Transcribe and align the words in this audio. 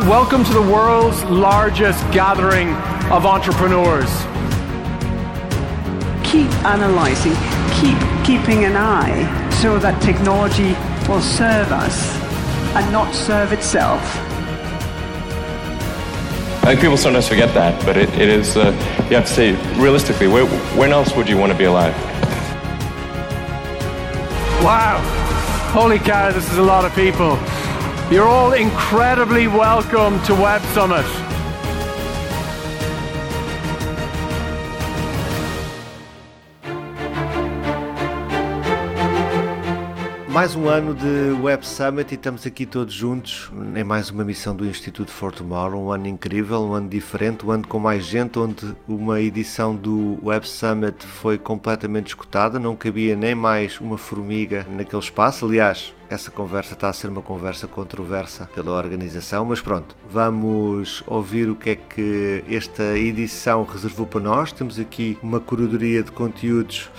Welcome 0.00 0.42
to 0.44 0.52
the 0.54 0.62
world's 0.62 1.22
largest 1.24 2.00
gathering 2.12 2.70
of 3.12 3.26
entrepreneurs. 3.26 4.10
Keep 6.24 6.50
analyzing, 6.64 7.34
keep 7.78 7.98
keeping 8.24 8.64
an 8.64 8.74
eye 8.74 9.50
so 9.50 9.78
that 9.78 10.00
technology 10.00 10.72
will 11.06 11.20
serve 11.20 11.70
us 11.70 12.10
and 12.74 12.90
not 12.90 13.14
serve 13.14 13.52
itself. 13.52 14.00
I 16.62 16.68
think 16.68 16.80
people 16.80 16.96
sometimes 16.96 17.28
forget 17.28 17.52
that, 17.52 17.84
but 17.84 17.98
it, 17.98 18.08
it 18.14 18.30
is, 18.30 18.56
uh, 18.56 18.70
you 19.10 19.16
have 19.16 19.26
to 19.26 19.32
say, 19.32 19.52
realistically, 19.78 20.26
where, 20.26 20.46
when 20.74 20.90
else 20.92 21.14
would 21.14 21.28
you 21.28 21.36
want 21.36 21.52
to 21.52 21.58
be 21.58 21.64
alive? 21.64 21.94
Wow. 24.64 25.00
Holy 25.72 25.98
cow, 25.98 26.32
this 26.32 26.50
is 26.50 26.56
a 26.56 26.62
lot 26.62 26.86
of 26.86 26.94
people. 26.94 27.38
You're 28.12 28.28
all 28.28 28.52
incredibly 28.52 29.48
welcome 29.48 30.22
to 30.24 30.34
Web 30.34 30.60
Summit. 30.74 31.31
Mais 40.32 40.56
um 40.56 40.66
ano 40.66 40.94
de 40.94 41.42
Web 41.42 41.66
Summit 41.66 42.10
e 42.10 42.14
estamos 42.14 42.46
aqui 42.46 42.64
todos 42.64 42.94
juntos 42.94 43.52
em 43.76 43.84
mais 43.84 44.08
uma 44.08 44.24
missão 44.24 44.56
do 44.56 44.64
Instituto 44.64 45.12
For 45.12 45.30
Tomorrow. 45.30 45.78
Um 45.78 45.92
ano 45.92 46.08
incrível, 46.08 46.62
um 46.62 46.72
ano 46.72 46.88
diferente, 46.88 47.44
um 47.44 47.50
ano 47.50 47.68
com 47.68 47.78
mais 47.78 48.06
gente, 48.06 48.38
onde 48.38 48.74
uma 48.88 49.20
edição 49.20 49.76
do 49.76 50.18
Web 50.24 50.48
Summit 50.48 51.06
foi 51.06 51.36
completamente 51.36 52.08
escutada, 52.08 52.58
não 52.58 52.74
cabia 52.74 53.14
nem 53.14 53.34
mais 53.34 53.78
uma 53.78 53.98
formiga 53.98 54.66
naquele 54.70 55.02
espaço. 55.02 55.44
Aliás, 55.44 55.92
essa 56.08 56.30
conversa 56.30 56.74
está 56.74 56.88
a 56.88 56.92
ser 56.92 57.08
uma 57.08 57.22
conversa 57.22 57.66
controversa 57.66 58.48
pela 58.54 58.72
organização, 58.72 59.44
mas 59.44 59.60
pronto, 59.60 59.94
vamos 60.10 61.02
ouvir 61.06 61.48
o 61.48 61.56
que 61.56 61.70
é 61.70 61.76
que 61.76 62.44
esta 62.50 62.98
edição 62.98 63.64
reservou 63.64 64.06
para 64.06 64.20
nós. 64.20 64.52
Temos 64.52 64.78
aqui 64.78 65.18
uma 65.22 65.40
curadoria 65.40 66.02
de 66.02 66.10
conteúdos 66.10 66.90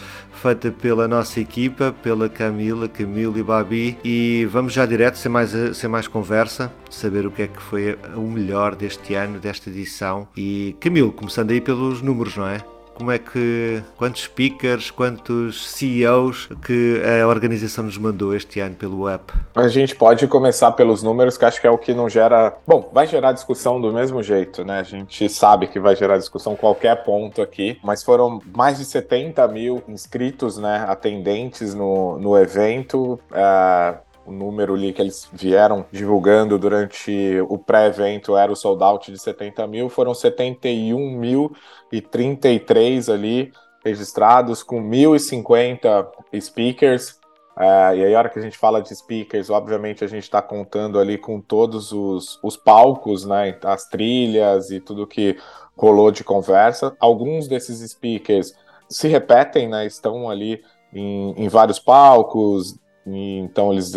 feita 0.44 0.70
pela 0.72 1.08
nossa 1.08 1.40
equipa, 1.40 1.96
pela 2.04 2.28
Camila, 2.28 2.90
Camila 2.90 3.40
e 3.40 3.44
Babi. 3.44 3.98
E 4.04 4.46
vamos 4.52 4.74
já 4.74 4.86
direto, 4.86 5.18
sem 5.18 5.32
mais, 5.32 5.52
sem 5.78 5.90
mais 5.90 6.06
conversa, 6.06 6.70
saber 6.90 7.26
o 7.26 7.32
que 7.32 7.44
é 7.44 7.48
que 7.48 7.62
foi 7.62 7.98
o 8.14 8.24
melhor 8.24 8.76
deste 8.76 9.14
ano, 9.14 9.40
desta 9.40 9.70
edição. 9.70 10.28
E 10.36 10.76
Camilo, 10.82 11.14
começando 11.14 11.52
aí 11.52 11.62
pelos 11.62 12.02
números, 12.02 12.36
não 12.36 12.46
é? 12.46 12.73
Como 12.96 13.12
é 13.12 13.20
que 13.20 13.84
quantos 13.98 14.24
speakers, 14.24 14.92
quantos 14.92 15.70
CEOs 15.72 16.50
que 16.66 17.02
a 17.22 17.28
organização 17.28 17.84
nos 17.84 17.98
mandou 17.98 18.36
este 18.36 18.60
ano 18.60 18.76
pelo 18.76 19.08
app? 19.08 19.34
A 19.56 19.68
gente 19.68 19.96
pode 19.96 20.28
começar 20.28 20.72
pelos 20.72 21.04
números, 21.04 21.38
que 21.38 21.46
acho 21.46 21.60
que 21.60 21.68
é 21.68 21.72
o 21.72 21.78
que 21.78 21.94
não 21.94 22.10
gera. 22.10 22.56
Bom, 22.66 22.90
vai 22.94 23.08
gerar 23.08 23.32
discussão 23.32 23.80
do 23.82 23.92
mesmo 23.92 24.22
jeito, 24.22 24.64
né? 24.64 24.80
A 24.80 24.84
gente 24.84 25.28
sabe 25.30 25.68
que 25.68 25.80
vai 25.80 25.96
gerar 25.96 26.18
discussão 26.18 26.56
qualquer 26.56 27.04
ponto 27.04 27.42
aqui, 27.42 27.80
mas 27.84 28.04
foram 28.04 28.42
mais 28.56 28.78
de 28.78 28.86
70 28.86 29.48
mil 29.48 29.84
inscritos, 29.88 30.58
né? 30.58 30.86
Atendentes 30.88 31.74
no, 31.74 32.18
no 32.20 32.38
evento. 32.38 33.20
Uh, 33.32 33.98
o 34.26 34.32
número 34.32 34.74
ali 34.74 34.94
que 34.94 35.02
eles 35.02 35.28
vieram 35.32 35.86
divulgando 35.92 36.58
durante 36.58 37.40
o 37.50 37.58
pré-evento 37.58 38.38
era 38.38 38.50
o 38.52 38.56
sold 38.56 38.84
out 38.84 39.12
de 39.12 39.20
70 39.20 39.68
mil, 39.68 39.90
foram 39.90 40.14
71.033 40.14 43.14
ali 43.14 43.52
registrados, 43.84 44.64
com 44.64 44.82
1.050 44.82 46.08
speakers. 46.40 47.20
Uh, 47.56 47.94
e 47.96 48.06
aí, 48.06 48.16
a 48.16 48.18
hora 48.18 48.30
que 48.30 48.40
a 48.40 48.42
gente 48.42 48.58
fala 48.58 48.82
de 48.82 48.96
speakers, 48.96 49.52
obviamente 49.52 50.04
a 50.04 50.08
gente 50.08 50.24
está 50.24 50.42
contando 50.42 51.00
ali 51.00 51.20
com 51.20 51.40
todos 51.40 51.92
os, 51.92 52.40
os 52.42 52.58
palcos, 52.58 53.26
né, 53.26 53.56
as 53.64 53.88
trilhas 53.88 54.72
e 54.72 54.80
tudo 54.80 55.06
que 55.06 55.38
rolou 55.78 56.10
de 56.10 56.24
conversa. 56.24 56.96
Alguns 57.00 57.48
desses 57.48 57.88
speakers 57.92 58.56
se 58.90 59.08
repetem, 59.08 59.68
né, 59.68 59.86
estão 59.86 60.28
ali 60.30 60.64
em, 60.92 61.36
em 61.38 61.48
vários 61.48 61.78
palcos, 61.78 62.76
e, 63.06 63.38
então 63.38 63.72
eles 63.72 63.92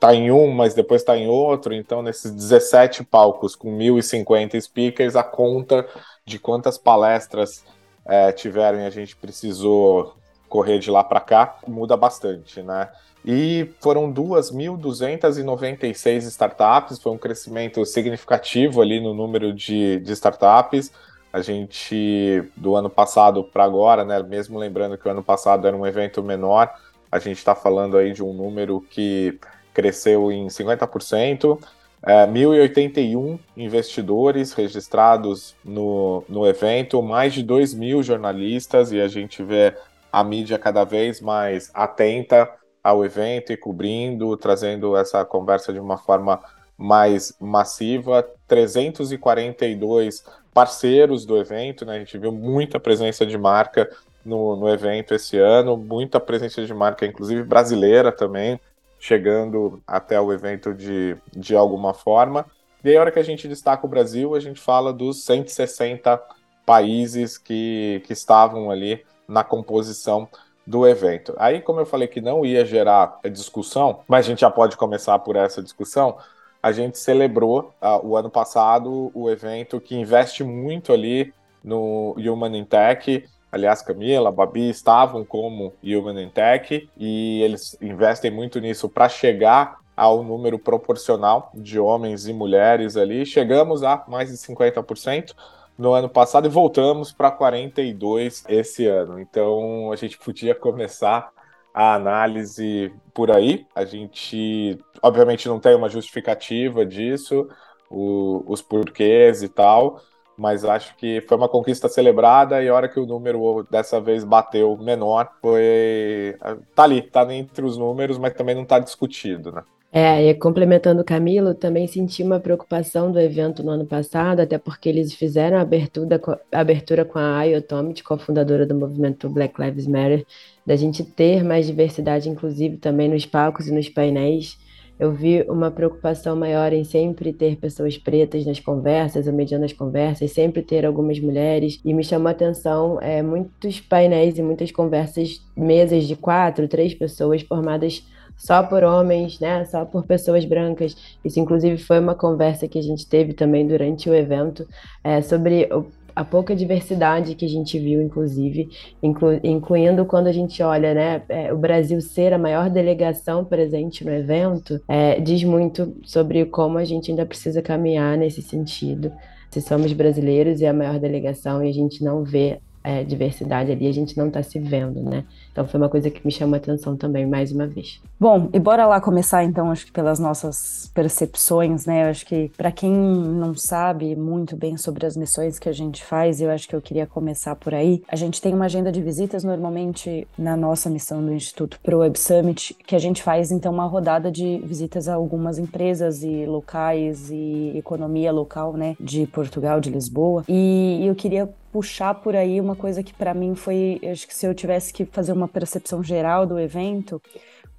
tá 0.00 0.14
em 0.14 0.32
um, 0.32 0.50
mas 0.50 0.74
depois 0.74 1.00
está 1.00 1.16
em 1.16 1.28
outro. 1.28 1.72
Então, 1.72 2.02
nesses 2.02 2.32
17 2.32 3.04
palcos 3.04 3.54
com 3.54 3.78
1.050 3.78 4.60
speakers, 4.60 5.14
a 5.14 5.22
conta 5.22 5.86
de 6.26 6.40
quantas 6.40 6.76
palestras 6.76 7.64
é, 8.04 8.32
tiveram 8.32 8.80
e 8.80 8.86
a 8.86 8.90
gente 8.90 9.14
precisou 9.14 10.16
correr 10.48 10.80
de 10.80 10.90
lá 10.90 11.04
para 11.04 11.20
cá 11.20 11.58
muda 11.66 11.96
bastante, 11.96 12.62
né? 12.62 12.90
E 13.24 13.70
foram 13.80 14.12
2.296 14.12 16.24
startups, 16.24 17.00
foi 17.00 17.12
um 17.12 17.18
crescimento 17.18 17.86
significativo 17.86 18.82
ali 18.82 19.00
no 19.00 19.14
número 19.14 19.52
de, 19.52 20.00
de 20.00 20.12
startups. 20.12 20.90
A 21.32 21.40
gente, 21.40 22.42
do 22.56 22.74
ano 22.74 22.90
passado 22.90 23.44
para 23.44 23.62
agora, 23.64 24.04
né, 24.04 24.20
mesmo 24.22 24.58
lembrando 24.58 24.98
que 24.98 25.08
o 25.08 25.10
ano 25.10 25.22
passado 25.22 25.66
era 25.66 25.76
um 25.76 25.86
evento 25.86 26.22
menor, 26.22 26.70
a 27.12 27.18
gente 27.18 27.36
está 27.36 27.54
falando 27.54 27.98
aí 27.98 28.14
de 28.14 28.24
um 28.24 28.32
número 28.32 28.80
que 28.80 29.38
cresceu 29.74 30.32
em 30.32 30.46
50%. 30.46 31.62
É, 32.04 32.26
1.081 32.26 33.38
investidores 33.56 34.54
registrados 34.54 35.54
no, 35.62 36.24
no 36.26 36.46
evento, 36.46 37.00
mais 37.02 37.34
de 37.34 37.42
2 37.42 37.74
mil 37.74 38.02
jornalistas, 38.02 38.90
e 38.90 39.00
a 39.00 39.06
gente 39.06 39.42
vê 39.44 39.74
a 40.10 40.24
mídia 40.24 40.58
cada 40.58 40.84
vez 40.84 41.20
mais 41.20 41.70
atenta 41.74 42.50
ao 42.82 43.04
evento 43.04 43.52
e 43.52 43.56
cobrindo, 43.56 44.36
trazendo 44.36 44.96
essa 44.96 45.24
conversa 45.24 45.72
de 45.72 45.78
uma 45.78 45.98
forma 45.98 46.40
mais 46.76 47.36
massiva. 47.38 48.26
342 48.48 50.24
parceiros 50.52 51.24
do 51.24 51.36
evento, 51.38 51.84
né? 51.84 51.96
A 51.96 51.98
gente 51.98 52.18
viu 52.18 52.32
muita 52.32 52.80
presença 52.80 53.24
de 53.24 53.38
marca 53.38 53.88
no, 54.24 54.56
no 54.56 54.68
evento 54.68 55.14
esse 55.14 55.38
ano, 55.38 55.76
muita 55.76 56.20
presença 56.20 56.64
de 56.64 56.74
marca, 56.74 57.06
inclusive 57.06 57.42
brasileira 57.42 58.12
também, 58.12 58.60
chegando 58.98 59.82
até 59.86 60.20
o 60.20 60.32
evento 60.32 60.72
de, 60.72 61.16
de 61.32 61.56
alguma 61.56 61.92
forma. 61.92 62.46
E 62.84 62.88
aí, 62.88 62.96
a 62.96 63.00
hora 63.00 63.12
que 63.12 63.18
a 63.18 63.24
gente 63.24 63.48
destaca 63.48 63.86
o 63.86 63.88
Brasil, 63.88 64.34
a 64.34 64.40
gente 64.40 64.60
fala 64.60 64.92
dos 64.92 65.24
160 65.24 66.20
países 66.64 67.38
que, 67.38 68.02
que 68.06 68.12
estavam 68.12 68.70
ali 68.70 69.04
na 69.26 69.44
composição 69.44 70.28
do 70.66 70.86
evento. 70.86 71.34
Aí, 71.38 71.60
como 71.60 71.80
eu 71.80 71.86
falei 71.86 72.06
que 72.06 72.20
não 72.20 72.44
ia 72.44 72.64
gerar 72.64 73.18
discussão, 73.30 74.00
mas 74.06 74.24
a 74.24 74.28
gente 74.28 74.40
já 74.40 74.50
pode 74.50 74.76
começar 74.76 75.18
por 75.18 75.36
essa 75.36 75.62
discussão, 75.62 76.16
a 76.62 76.70
gente 76.70 76.98
celebrou 76.98 77.74
uh, 77.82 78.06
o 78.06 78.16
ano 78.16 78.30
passado 78.30 79.10
o 79.12 79.28
evento 79.28 79.80
que 79.80 79.96
investe 79.96 80.44
muito 80.44 80.92
ali 80.92 81.34
no 81.62 82.14
Human 82.16 82.56
in 82.56 82.64
Tech 82.64 83.24
Aliás, 83.52 83.82
Camila, 83.82 84.32
Babi 84.32 84.70
estavam 84.70 85.26
como 85.26 85.74
Human 85.84 86.22
in 86.22 86.30
Tech 86.30 86.88
e 86.96 87.42
eles 87.42 87.76
investem 87.82 88.30
muito 88.30 88.58
nisso 88.58 88.88
para 88.88 89.10
chegar 89.10 89.76
ao 89.94 90.22
número 90.22 90.58
proporcional 90.58 91.50
de 91.54 91.78
homens 91.78 92.26
e 92.26 92.32
mulheres 92.32 92.96
ali. 92.96 93.26
Chegamos 93.26 93.82
a 93.82 94.02
mais 94.08 94.30
de 94.30 94.38
50% 94.38 95.34
no 95.76 95.92
ano 95.92 96.08
passado 96.08 96.46
e 96.46 96.50
voltamos 96.50 97.12
para 97.12 97.30
42 97.30 98.42
esse 98.48 98.86
ano. 98.86 99.20
Então 99.20 99.92
a 99.92 99.96
gente 99.96 100.18
podia 100.18 100.54
começar 100.54 101.30
a 101.74 101.94
análise 101.94 102.90
por 103.12 103.30
aí. 103.30 103.66
A 103.74 103.84
gente, 103.84 104.78
obviamente, 105.02 105.46
não 105.46 105.60
tem 105.60 105.74
uma 105.74 105.90
justificativa 105.90 106.86
disso, 106.86 107.46
o, 107.90 108.42
os 108.46 108.62
porquês 108.62 109.42
e 109.42 109.48
tal, 109.48 110.00
mas 110.36 110.64
acho 110.64 110.96
que 110.96 111.20
foi 111.22 111.36
uma 111.36 111.48
conquista 111.48 111.88
celebrada 111.88 112.62
e 112.62 112.68
a 112.68 112.74
hora 112.74 112.88
que 112.88 113.00
o 113.00 113.06
número 113.06 113.66
dessa 113.70 114.00
vez 114.00 114.24
bateu 114.24 114.76
menor, 114.76 115.28
foi. 115.40 116.36
tá 116.74 116.84
ali, 116.84 117.02
tá 117.02 117.22
entre 117.34 117.64
os 117.64 117.76
números, 117.76 118.18
mas 118.18 118.34
também 118.34 118.54
não 118.54 118.64
tá 118.64 118.78
discutido, 118.78 119.52
né? 119.52 119.62
É, 119.94 120.30
e 120.30 120.34
complementando 120.34 121.02
o 121.02 121.04
Camilo, 121.04 121.54
também 121.54 121.86
senti 121.86 122.22
uma 122.22 122.40
preocupação 122.40 123.12
do 123.12 123.20
evento 123.20 123.62
no 123.62 123.70
ano 123.72 123.84
passado, 123.84 124.40
até 124.40 124.56
porque 124.56 124.88
eles 124.88 125.12
fizeram 125.12 125.58
a 125.58 125.60
abertura, 125.60 126.18
a 126.50 126.60
abertura 126.60 127.04
com 127.04 127.18
a 127.18 127.36
Ayo 127.40 127.60
Tomit, 127.60 128.02
cofundadora 128.02 128.64
do 128.64 128.74
movimento 128.74 129.28
Black 129.28 129.60
Lives 129.60 129.86
Matter, 129.86 130.24
da 130.64 130.76
gente 130.76 131.04
ter 131.04 131.44
mais 131.44 131.66
diversidade, 131.66 132.30
inclusive 132.30 132.78
também 132.78 133.06
nos 133.06 133.26
palcos 133.26 133.68
e 133.68 133.72
nos 133.72 133.90
painéis 133.90 134.56
eu 135.02 135.10
vi 135.10 135.44
uma 135.48 135.68
preocupação 135.68 136.36
maior 136.36 136.72
em 136.72 136.84
sempre 136.84 137.32
ter 137.32 137.56
pessoas 137.56 137.98
pretas 137.98 138.46
nas 138.46 138.60
conversas, 138.60 139.26
ou 139.26 139.32
mediando 139.32 139.64
as 139.64 139.72
conversas, 139.72 140.30
sempre 140.30 140.62
ter 140.62 140.86
algumas 140.86 141.18
mulheres, 141.18 141.80
e 141.84 141.92
me 141.92 142.04
chamou 142.04 142.28
a 142.28 142.30
atenção 142.30 143.00
é, 143.00 143.20
muitos 143.20 143.80
painéis 143.80 144.38
e 144.38 144.42
muitas 144.42 144.70
conversas, 144.70 145.44
mesas 145.56 146.04
de 146.04 146.14
quatro, 146.14 146.68
três 146.68 146.94
pessoas 146.94 147.42
formadas 147.42 148.06
só 148.36 148.62
por 148.62 148.84
homens, 148.84 149.40
né? 149.40 149.64
Só 149.64 149.84
por 149.84 150.06
pessoas 150.06 150.44
brancas. 150.44 150.96
Isso, 151.24 151.40
inclusive, 151.40 151.78
foi 151.78 151.98
uma 151.98 152.14
conversa 152.14 152.68
que 152.68 152.78
a 152.78 152.82
gente 152.82 153.04
teve 153.04 153.32
também 153.32 153.66
durante 153.66 154.08
o 154.08 154.14
evento 154.14 154.66
é, 155.02 155.20
sobre 155.20 155.68
o, 155.72 155.84
a 156.14 156.24
pouca 156.24 156.54
diversidade 156.54 157.34
que 157.34 157.44
a 157.44 157.48
gente 157.48 157.78
viu, 157.78 158.00
inclusive, 158.02 158.68
inclu, 159.02 159.40
incluindo 159.42 160.04
quando 160.04 160.26
a 160.26 160.32
gente 160.32 160.62
olha, 160.62 160.94
né, 160.94 161.22
é, 161.28 161.52
o 161.52 161.58
Brasil 161.58 162.00
ser 162.00 162.32
a 162.32 162.38
maior 162.38 162.68
delegação 162.70 163.44
presente 163.44 164.04
no 164.04 164.12
evento, 164.12 164.80
é, 164.88 165.20
diz 165.20 165.42
muito 165.44 165.94
sobre 166.04 166.44
como 166.46 166.78
a 166.78 166.84
gente 166.84 167.10
ainda 167.10 167.26
precisa 167.26 167.62
caminhar 167.62 168.16
nesse 168.16 168.42
sentido. 168.42 169.12
Se 169.50 169.60
somos 169.60 169.92
brasileiros 169.92 170.60
e 170.60 170.66
a 170.66 170.72
maior 170.72 170.98
delegação 170.98 171.62
e 171.62 171.68
a 171.68 171.72
gente 171.72 172.02
não 172.02 172.24
vê 172.24 172.58
é, 172.84 173.04
diversidade 173.04 173.70
ali, 173.70 173.86
a 173.86 173.92
gente 173.92 174.16
não 174.16 174.28
está 174.28 174.42
se 174.42 174.58
vendo, 174.58 175.02
né? 175.02 175.24
Então 175.52 175.66
foi 175.66 175.78
uma 175.78 175.88
coisa 175.88 176.10
que 176.10 176.24
me 176.24 176.32
chamou 176.32 176.54
a 176.54 176.56
atenção 176.56 176.96
também, 176.96 177.26
mais 177.26 177.52
uma 177.52 177.66
vez. 177.66 178.00
Bom, 178.18 178.48
e 178.52 178.58
bora 178.58 178.86
lá 178.86 179.00
começar 179.00 179.44
então, 179.44 179.70
acho 179.70 179.86
que 179.86 179.92
pelas 179.92 180.18
nossas 180.18 180.90
percepções, 180.94 181.86
né? 181.86 182.04
Eu 182.04 182.10
acho 182.10 182.24
que 182.26 182.50
para 182.56 182.72
quem 182.72 182.90
não 182.90 183.54
sabe 183.54 184.16
muito 184.16 184.56
bem 184.56 184.76
sobre 184.76 185.06
as 185.06 185.16
missões 185.16 185.58
que 185.58 185.68
a 185.68 185.72
gente 185.72 186.04
faz, 186.04 186.40
eu 186.40 186.50
acho 186.50 186.68
que 186.68 186.74
eu 186.74 186.80
queria 186.80 187.06
começar 187.06 187.54
por 187.54 187.74
aí. 187.74 188.02
A 188.08 188.16
gente 188.16 188.40
tem 188.40 188.54
uma 188.54 188.64
agenda 188.64 188.90
de 188.90 189.02
visitas 189.02 189.44
normalmente 189.44 190.26
na 190.38 190.56
nossa 190.56 190.88
missão 190.88 191.24
do 191.24 191.32
Instituto 191.32 191.78
Pro 191.82 191.98
Web 191.98 192.18
Summit, 192.18 192.74
que 192.86 192.96
a 192.96 192.98
gente 192.98 193.22
faz 193.22 193.50
então 193.50 193.72
uma 193.72 193.86
rodada 193.86 194.30
de 194.30 194.58
visitas 194.64 195.08
a 195.08 195.14
algumas 195.14 195.58
empresas 195.58 196.22
e 196.22 196.46
locais 196.46 197.30
e 197.30 197.72
economia 197.76 198.32
local, 198.32 198.72
né, 198.74 198.96
de 198.98 199.26
Portugal, 199.26 199.80
de 199.80 199.90
Lisboa. 199.90 200.44
E 200.48 201.04
eu 201.06 201.14
queria 201.14 201.48
puxar 201.72 202.14
por 202.14 202.36
aí 202.36 202.60
uma 202.60 202.76
coisa 202.76 203.02
que 203.02 203.14
para 203.14 203.32
mim 203.32 203.54
foi, 203.54 203.98
acho 204.12 204.28
que 204.28 204.34
se 204.34 204.46
eu 204.46 204.54
tivesse 204.54 204.92
que 204.92 205.06
fazer 205.06 205.32
uma 205.32 205.48
percepção 205.48 206.04
geral 206.04 206.46
do 206.46 206.58
evento, 206.58 207.20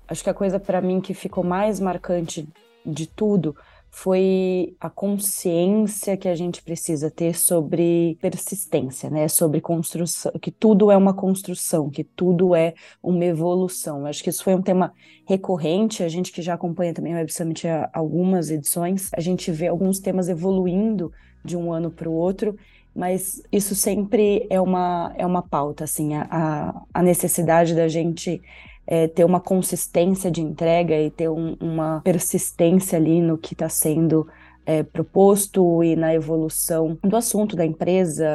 acho 0.07 0.24
que 0.24 0.30
a 0.30 0.34
coisa 0.34 0.60
para 0.60 0.81
mim 0.81 1.00
que 1.00 1.13
ficou 1.13 1.44
mais 1.44 1.80
marcante 1.80 2.48
de 2.84 3.07
tudo 3.07 3.56
foi 3.95 4.75
a 4.80 4.90
consciência 4.90 6.18
que 6.18 6.28
a 6.28 6.34
gente 6.34 6.63
precisa 6.63 7.12
ter 7.12 7.38
sobre 7.38 8.18
persistência, 8.19 9.07
né? 9.07 9.28
Sobre 9.28 9.62
construção, 9.62 10.31
que 10.42 10.50
tudo 10.50 10.90
é 10.90 10.98
uma 10.98 11.13
construção, 11.13 11.92
que 11.92 12.04
tudo 12.04 12.56
é 12.56 12.74
uma 13.04 13.24
evolução. 13.24 14.07
Acho 14.07 14.24
que 14.24 14.31
isso 14.31 14.44
foi 14.44 14.56
um 14.56 14.63
tema 14.63 14.92
recorrente, 15.28 16.01
a 16.01 16.10
gente 16.10 16.31
que 16.31 16.42
já 16.42 16.56
acompanha 16.56 16.92
também 16.92 17.13
o 17.13 17.18
Web 17.18 17.31
Summit 17.31 17.68
há 17.68 17.88
algumas 17.94 18.50
edições, 18.50 19.12
a 19.16 19.22
gente 19.22 19.51
vê 19.51 19.68
alguns 19.68 20.00
temas 20.00 20.28
evoluindo 20.28 21.12
de 21.45 21.56
um 21.56 21.72
ano 21.72 21.92
para 21.92 22.10
o 22.10 22.13
outro 22.13 22.57
mas 22.95 23.42
isso 23.51 23.74
sempre 23.75 24.45
é 24.50 24.62
uma, 24.62 25.13
é 25.18 25.25
uma 25.25 25.42
pauta, 25.42 25.84
assim, 25.84 26.13
a, 26.13 26.81
a 26.94 27.01
necessidade 27.01 27.74
da 27.74 27.88
gente 27.88 28.42
é, 28.86 29.07
ter 29.07 29.24
uma 29.24 29.40
consistência 29.40 30.30
de 30.30 30.42
entrega 30.42 30.95
e 31.00 31.10
ter 31.10 31.30
um, 31.30 31.56
uma 31.60 32.01
persistência 32.04 32.98
ali 32.98 33.22
no 33.22 33.38
que 33.38 33.54
está 33.54 33.69
sendo 33.69 34.28
é, 34.66 34.84
proposto 34.84 35.84
e 35.84 35.95
na 35.95 36.13
evolução 36.13 36.98
do 37.04 37.16
assunto 37.16 37.56
da 37.56 37.66
empresa, 37.66 38.25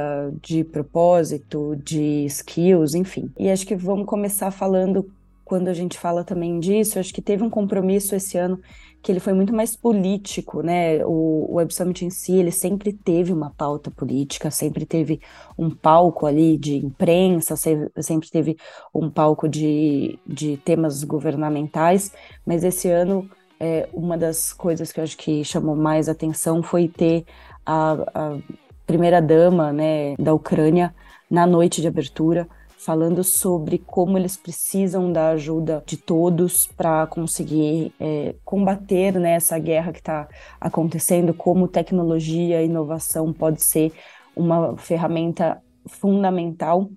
de 0.43 0.65
propósito, 0.65 1.77
de 1.85 2.25
skills, 2.27 2.95
enfim. 2.95 3.31
E 3.39 3.51
acho 3.51 3.67
que 3.67 3.77
vamos 3.77 4.07
começar 4.07 4.51
falando, 4.51 5.11
quando 5.45 5.69
a 5.69 5.75
gente 5.75 5.99
fala 5.99 6.25
também 6.25 6.59
disso, 6.61 6.99
acho 6.99 7.15
que 7.15 7.23
teve 7.23 7.43
um 7.43 7.51
compromisso 7.51 8.15
esse 8.15 8.37
ano 8.37 8.61
que 9.03 9.13
ele 9.13 9.21
foi 9.21 9.33
muito 9.33 9.55
mais 9.55 9.77
político, 9.77 10.63
né? 10.63 11.05
O, 11.05 11.55
Web 11.55 11.73
Summit 11.73 12.05
em 12.05 12.11
si, 12.11 12.37
ele 12.37 12.51
sempre 12.51 12.93
teve 12.93 13.33
uma 13.33 13.51
pauta 13.51 13.91
política, 13.91 14.51
sempre 14.51 14.85
teve 14.85 15.21
um 15.57 15.71
palco 15.71 16.27
ali 16.27 16.57
de 16.59 16.77
imprensa, 16.77 17.55
sempre 17.57 18.31
teve 18.31 18.57
um 18.95 19.09
palco 19.11 19.49
de, 19.49 20.19
de 20.27 20.57
temas 20.59 21.05
governamentais, 21.05 22.13
mas 22.45 22.65
esse 22.65 22.89
ano 22.89 23.29
é, 23.61 23.89
uma 23.93 24.17
das 24.17 24.53
coisas 24.53 24.93
que 24.93 25.01
eu 25.01 25.05
acho 25.05 25.17
que 25.17 25.45
chamou 25.45 25.75
mais 25.75 26.09
atenção 26.09 26.63
foi 26.63 26.89
ter 26.89 27.25
a, 27.67 27.93
a 28.15 28.39
primeira 28.87 29.21
dama 29.21 29.73
né, 29.73 30.15
da 30.17 30.33
Ucrânia 30.33 30.95
na 31.31 31.47
noite 31.47 31.81
de 31.81 31.89
abertura, 31.89 32.49
falando 32.89 33.23
sobre 33.23 33.77
como 33.77 34.17
eles 34.17 34.35
precisam 34.35 35.13
da 35.13 35.29
ajuda 35.29 35.83
de 35.85 35.99
todos 35.99 36.67
para 36.69 37.07
conseguir 37.07 37.93
é, 38.01 38.35
combater 38.47 39.21
né, 39.21 39.33
essa 39.33 39.59
guerra 39.59 39.93
que 39.93 39.99
está 39.99 40.27
acontecendo, 40.59 41.35
como 41.35 41.69
tecnologia 41.69 42.63
e 42.63 42.65
inovação 42.65 43.31
pode 43.31 43.61
ser 43.61 43.93
uma 44.35 44.75
ferramenta 44.79 45.61
fundamental 45.87 46.89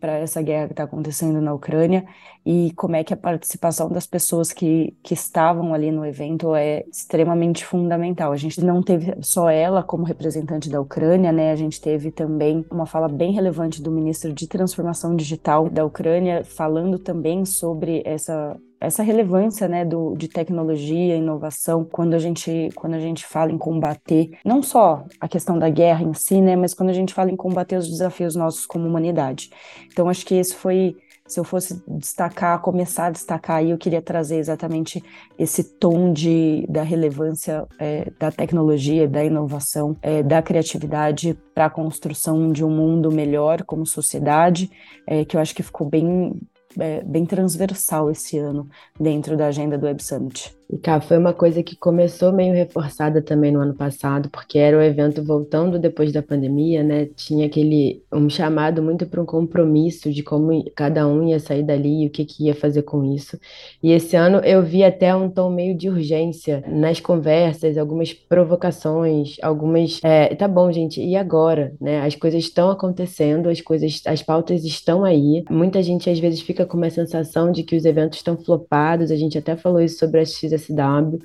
para 0.00 0.18
essa 0.18 0.40
guerra 0.40 0.66
que 0.66 0.72
está 0.72 0.84
acontecendo 0.84 1.40
na 1.40 1.52
Ucrânia 1.52 2.04
e 2.44 2.72
como 2.74 2.96
é 2.96 3.04
que 3.04 3.12
a 3.12 3.16
participação 3.16 3.88
das 3.90 4.06
pessoas 4.06 4.52
que, 4.52 4.96
que 5.02 5.12
estavam 5.12 5.74
ali 5.74 5.90
no 5.90 6.06
evento 6.06 6.54
é 6.54 6.84
extremamente 6.90 7.64
fundamental. 7.64 8.32
A 8.32 8.36
gente 8.36 8.64
não 8.64 8.82
teve 8.82 9.14
só 9.20 9.50
ela 9.50 9.82
como 9.82 10.04
representante 10.04 10.70
da 10.70 10.80
Ucrânia, 10.80 11.30
né? 11.30 11.52
A 11.52 11.56
gente 11.56 11.80
teve 11.80 12.10
também 12.10 12.64
uma 12.70 12.86
fala 12.86 13.08
bem 13.08 13.32
relevante 13.32 13.82
do 13.82 13.90
ministro 13.90 14.32
de 14.32 14.48
Transformação 14.48 15.14
Digital 15.14 15.68
da 15.68 15.84
Ucrânia, 15.84 16.42
falando 16.44 16.98
também 16.98 17.44
sobre 17.44 18.02
essa 18.06 18.58
essa 18.80 19.02
relevância 19.02 19.68
né, 19.68 19.84
do, 19.84 20.14
de 20.16 20.26
tecnologia, 20.26 21.16
inovação, 21.16 21.84
quando 21.84 22.14
a 22.14 22.18
gente 22.18 22.70
quando 22.74 22.94
a 22.94 23.00
gente 23.00 23.26
fala 23.26 23.52
em 23.52 23.58
combater 23.58 24.30
não 24.44 24.62
só 24.62 25.04
a 25.20 25.28
questão 25.28 25.58
da 25.58 25.68
guerra 25.68 26.02
em 26.02 26.14
si, 26.14 26.40
né, 26.40 26.56
mas 26.56 26.72
quando 26.72 26.90
a 26.90 26.94
gente 26.94 27.12
fala 27.12 27.30
em 27.30 27.36
combater 27.36 27.76
os 27.76 27.88
desafios 27.88 28.34
nossos 28.34 28.64
como 28.64 28.86
humanidade. 28.86 29.50
Então 29.92 30.08
acho 30.08 30.24
que 30.24 30.34
esse 30.34 30.54
foi 30.54 30.96
se 31.30 31.38
eu 31.38 31.44
fosse 31.44 31.80
destacar, 31.86 32.60
começar 32.60 33.06
a 33.06 33.10
destacar 33.10 33.58
aí, 33.58 33.70
eu 33.70 33.78
queria 33.78 34.02
trazer 34.02 34.36
exatamente 34.36 35.02
esse 35.38 35.62
tom 35.62 36.12
de, 36.12 36.66
da 36.68 36.82
relevância 36.82 37.66
é, 37.78 38.10
da 38.18 38.32
tecnologia, 38.32 39.06
da 39.06 39.24
inovação, 39.24 39.96
é, 40.02 40.24
da 40.24 40.42
criatividade 40.42 41.38
para 41.54 41.66
a 41.66 41.70
construção 41.70 42.50
de 42.50 42.64
um 42.64 42.70
mundo 42.70 43.12
melhor 43.12 43.62
como 43.62 43.86
sociedade, 43.86 44.68
é, 45.06 45.24
que 45.24 45.36
eu 45.36 45.40
acho 45.40 45.54
que 45.54 45.62
ficou 45.62 45.88
bem, 45.88 46.34
é, 46.78 47.02
bem 47.02 47.24
transversal 47.26 48.10
esse 48.10 48.38
ano 48.38 48.68
dentro 48.98 49.36
da 49.36 49.46
agenda 49.46 49.76
do 49.76 49.86
Web 49.86 50.02
Summit. 50.02 50.59
E 50.72 50.78
cá, 50.78 51.00
foi 51.00 51.18
uma 51.18 51.32
coisa 51.32 51.64
que 51.64 51.74
começou 51.74 52.32
meio 52.32 52.54
reforçada 52.54 53.20
também 53.20 53.50
no 53.50 53.58
ano 53.58 53.74
passado, 53.74 54.30
porque 54.30 54.56
era 54.56 54.78
o 54.78 54.80
evento 54.80 55.20
voltando 55.20 55.80
depois 55.80 56.12
da 56.12 56.22
pandemia, 56.22 56.80
né? 56.84 57.06
Tinha 57.16 57.46
aquele 57.46 58.04
um 58.12 58.30
chamado 58.30 58.80
muito 58.80 59.04
para 59.04 59.20
um 59.20 59.26
compromisso 59.26 60.12
de 60.12 60.22
como 60.22 60.64
cada 60.76 61.08
um 61.08 61.26
ia 61.26 61.40
sair 61.40 61.64
dali 61.64 62.04
e 62.04 62.06
o 62.06 62.10
que, 62.10 62.24
que 62.24 62.44
ia 62.46 62.54
fazer 62.54 62.82
com 62.82 63.04
isso. 63.04 63.36
E 63.82 63.90
esse 63.90 64.14
ano 64.14 64.38
eu 64.44 64.62
vi 64.62 64.84
até 64.84 65.12
um 65.12 65.28
tom 65.28 65.50
meio 65.50 65.76
de 65.76 65.88
urgência 65.88 66.62
nas 66.68 67.00
conversas, 67.00 67.76
algumas 67.76 68.12
provocações, 68.12 69.38
algumas. 69.42 69.98
É, 70.04 70.36
tá 70.36 70.46
bom, 70.46 70.70
gente, 70.70 71.02
e 71.02 71.16
agora? 71.16 71.74
Né? 71.80 72.00
As 72.00 72.14
coisas 72.14 72.44
estão 72.44 72.70
acontecendo, 72.70 73.48
as 73.48 73.60
coisas, 73.60 74.02
as 74.06 74.22
pautas 74.22 74.64
estão 74.64 75.04
aí. 75.04 75.42
Muita 75.50 75.82
gente 75.82 76.08
às 76.08 76.20
vezes 76.20 76.40
fica 76.40 76.64
com 76.64 76.76
uma 76.76 76.90
sensação 76.90 77.50
de 77.50 77.64
que 77.64 77.74
os 77.74 77.84
eventos 77.84 78.18
estão 78.18 78.36
flopados. 78.36 79.10
A 79.10 79.16
gente 79.16 79.36
até 79.36 79.56
falou 79.56 79.80
isso 79.80 79.98
sobre 79.98 80.20
a 80.20 80.24
XS 80.24 80.59
SW. 80.60 81.18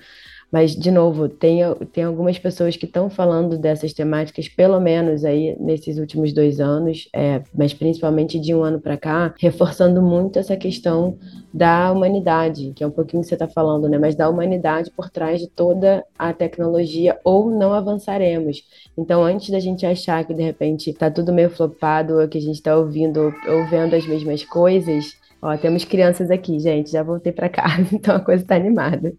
Mas, 0.52 0.74
de 0.74 0.90
novo, 0.90 1.28
tem, 1.28 1.60
tem 1.92 2.06
algumas 2.06 2.40
pessoas 2.40 2.78
que 2.78 2.86
estão 2.86 3.10
falando 3.10 3.58
dessas 3.58 3.92
temáticas, 3.92 4.48
pelo 4.48 4.80
menos 4.80 5.26
aí 5.26 5.54
nesses 5.60 5.98
últimos 5.98 6.32
dois 6.32 6.62
anos, 6.62 7.10
é, 7.14 7.42
mas 7.54 7.74
principalmente 7.74 8.40
de 8.40 8.54
um 8.56 8.64
ano 8.64 8.80
para 8.80 8.96
cá, 8.96 9.34
reforçando 9.38 10.02
muito 10.02 10.40
essa 10.40 10.56
questão 10.56 11.18
da 11.54 11.92
humanidade, 11.92 12.72
que 12.74 12.84
é 12.84 12.88
um 12.88 12.92
pouquinho 12.92 13.22
que 13.22 13.28
você 13.28 13.36
está 13.36 13.50
falando, 13.50 13.90
né? 13.90 13.98
Mas 13.98 14.16
da 14.16 14.30
humanidade 14.30 14.92
por 14.92 15.10
trás 15.10 15.42
de 15.42 15.48
toda 15.50 16.06
a 16.18 16.32
tecnologia, 16.32 17.20
ou 17.24 17.50
não 17.50 17.74
avançaremos. 17.74 18.64
Então, 18.98 19.24
antes 19.24 19.50
da 19.50 19.60
gente 19.60 19.86
achar 19.86 20.24
que 20.24 20.34
de 20.34 20.44
repente 20.44 20.90
está 20.90 21.12
tudo 21.12 21.34
meio 21.34 21.50
flopado, 21.50 22.22
ou 22.22 22.28
que 22.30 22.38
a 22.38 22.42
gente 22.42 22.56
está 22.56 22.78
ouvindo 22.78 23.34
ou 23.46 23.68
vendo 23.68 23.94
as 23.94 24.08
mesmas 24.08 24.46
coisas, 24.46 25.18
Ó, 25.46 25.56
temos 25.58 25.86
crianças 25.86 26.32
aqui, 26.32 26.60
gente, 26.60 26.90
já 26.90 27.04
voltei 27.04 27.32
para 27.32 27.48
casa, 27.48 27.88
então 27.94 28.16
a 28.16 28.20
coisa 28.20 28.42
está 28.42 28.56
animada. 28.56 29.14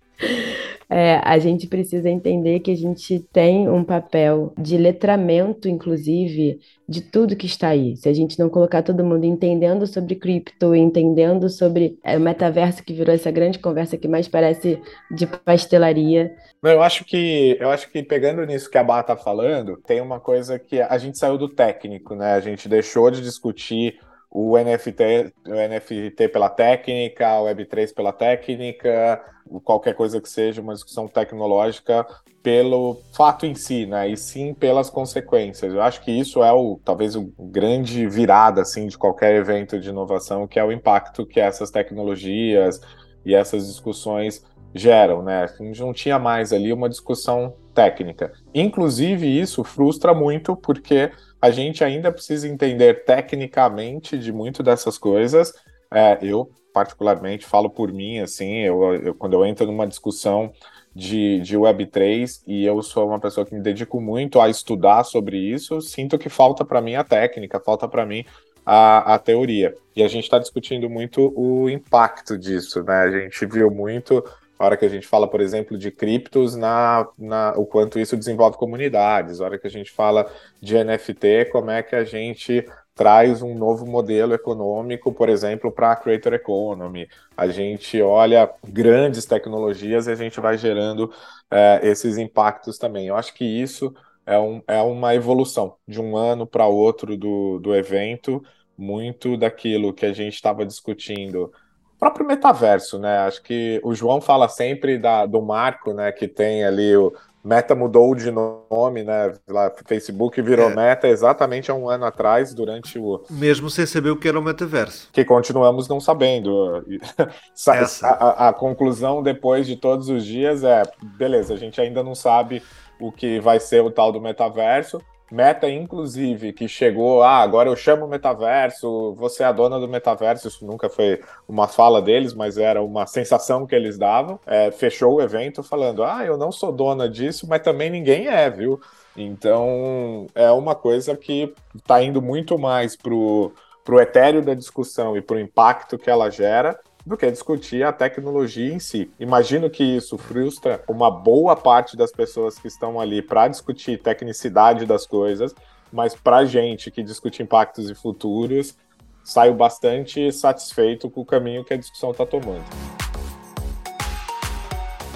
É, 0.90 1.20
a 1.22 1.38
gente 1.38 1.68
precisa 1.68 2.08
entender 2.08 2.60
que 2.60 2.70
a 2.72 2.76
gente 2.76 3.20
tem 3.32 3.68
um 3.68 3.84
papel 3.84 4.52
de 4.58 4.76
letramento, 4.76 5.68
inclusive, 5.68 6.60
de 6.88 7.00
tudo 7.00 7.36
que 7.36 7.46
está 7.46 7.68
aí. 7.68 7.96
Se 7.96 8.08
a 8.08 8.12
gente 8.12 8.38
não 8.40 8.48
colocar 8.48 8.82
todo 8.82 9.04
mundo 9.04 9.24
entendendo 9.24 9.86
sobre 9.86 10.16
cripto, 10.16 10.74
entendendo 10.74 11.48
sobre 11.48 11.96
é, 12.02 12.16
o 12.16 12.20
metaverso 12.20 12.82
que 12.82 12.92
virou 12.92 13.14
essa 13.14 13.30
grande 13.30 13.60
conversa 13.60 13.96
que 13.96 14.08
mais 14.08 14.26
parece 14.26 14.80
de 15.10 15.26
pastelaria. 15.26 16.34
Eu 16.62 16.82
acho 16.82 17.04
que 17.04 17.56
eu 17.60 17.70
acho 17.70 17.90
que 17.90 18.02
pegando 18.02 18.44
nisso 18.44 18.70
que 18.70 18.78
a 18.78 18.84
Bá 18.84 19.00
está 19.00 19.16
falando, 19.16 19.76
tem 19.86 20.00
uma 20.00 20.18
coisa 20.18 20.58
que 20.58 20.80
a 20.80 20.98
gente 20.98 21.18
saiu 21.18 21.38
do 21.38 21.48
técnico, 21.48 22.16
né? 22.16 22.34
A 22.34 22.40
gente 22.40 22.68
deixou 22.68 23.10
de 23.12 23.20
discutir 23.22 23.98
o 24.38 24.54
NFT, 24.58 25.32
o 25.46 25.54
NFT 25.54 26.28
pela 26.28 26.50
técnica, 26.50 27.40
o 27.40 27.46
Web3 27.46 27.94
pela 27.94 28.12
técnica, 28.12 29.24
qualquer 29.64 29.94
coisa 29.94 30.20
que 30.20 30.28
seja 30.28 30.60
uma 30.60 30.74
discussão 30.74 31.08
tecnológica 31.08 32.06
pelo 32.42 33.00
fato 33.14 33.46
em 33.46 33.54
si, 33.54 33.86
né? 33.86 34.06
E 34.10 34.14
sim 34.14 34.52
pelas 34.52 34.90
consequências. 34.90 35.72
Eu 35.72 35.80
acho 35.80 36.02
que 36.02 36.12
isso 36.12 36.42
é 36.42 36.52
o 36.52 36.78
talvez 36.84 37.16
o 37.16 37.32
grande 37.38 38.06
virada 38.06 38.60
assim 38.60 38.88
de 38.88 38.98
qualquer 38.98 39.34
evento 39.36 39.80
de 39.80 39.88
inovação, 39.88 40.46
que 40.46 40.58
é 40.58 40.64
o 40.64 40.70
impacto 40.70 41.24
que 41.24 41.40
essas 41.40 41.70
tecnologias 41.70 42.78
e 43.24 43.34
essas 43.34 43.66
discussões 43.66 44.44
geram, 44.74 45.22
né? 45.22 45.44
A 45.44 45.46
gente 45.46 45.80
não 45.80 45.94
tinha 45.94 46.18
mais 46.18 46.52
ali 46.52 46.74
uma 46.74 46.90
discussão 46.90 47.54
técnica. 47.76 48.32
Inclusive, 48.54 49.26
isso 49.38 49.62
frustra 49.62 50.14
muito 50.14 50.56
porque 50.56 51.12
a 51.40 51.50
gente 51.50 51.84
ainda 51.84 52.10
precisa 52.10 52.48
entender 52.48 53.04
tecnicamente 53.04 54.18
de 54.18 54.32
muito 54.32 54.62
dessas 54.62 54.96
coisas. 54.96 55.52
É, 55.92 56.18
eu, 56.22 56.50
particularmente, 56.72 57.44
falo 57.44 57.68
por 57.68 57.92
mim, 57.92 58.18
assim, 58.20 58.60
eu, 58.60 58.94
eu, 58.94 59.14
quando 59.14 59.34
eu 59.34 59.44
entro 59.44 59.66
numa 59.66 59.86
discussão 59.86 60.50
de, 60.94 61.38
de 61.40 61.56
Web3 61.58 62.42
e 62.46 62.64
eu 62.64 62.82
sou 62.82 63.08
uma 63.08 63.20
pessoa 63.20 63.44
que 63.44 63.54
me 63.54 63.60
dedico 63.60 64.00
muito 64.00 64.40
a 64.40 64.48
estudar 64.48 65.04
sobre 65.04 65.36
isso, 65.36 65.82
sinto 65.82 66.18
que 66.18 66.30
falta 66.30 66.64
para 66.64 66.80
mim 66.80 66.94
a 66.94 67.04
técnica, 67.04 67.60
falta 67.60 67.86
para 67.86 68.06
mim 68.06 68.24
a, 68.64 69.14
a 69.14 69.18
teoria. 69.18 69.74
E 69.94 70.02
a 70.02 70.08
gente 70.08 70.24
está 70.24 70.38
discutindo 70.38 70.88
muito 70.88 71.32
o 71.36 71.68
impacto 71.68 72.38
disso, 72.38 72.82
né? 72.82 73.00
A 73.02 73.10
gente 73.10 73.44
viu 73.44 73.70
muito 73.70 74.24
a 74.58 74.64
hora 74.64 74.76
que 74.76 74.84
a 74.84 74.88
gente 74.88 75.06
fala, 75.06 75.28
por 75.28 75.40
exemplo, 75.40 75.76
de 75.76 75.90
criptos, 75.90 76.56
na, 76.56 77.06
na, 77.18 77.52
o 77.56 77.66
quanto 77.66 77.98
isso 77.98 78.16
desenvolve 78.16 78.56
comunidades, 78.56 79.40
a 79.40 79.44
hora 79.44 79.58
que 79.58 79.66
a 79.66 79.70
gente 79.70 79.90
fala 79.92 80.30
de 80.60 80.82
NFT, 80.82 81.50
como 81.52 81.70
é 81.70 81.82
que 81.82 81.94
a 81.94 82.04
gente 82.04 82.66
traz 82.94 83.42
um 83.42 83.54
novo 83.54 83.86
modelo 83.86 84.32
econômico, 84.32 85.12
por 85.12 85.28
exemplo, 85.28 85.70
para 85.70 85.92
a 85.92 85.96
creator 85.96 86.32
economy. 86.32 87.06
A 87.36 87.46
gente 87.46 88.00
olha 88.00 88.50
grandes 88.66 89.26
tecnologias 89.26 90.06
e 90.06 90.12
a 90.12 90.14
gente 90.14 90.40
vai 90.40 90.56
gerando 90.56 91.12
é, 91.50 91.80
esses 91.82 92.16
impactos 92.16 92.78
também. 92.78 93.08
Eu 93.08 93.16
acho 93.16 93.34
que 93.34 93.44
isso 93.44 93.94
é, 94.24 94.38
um, 94.38 94.62
é 94.66 94.80
uma 94.80 95.14
evolução 95.14 95.76
de 95.86 96.00
um 96.00 96.16
ano 96.16 96.46
para 96.46 96.66
outro 96.66 97.18
do, 97.18 97.58
do 97.60 97.74
evento, 97.74 98.42
muito 98.78 99.36
daquilo 99.36 99.92
que 99.92 100.06
a 100.06 100.12
gente 100.14 100.34
estava 100.34 100.64
discutindo 100.64 101.52
próprio 101.98 102.26
metaverso, 102.26 102.98
né? 102.98 103.18
Acho 103.18 103.42
que 103.42 103.80
o 103.82 103.94
João 103.94 104.20
fala 104.20 104.48
sempre 104.48 104.98
da, 104.98 105.26
do 105.26 105.40
marco, 105.42 105.92
né? 105.92 106.12
Que 106.12 106.28
tem 106.28 106.64
ali 106.64 106.96
o 106.96 107.12
Meta 107.46 107.76
mudou 107.76 108.12
de 108.12 108.28
nome, 108.32 109.04
né? 109.04 109.32
Lá, 109.46 109.72
Facebook 109.86 110.42
virou 110.42 110.68
é. 110.68 110.74
Meta 110.74 111.06
exatamente 111.06 111.70
há 111.70 111.74
um 111.74 111.88
ano 111.88 112.04
atrás, 112.04 112.52
durante 112.52 112.98
o. 112.98 113.22
Mesmo 113.30 113.70
sem 113.70 113.86
saber 113.86 114.10
o 114.10 114.16
que 114.16 114.26
era 114.26 114.36
o 114.36 114.42
metaverso. 114.42 115.08
Que 115.12 115.24
continuamos 115.24 115.86
não 115.86 116.00
sabendo. 116.00 116.84
a, 118.02 118.08
a, 118.08 118.48
a 118.48 118.52
conclusão 118.52 119.22
depois 119.22 119.64
de 119.64 119.76
todos 119.76 120.08
os 120.08 120.24
dias 120.24 120.64
é: 120.64 120.82
beleza, 121.16 121.54
a 121.54 121.56
gente 121.56 121.80
ainda 121.80 122.02
não 122.02 122.16
sabe 122.16 122.64
o 122.98 123.12
que 123.12 123.38
vai 123.38 123.60
ser 123.60 123.80
o 123.80 123.92
tal 123.92 124.10
do 124.10 124.20
metaverso. 124.20 125.00
Meta, 125.30 125.68
inclusive, 125.68 126.52
que 126.52 126.68
chegou, 126.68 127.22
ah, 127.22 127.38
agora 127.38 127.68
eu 127.68 127.74
chamo 127.74 128.04
o 128.04 128.08
metaverso, 128.08 129.12
você 129.14 129.42
é 129.42 129.46
a 129.46 129.52
dona 129.52 129.80
do 129.80 129.88
metaverso, 129.88 130.46
isso 130.46 130.64
nunca 130.64 130.88
foi 130.88 131.20
uma 131.48 131.66
fala 131.66 132.00
deles, 132.00 132.32
mas 132.32 132.56
era 132.56 132.80
uma 132.80 133.06
sensação 133.06 133.66
que 133.66 133.74
eles 133.74 133.98
davam. 133.98 134.38
É, 134.46 134.70
fechou 134.70 135.14
o 135.14 135.20
evento 135.20 135.62
falando, 135.64 136.04
ah, 136.04 136.24
eu 136.24 136.36
não 136.36 136.52
sou 136.52 136.70
dona 136.70 137.08
disso, 137.08 137.46
mas 137.48 137.60
também 137.62 137.90
ninguém 137.90 138.28
é, 138.28 138.48
viu? 138.48 138.80
Então, 139.16 140.26
é 140.34 140.50
uma 140.50 140.74
coisa 140.74 141.16
que 141.16 141.52
está 141.74 142.02
indo 142.02 142.22
muito 142.22 142.56
mais 142.58 142.94
pro, 142.94 143.52
pro 143.84 144.00
etéreo 144.00 144.42
da 144.42 144.54
discussão 144.54 145.16
e 145.16 145.22
pro 145.22 145.40
impacto 145.40 145.98
que 145.98 146.10
ela 146.10 146.30
gera 146.30 146.78
do 147.06 147.16
que 147.16 147.30
discutir 147.30 147.84
a 147.84 147.92
tecnologia 147.92 148.74
em 148.74 148.80
si. 148.80 149.08
Imagino 149.20 149.70
que 149.70 149.84
isso 149.84 150.18
frustra 150.18 150.82
uma 150.88 151.08
boa 151.08 151.54
parte 151.54 151.96
das 151.96 152.10
pessoas 152.10 152.58
que 152.58 152.66
estão 152.66 153.00
ali 153.00 153.22
para 153.22 153.46
discutir 153.46 154.02
tecnicidade 154.02 154.84
das 154.84 155.06
coisas, 155.06 155.54
mas 155.92 156.16
para 156.16 156.44
gente 156.44 156.90
que 156.90 157.04
discute 157.04 157.44
impactos 157.44 157.88
e 157.88 157.94
futuros, 157.94 158.76
saio 159.22 159.54
bastante 159.54 160.32
satisfeito 160.32 161.08
com 161.08 161.20
o 161.20 161.24
caminho 161.24 161.64
que 161.64 161.74
a 161.74 161.76
discussão 161.76 162.10
está 162.10 162.26
tomando. 162.26 162.64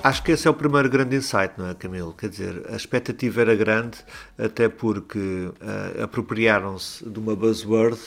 Acho 0.03 0.23
que 0.23 0.33
esse 0.33 0.49
é 0.49 0.51
o 0.51 0.55
primeiro 0.55 0.89
grande 0.89 1.15
insight, 1.15 1.53
não 1.59 1.69
é, 1.69 1.75
Camilo? 1.75 2.15
Quer 2.15 2.31
dizer, 2.31 2.65
a 2.71 2.75
expectativa 2.75 3.43
era 3.43 3.55
grande, 3.55 3.99
até 4.39 4.67
porque 4.67 5.19
uh, 5.19 6.03
apropriaram-se 6.03 7.07
de 7.07 7.19
uma 7.19 7.37
buzzword 7.37 8.01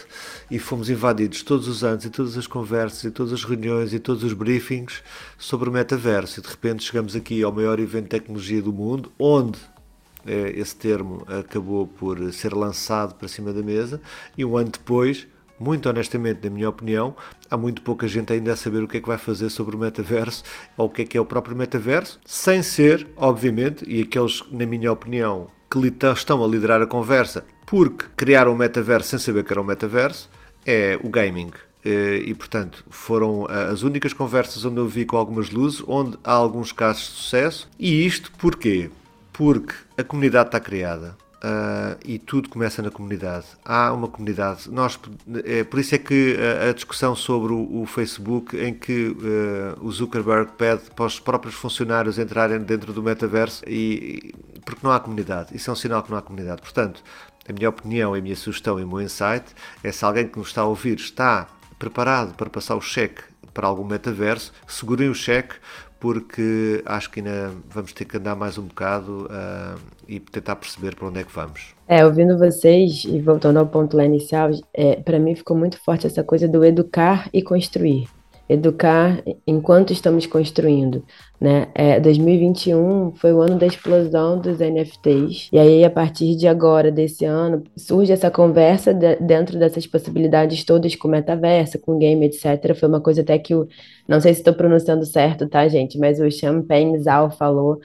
e 0.50 0.58
fomos 0.58 0.90
invadidos 0.90 1.44
todos 1.44 1.68
os 1.68 1.84
anos 1.84 2.04
e 2.04 2.10
todas 2.10 2.36
as 2.36 2.48
conversas 2.48 3.04
e 3.04 3.12
todas 3.12 3.32
as 3.32 3.44
reuniões 3.44 3.94
e 3.94 4.00
todos 4.00 4.24
os 4.24 4.34
briefings 4.34 5.04
sobre 5.38 5.70
o 5.70 5.72
metaverso. 5.72 6.40
E 6.40 6.44
de 6.44 6.50
repente 6.50 6.84
chegamos 6.84 7.16
aqui 7.16 7.44
ao 7.44 7.52
maior 7.52 7.80
evento 7.80 8.06
de 8.06 8.10
tecnologia 8.10 8.62
do 8.62 8.74
mundo, 8.74 9.12
onde 9.20 9.60
uh, 9.60 10.32
esse 10.56 10.76
termo 10.76 11.24
acabou 11.28 11.86
por 11.86 12.34
ser 12.34 12.56
lançado 12.56 13.14
para 13.14 13.28
cima 13.28 13.54
da 13.54 13.62
mesa, 13.62 14.02
e 14.36 14.44
um 14.44 14.58
ano 14.58 14.72
depois 14.72 15.28
muito 15.60 15.90
honestamente, 15.90 16.44
na 16.44 16.50
minha 16.50 16.70
opinião, 16.70 17.16
há 17.50 17.58
muito 17.58 17.82
pouca 17.82 18.08
gente 18.08 18.34
ainda 18.34 18.54
a 18.54 18.56
saber 18.56 18.84
o 18.84 18.88
que 18.88 18.98
é 18.98 19.02
que 19.02 19.08
vai 19.08 19.18
fazer 19.18 19.50
sobre 19.50 19.76
o 19.76 19.80
metaverso 19.80 20.44
ou 20.78 20.88
o 20.88 20.90
que 20.90 21.04
é 21.04 21.06
que 21.06 21.18
é 21.18 21.22
o 21.22 21.26
próprio 21.26 21.56
metaverso, 21.56 22.20
sem 22.26 22.62
ser, 22.64 23.08
obviamente, 23.16 23.86
e 23.88 24.02
aqueles, 24.02 24.44
na 24.52 24.66
minha 24.66 24.92
opinião, 24.92 25.48
que 25.70 25.80
estão 26.14 26.44
a 26.44 26.48
liderar 26.48 26.82
a 26.82 26.88
conversa 26.88 27.46
porque 27.66 28.06
criaram 28.16 28.54
o 28.54 28.56
metaverso 28.56 29.10
sem 29.10 29.20
saber 29.20 29.44
que 29.44 29.52
era 29.52 29.62
o 29.62 29.66
metaverso, 29.66 30.30
é 30.66 31.00
o 31.04 31.10
gaming. 31.10 31.52
Eh, 31.86 32.24
e 32.28 32.34
portanto 32.34 32.86
foram 32.90 33.46
as 33.48 33.84
únicas 33.84 34.14
conversas 34.14 34.64
onde 34.64 34.78
eu 34.78 34.88
vi 34.88 35.06
com 35.06 35.18
algumas 35.18 35.50
luzes, 35.50 35.84
onde 35.88 36.18
há 36.24 36.32
alguns 36.32 36.72
casos 36.72 37.04
de 37.04 37.10
sucesso. 37.10 37.70
E 37.78 38.06
isto 38.06 38.32
porquê? 38.38 38.90
Porque 39.34 39.74
a 39.98 40.04
comunidade 40.04 40.50
está 40.50 40.60
criada, 40.60 41.18
Uh, 41.46 42.00
e 42.06 42.18
tudo 42.18 42.48
começa 42.48 42.82
na 42.82 42.90
comunidade. 42.90 43.46
Há 43.66 43.92
uma 43.92 44.08
comunidade. 44.08 44.72
Nós, 44.72 44.98
é, 45.44 45.66
por 45.66 45.78
isso 45.78 45.94
é 45.94 45.98
que 45.98 46.38
a, 46.40 46.70
a 46.70 46.74
discussão 46.74 47.18
sobre 47.18 47.52
o, 47.52 47.82
o, 47.82 47.86
Facebook, 47.86 48.56
em 48.56 48.74
que 48.74 49.10
uh, 49.10 49.86
o 49.86 49.92
Zuckerberg 49.92 50.54
pede 50.54 50.84
para 50.96 51.04
os 51.04 51.20
próprios 51.20 51.54
funcionários 51.56 52.18
entrarem 52.18 52.60
dentro 52.60 52.94
do 52.94 53.04
metaverso, 53.04 53.62
e, 53.68 54.34
porque 54.64 54.80
não 54.82 54.94
há 54.94 55.02
comunidade. 55.02 55.54
Isso 55.54 55.70
é 55.70 55.74
um 55.74 55.76
sinal 55.76 56.02
que 56.02 56.12
não 56.12 56.18
há 56.18 56.22
comunidade. 56.22 56.62
Portanto, 56.62 57.04
a 57.46 57.52
minha 57.52 57.68
opinião, 57.68 58.14
a 58.14 58.22
minha 58.22 58.38
sugestão 58.38 58.80
e 58.80 58.84
o 58.86 58.88
meu 58.88 59.02
insight 59.02 59.54
é 59.84 59.92
se 59.92 60.06
alguém 60.06 60.26
que 60.26 60.40
nos 60.40 60.48
está 60.48 60.62
a 60.62 60.66
ouvir 60.66 60.96
está 60.96 61.48
preparado 61.78 62.36
para 62.36 62.50
passar 62.50 62.78
o 62.78 62.82
cheque 62.82 63.22
para 63.54 63.68
algum 63.68 63.84
metaverso, 63.84 64.52
segurem 64.68 65.10
o 65.10 65.14
cheque 65.14 65.56
porque 66.04 66.84
acho 66.86 67.10
que 67.10 67.22
ainda 67.22 67.54
vamos 67.70 67.94
ter 67.94 68.04
que 68.04 68.18
andar 68.18 68.36
mais 68.36 68.58
um 68.58 68.64
bocado 68.64 69.26
uh, 69.28 69.80
e 70.06 70.20
tentar 70.20 70.58
perceber 70.58 70.98
para 70.98 71.08
onde 71.08 71.22
é 71.22 71.24
que 71.24 71.32
vamos. 71.32 71.74
É, 71.88 72.06
ouvindo 72.06 72.38
vocês 72.38 73.06
e 73.06 73.22
voltando 73.22 73.58
ao 73.58 73.66
ponto 73.66 73.96
lá 73.96 74.04
inicial, 74.04 74.50
é, 74.74 74.98
para 74.98 75.18
mim 75.18 75.34
ficou 75.34 75.56
muito 75.56 75.80
forte 75.80 76.06
essa 76.06 76.22
coisa 76.22 76.46
do 76.46 76.66
educar 76.66 77.30
e 77.32 77.42
construir 77.42 78.10
educar 78.54 79.24
enquanto 79.46 79.92
estamos 79.92 80.26
construindo. 80.26 81.04
Né? 81.42 81.68
É, 81.76 82.00
2021 82.00 83.16
foi 83.16 83.34
o 83.34 83.42
ano 83.42 83.58
da 83.58 83.66
explosão 83.66 84.40
dos 84.40 84.60
NFTs, 84.60 85.50
e 85.52 85.60
aí 85.60 85.84
a 85.84 85.90
partir 85.90 86.38
de 86.38 86.48
agora, 86.48 86.90
desse 86.90 87.26
ano, 87.26 87.64
surge 87.76 88.14
essa 88.14 88.32
conversa 88.32 88.94
de, 88.94 89.18
dentro 89.18 89.60
dessas 89.60 89.86
possibilidades 89.86 90.64
todas 90.64 90.96
com 90.96 91.10
metaverso, 91.10 91.80
com 91.80 91.98
game, 91.98 92.26
etc. 92.26 92.74
Foi 92.80 92.88
uma 92.88 93.02
coisa 93.02 93.22
até 93.22 93.38
que 93.38 93.54
o. 93.54 93.68
Não 94.08 94.22
sei 94.22 94.34
se 94.34 94.40
estou 94.40 94.54
pronunciando 94.54 95.06
certo, 95.06 95.48
tá, 95.48 95.68
gente? 95.68 95.98
Mas 95.98 96.20
o 96.20 96.30
Champagne 96.32 96.98
Zal 97.00 97.32
falou 97.32 97.80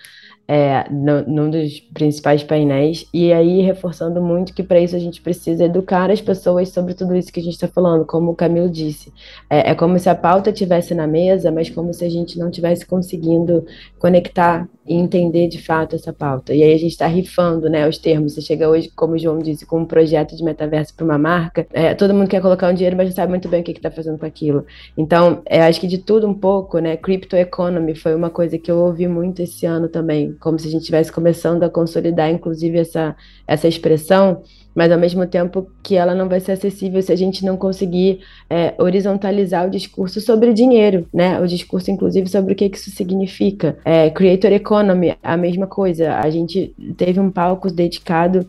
é, 0.49 0.89
no, 0.91 1.23
num 1.27 1.51
dos 1.51 1.79
principais 1.79 2.43
painéis, 2.43 3.07
e 3.13 3.31
aí 3.35 3.61
reforçando 3.61 4.19
muito 4.23 4.55
que 4.55 4.63
para 4.63 4.81
isso 4.81 4.97
a 4.97 4.99
gente 4.99 5.21
precisa 5.21 5.65
educar 5.65 6.11
as 6.11 6.23
pessoas 6.23 6.71
sobre 6.71 6.95
tudo 6.95 7.15
isso 7.15 7.31
que 7.31 7.39
a 7.39 7.43
gente 7.43 7.53
está 7.53 7.69
falando, 7.69 8.07
como 8.07 8.31
o 8.31 8.35
Camilo 8.35 8.71
disse. 8.71 9.13
É, 9.51 9.71
é 9.71 9.75
como 9.75 9.99
se 9.99 10.09
a 10.09 10.15
pauta 10.15 10.49
estivesse 10.49 10.95
na 10.95 11.07
mesa, 11.07 11.53
mas 11.53 11.69
como 11.69 11.93
se 11.93 12.03
a 12.03 12.09
gente 12.09 12.39
não 12.39 12.51
tivesse 12.51 12.87
conseguindo 12.87 13.67
conectar 13.99 14.67
e 14.89 14.95
entender 14.95 15.49
de 15.49 15.63
fato 15.63 15.95
essa 15.95 16.13
pauta. 16.13 16.55
E 16.55 16.63
aí 16.63 16.73
a 16.73 16.79
gente 16.79 16.93
está 16.93 17.07
rifando 17.07 17.69
né, 17.69 17.87
os 17.87 17.99
termos. 17.99 18.35
Você 18.35 18.41
chega 18.41 18.69
hoje, 18.69 18.91
como 18.97 19.15
o 19.15 19.19
João 19.19 19.39
disse, 19.39 19.67
com 19.67 19.81
um 19.81 19.85
projeto 19.85 20.35
de 20.35 20.43
metaverso 20.43 20.95
para 20.95 21.05
uma 21.05 21.19
marca, 21.19 21.67
é, 21.73 21.95
todo 21.95 22.15
mundo 22.15 22.29
quer 22.29 22.41
colocar 22.41 22.71
um 22.71 22.75
dinheiro, 22.75 22.97
mas 22.97 23.09
não 23.09 23.15
sabe 23.15 23.31
muito 23.31 23.49
bem 23.49 23.61
o 23.61 23.65
que 23.65 23.73
está 23.73 23.91
fazendo 23.91 24.19
com 24.19 24.27
aquilo. 24.27 24.65
Então, 24.97 25.43
é, 25.45 25.63
acho 25.63 25.81
que 25.81 25.87
de 25.87 25.99
tudo 25.99 26.27
um 26.27 26.35
pouco, 26.35 26.79
né? 26.79 26.97
Crypto 26.97 27.37
economy 27.37 27.95
foi 27.95 28.15
uma 28.15 28.31
coisa 28.31 28.59
que 28.59 28.71
eu 28.71 28.79
ouvi 28.79 29.07
muito 29.07 29.43
esse 29.43 29.67
ano 29.67 29.89
também, 29.89 30.33
como 30.41 30.59
se 30.59 30.69
a 30.69 30.71
gente 30.71 30.81
estivesse 30.81 31.13
começando 31.13 31.63
a 31.63 31.71
consolidar, 31.71 32.31
inclusive, 32.31 32.79
essa, 32.79 33.17
essa 33.47 33.69
expressão 33.69 34.43
mas 34.79 34.93
ao 34.93 34.99
mesmo 34.99 35.27
tempo 35.27 35.69
que 35.83 35.97
ela 35.97 36.15
não 36.15 36.29
vai 36.29 36.39
ser 36.39 36.53
acessível 36.53 37.03
se 37.03 37.13
a 37.13 37.17
gente 37.17 37.45
não 37.45 37.57
conseguir 37.57 38.21
é, 38.49 38.75
horizontalizar 38.79 39.67
o 39.67 39.71
discurso 39.71 40.21
sobre 40.21 40.53
dinheiro, 40.53 41.05
né? 41.13 41.41
O 41.41 41.49
discurso, 41.49 41.91
inclusive, 41.91 42.29
sobre 42.29 42.53
o 42.53 42.57
que 42.57 42.71
isso 42.73 42.89
significa. 42.93 43.77
É, 43.85 44.09
creator 44.09 44.53
economy, 44.53 45.17
a 45.21 45.37
mesma 45.37 45.67
coisa. 45.67 46.15
A 46.15 46.31
gente 46.31 46.73
teve 46.97 47.19
um 47.19 47.29
palco 47.29 47.73
dedicado 47.73 48.49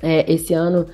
é, 0.00 0.32
esse 0.32 0.54
ano 0.54 0.86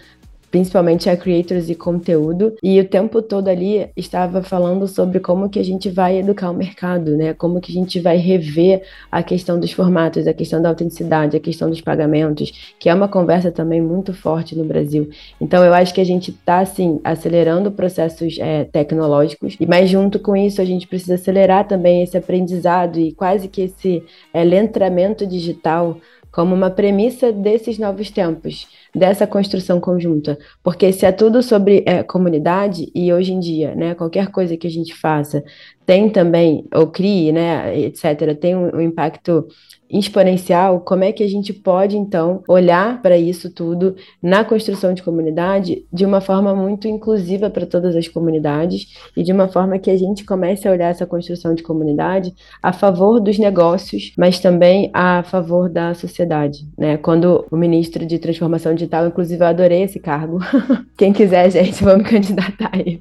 principalmente 0.51 1.09
a 1.09 1.17
creators 1.17 1.71
e 1.71 1.75
conteúdo, 1.75 2.55
e 2.63 2.81
o 2.81 2.89
tempo 2.89 3.23
todo 3.23 3.49
ali 3.49 3.89
estava 3.97 4.43
falando 4.43 4.87
sobre 4.89 5.21
como 5.21 5.49
que 5.49 5.59
a 5.59 5.65
gente 5.65 5.89
vai 5.89 6.19
educar 6.19 6.51
o 6.51 6.55
mercado, 6.55 7.17
né? 7.17 7.33
Como 7.35 7.61
que 7.61 7.71
a 7.71 7.75
gente 7.75 8.01
vai 8.01 8.17
rever 8.17 8.83
a 9.11 9.23
questão 9.23 9.59
dos 9.59 9.73
formatos, 9.73 10.27
a 10.27 10.35
questão 10.35 10.61
da 10.61 10.69
autenticidade, 10.69 11.37
a 11.37 11.41
questão 11.41 11.71
dos 11.71 11.81
pagamentos, 11.81 12.75
que 12.79 12.89
é 12.89 12.95
uma 12.95 13.09
conversa 13.09 13.51
também 13.51 13.81
muito 13.81 14.13
forte 14.13 14.57
no 14.57 14.65
Brasil. 14.65 15.09
Então 15.41 15.65
eu 15.65 15.73
acho 15.73 15.95
que 15.95 16.01
a 16.01 16.05
gente 16.05 16.31
está 16.31 16.61
assim 16.61 17.01
acelerando 17.05 17.71
processos 17.71 18.37
é, 18.39 18.65
tecnológicos, 18.65 19.57
e 19.59 19.67
mais 19.67 19.89
junto 19.89 20.19
com 20.19 20.37
isso 20.37 20.61
a 20.61 20.65
gente 20.65 20.87
precisa 20.87 21.15
acelerar 21.15 21.67
também 21.67 22.03
esse 22.03 22.17
aprendizado 22.17 22.99
e 22.99 23.13
quase 23.13 23.49
que 23.49 23.63
esse 23.63 24.03
é, 24.33 24.43
letramento 24.43 25.27
digital 25.27 25.99
como 26.33 26.55
uma 26.55 26.71
premissa 26.71 27.33
desses 27.33 27.79
novos 27.79 28.11
tempos, 28.11 28.69
dessa 28.95 29.27
construção 29.27 29.81
conjunta. 29.81 30.39
Porque 30.63 30.93
se 30.93 31.05
é 31.07 31.13
tudo 31.13 31.43
sobre 31.43 31.83
é, 31.87 32.03
comunidade, 32.03 32.91
e 32.95 33.13
hoje 33.13 33.33
em 33.33 33.41
dia, 33.41 33.75
né, 33.75 33.95
qualquer 33.95 34.29
coisa 34.29 34.57
que 34.57 34.67
a 34.67 34.71
gente 34.71 34.95
faça 34.95 35.43
tem 35.85 36.09
também, 36.09 36.67
ou 36.73 36.87
crie, 36.87 37.33
né, 37.33 37.77
etc., 37.79 38.37
tem 38.39 38.55
um, 38.57 38.77
um 38.77 38.81
impacto 38.81 39.47
exponencial, 39.91 40.81
como 40.81 41.05
é 41.05 41.13
que 41.13 41.23
a 41.23 41.29
gente 41.29 41.53
pode, 41.53 41.97
então, 41.97 42.43
olhar 42.49 43.03
para 43.03 43.19
isso 43.19 43.51
tudo 43.51 43.97
na 44.23 44.45
construção 44.45 44.95
de 44.95 45.03
comunidade 45.03 45.85
de 45.93 46.05
uma 46.05 46.21
forma 46.21 46.55
muito 46.55 46.87
inclusiva 46.87 47.51
para 47.51 47.67
todas 47.67 47.97
as 47.97 48.07
comunidades 48.07 48.87
e 49.17 49.23
de 49.23 49.33
uma 49.33 49.49
forma 49.49 49.79
que 49.79 49.91
a 49.91 49.97
gente 49.97 50.25
comece 50.25 50.69
a 50.69 50.73
olhar 50.73 50.89
essa 50.89 51.07
construção 51.07 51.55
de 51.55 51.63
comunidade 51.63 52.33
a 52.63 52.73
favor 52.73 53.21
dos 53.21 53.39
negócios, 53.39 54.13
mas 54.17 54.39
também 54.39 54.91
a 54.93 55.23
favor 55.23 55.69
da 55.69 55.95
sociedade, 55.95 56.67
né? 56.79 56.97
Quando 56.97 57.47
o 57.51 57.57
ministro 57.57 58.07
de 58.07 58.19
Transformação 58.19 58.75
Digital, 58.75 59.07
inclusive 59.07 59.43
eu 59.43 59.49
adorei 59.49 59.83
esse 59.83 59.99
cargo. 59.99 60.39
Quem 60.97 61.13
quiser, 61.13 61.51
gente, 61.51 61.83
vamos 61.83 62.07
candidatar 62.09 62.71
aí 62.73 63.01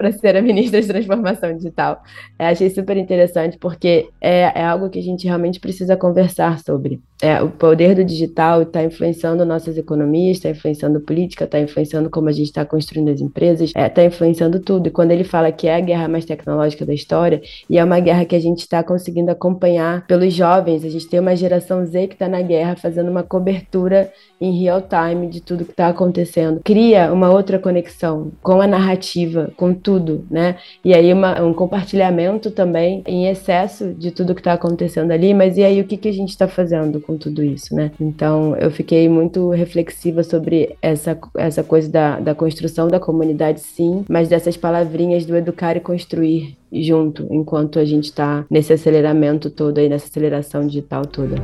para 0.00 0.12
ser 0.12 0.34
a 0.34 0.40
ministra 0.40 0.80
de 0.80 0.88
Transformação 0.88 1.54
Digital. 1.54 2.02
Eu 2.38 2.46
achei 2.46 2.70
super 2.70 2.96
interessante 2.96 3.58
porque 3.58 4.08
é, 4.18 4.50
é 4.58 4.64
algo 4.64 4.88
que 4.88 4.98
a 4.98 5.02
gente 5.02 5.26
realmente 5.26 5.60
precisa 5.60 5.94
conversar 5.94 6.58
sobre. 6.60 7.02
É, 7.22 7.42
o 7.42 7.50
poder 7.50 7.94
do 7.94 8.02
digital 8.02 8.62
está 8.62 8.82
influenciando 8.82 9.44
nossas 9.44 9.76
economias, 9.76 10.38
está 10.38 10.48
influenciando 10.48 11.00
política, 11.00 11.44
está 11.44 11.60
influenciando 11.60 12.08
como 12.08 12.30
a 12.30 12.32
gente 12.32 12.46
está 12.46 12.64
construindo 12.64 13.10
as 13.10 13.20
empresas, 13.20 13.72
está 13.76 14.02
é, 14.02 14.06
influenciando 14.06 14.58
tudo. 14.58 14.86
E 14.86 14.90
quando 14.90 15.10
ele 15.10 15.22
fala 15.22 15.52
que 15.52 15.68
é 15.68 15.76
a 15.76 15.80
guerra 15.80 16.08
mais 16.08 16.24
tecnológica 16.24 16.86
da 16.86 16.94
história, 16.94 17.42
e 17.68 17.76
é 17.76 17.84
uma 17.84 18.00
guerra 18.00 18.24
que 18.24 18.34
a 18.34 18.40
gente 18.40 18.60
está 18.60 18.82
conseguindo 18.82 19.30
acompanhar 19.30 20.06
pelos 20.06 20.32
jovens, 20.32 20.82
a 20.82 20.88
gente 20.88 21.06
tem 21.08 21.20
uma 21.20 21.36
geração 21.36 21.84
Z 21.84 22.06
que 22.06 22.14
está 22.14 22.26
na 22.26 22.40
guerra 22.40 22.74
fazendo 22.74 23.10
uma 23.10 23.22
cobertura 23.22 24.10
em 24.40 24.58
real 24.58 24.80
time 24.80 25.28
de 25.28 25.42
tudo 25.42 25.66
que 25.66 25.72
está 25.72 25.88
acontecendo. 25.88 26.62
Cria 26.64 27.12
uma 27.12 27.30
outra 27.30 27.58
conexão 27.58 28.32
com 28.42 28.62
a 28.62 28.66
narrativa, 28.66 29.52
com 29.58 29.74
tudo, 29.74 29.89
né? 30.30 30.56
E 30.84 30.94
aí 30.94 31.12
uma, 31.12 31.40
um 31.42 31.52
compartilhamento 31.52 32.50
também 32.50 33.02
em 33.06 33.26
excesso 33.26 33.92
de 33.94 34.10
tudo 34.10 34.34
que 34.34 34.40
está 34.40 34.52
acontecendo 34.52 35.10
ali, 35.10 35.32
mas 35.34 35.56
e 35.56 35.64
aí 35.64 35.80
o 35.80 35.84
que, 35.84 35.96
que 35.96 36.08
a 36.08 36.12
gente 36.12 36.30
está 36.30 36.46
fazendo 36.46 37.00
com 37.00 37.16
tudo 37.16 37.42
isso, 37.42 37.74
né? 37.74 37.90
Então 38.00 38.56
eu 38.56 38.70
fiquei 38.70 39.08
muito 39.08 39.50
reflexiva 39.50 40.22
sobre 40.22 40.76
essa, 40.80 41.18
essa 41.36 41.62
coisa 41.62 41.90
da, 41.90 42.20
da 42.20 42.34
construção 42.34 42.88
da 42.88 43.00
comunidade, 43.00 43.60
sim, 43.60 44.04
mas 44.08 44.28
dessas 44.28 44.56
palavrinhas 44.56 45.26
do 45.26 45.36
educar 45.36 45.76
e 45.76 45.80
construir 45.80 46.56
junto, 46.72 47.26
enquanto 47.30 47.78
a 47.78 47.84
gente 47.84 48.04
está 48.04 48.44
nesse 48.50 48.72
aceleramento 48.72 49.50
todo 49.50 49.78
aí, 49.78 49.88
nessa 49.88 50.06
aceleração 50.06 50.66
digital 50.66 51.04
toda 51.04 51.36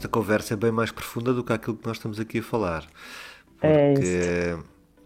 esta 0.00 0.08
conversa 0.08 0.54
é 0.54 0.56
bem 0.56 0.72
mais 0.72 0.90
profunda 0.90 1.34
do 1.34 1.44
que 1.44 1.52
aquilo 1.52 1.76
que 1.76 1.86
nós 1.86 1.98
estamos 1.98 2.18
aqui 2.18 2.38
a 2.38 2.42
falar. 2.42 2.86
É 3.60 3.92
porque 3.92 4.06
é 4.06 4.58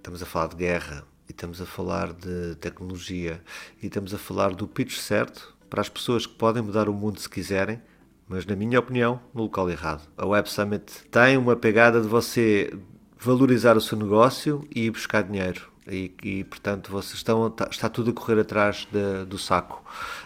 estamos 0.05 0.23
a 0.23 0.27
falar 0.27 0.49
de 0.49 0.57
guerra 0.57 1.03
e 1.27 1.33
estamos 1.33 1.63
a 1.63 1.65
falar 1.65 2.13
de 2.13 2.57
tecnologia 2.57 3.43
e 3.83 3.87
estamos 3.87 4.13
a 4.13 4.19
falar 4.19 4.55
do 4.55 4.69
pitch 4.69 4.99
certo 4.99 5.57
para 5.71 5.81
as 5.81 5.89
pessoas 5.89 6.27
que 6.27 6.35
podem 6.35 6.63
mudar 6.63 6.91
o 6.91 6.93
mundo 6.93 7.19
se 7.19 7.29
quiserem, 7.29 7.81
mas 8.29 8.45
na 8.45 8.55
minha 8.55 8.79
opinião, 8.79 9.19
no 9.33 9.45
local 9.45 9.71
errado. 9.71 10.07
A 10.19 10.27
Web 10.27 10.51
Summit 10.51 11.09
tem 11.11 11.39
uma 11.39 11.57
pegada 11.57 12.03
de 12.03 12.07
você 12.07 12.71
valorizar 13.19 13.79
o 13.79 13.81
seu 13.81 13.97
negócio 13.97 14.69
e 14.71 14.91
buscar 14.91 15.23
dinheiro. 15.23 15.73
E, 15.87 16.15
e, 16.23 16.45
portanto 16.45 16.91
vocês 16.91 17.17
estão 17.17 17.47
está, 17.47 17.69
está, 17.71 17.89
tudo 17.91 18.11
a 18.11 18.15
correr 18.15 18.41
atrás 18.41 18.87
de, 18.91 19.27
do 19.27 19.39
saco 19.39 19.85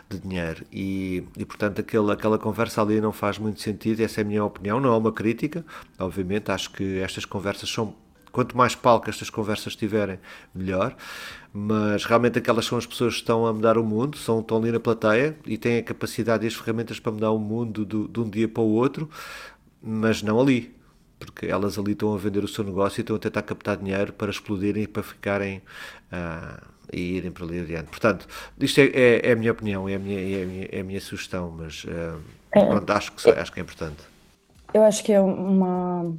de 0.09 0.17
dinheiro 0.21 0.65
e, 0.73 1.25
e 1.37 1.45
portanto 1.45 1.81
aquele, 1.81 2.13
aquela 2.13 2.39
conversa 2.39 2.81
ali 2.81 3.01
não 3.01 3.11
faz 3.11 3.39
muito 3.39 3.61
sentido 3.61 4.01
essa 4.01 4.21
é 4.21 4.23
a 4.23 4.25
minha 4.25 4.45
opinião, 4.45 4.79
não 4.79 4.95
é 4.95 4.97
uma 4.97 5.11
crítica 5.11 5.67
obviamente 5.99 6.53
acho 6.53 6.71
que 6.71 7.01
estas 7.01 7.25
conversas 7.25 7.69
são 7.69 7.93
quanto 8.39 8.57
mais 8.57 8.77
palco 8.77 9.11
estas 9.11 9.29
conversas 9.29 9.75
tiverem 9.75 10.21
melhor 10.55 10.95
mas 11.53 12.05
realmente 12.05 12.39
aquelas 12.39 12.67
são 12.67 12.79
as 12.79 12.87
pessoas 12.87 13.15
que 13.15 13.21
estão 13.21 13.45
a 13.45 13.53
mudar 13.53 13.77
o 13.77 13.83
mundo 13.83 14.17
são, 14.17 14.39
estão 14.39 14.59
ali 14.59 14.71
na 14.71 14.79
plateia 14.79 15.37
e 15.45 15.59
têm 15.59 15.79
a 15.79 15.83
capacidade 15.83 16.45
e 16.45 16.47
as 16.47 16.55
ferramentas 16.55 17.01
para 17.01 17.11
mudar 17.11 17.33
o 17.33 17.39
mundo 17.41 17.85
do, 17.85 18.07
de 18.07 18.21
um 18.21 18.31
dia 18.31 18.47
para 18.47 18.63
o 18.63 18.71
outro 18.71 19.11
mas 19.83 20.23
não 20.23 20.41
ali 20.41 20.73
porque 21.19 21.47
elas 21.47 21.77
ali 21.77 21.93
estão 21.93 22.15
a 22.15 22.17
vender 22.17 22.45
o 22.45 22.49
seu 22.49 22.63
negócio 22.63 23.01
e 23.01 23.03
estão 23.03 23.17
a 23.17 23.19
tentar 23.19 23.43
captar 23.43 23.77
dinheiro 23.77 24.13
para 24.13 24.31
explodirem 24.31 24.85
e 24.85 24.87
para 24.87 25.03
ficarem 25.03 25.61
uh, 26.13 26.65
e 26.93 27.17
irem 27.17 27.33
para 27.33 27.45
ali 27.45 27.59
adiante. 27.59 27.89
Portanto, 27.89 28.29
isto 28.61 28.81
é, 28.81 28.85
é, 28.85 29.29
é, 29.29 29.33
a 29.33 29.37
minha 29.37 29.51
opinião, 29.51 29.89
é 29.89 29.97
a 29.97 29.99
minha, 29.99 30.21
é 30.21 30.43
a 30.43 30.47
minha, 30.47 30.69
é 30.71 30.81
a 30.81 30.85
minha 30.85 31.01
sugestão, 31.01 31.51
mas 31.51 31.83
uh, 31.85 32.21
pronto, 32.51 32.91
acho, 32.91 33.13
que, 33.13 33.29
acho 33.29 33.53
que 33.53 33.59
é 33.59 33.63
importante. 33.63 34.03
Eu 34.73 34.85
acho 34.85 35.03
que 35.03 35.13
é 35.13 35.21
uma. 35.21 36.15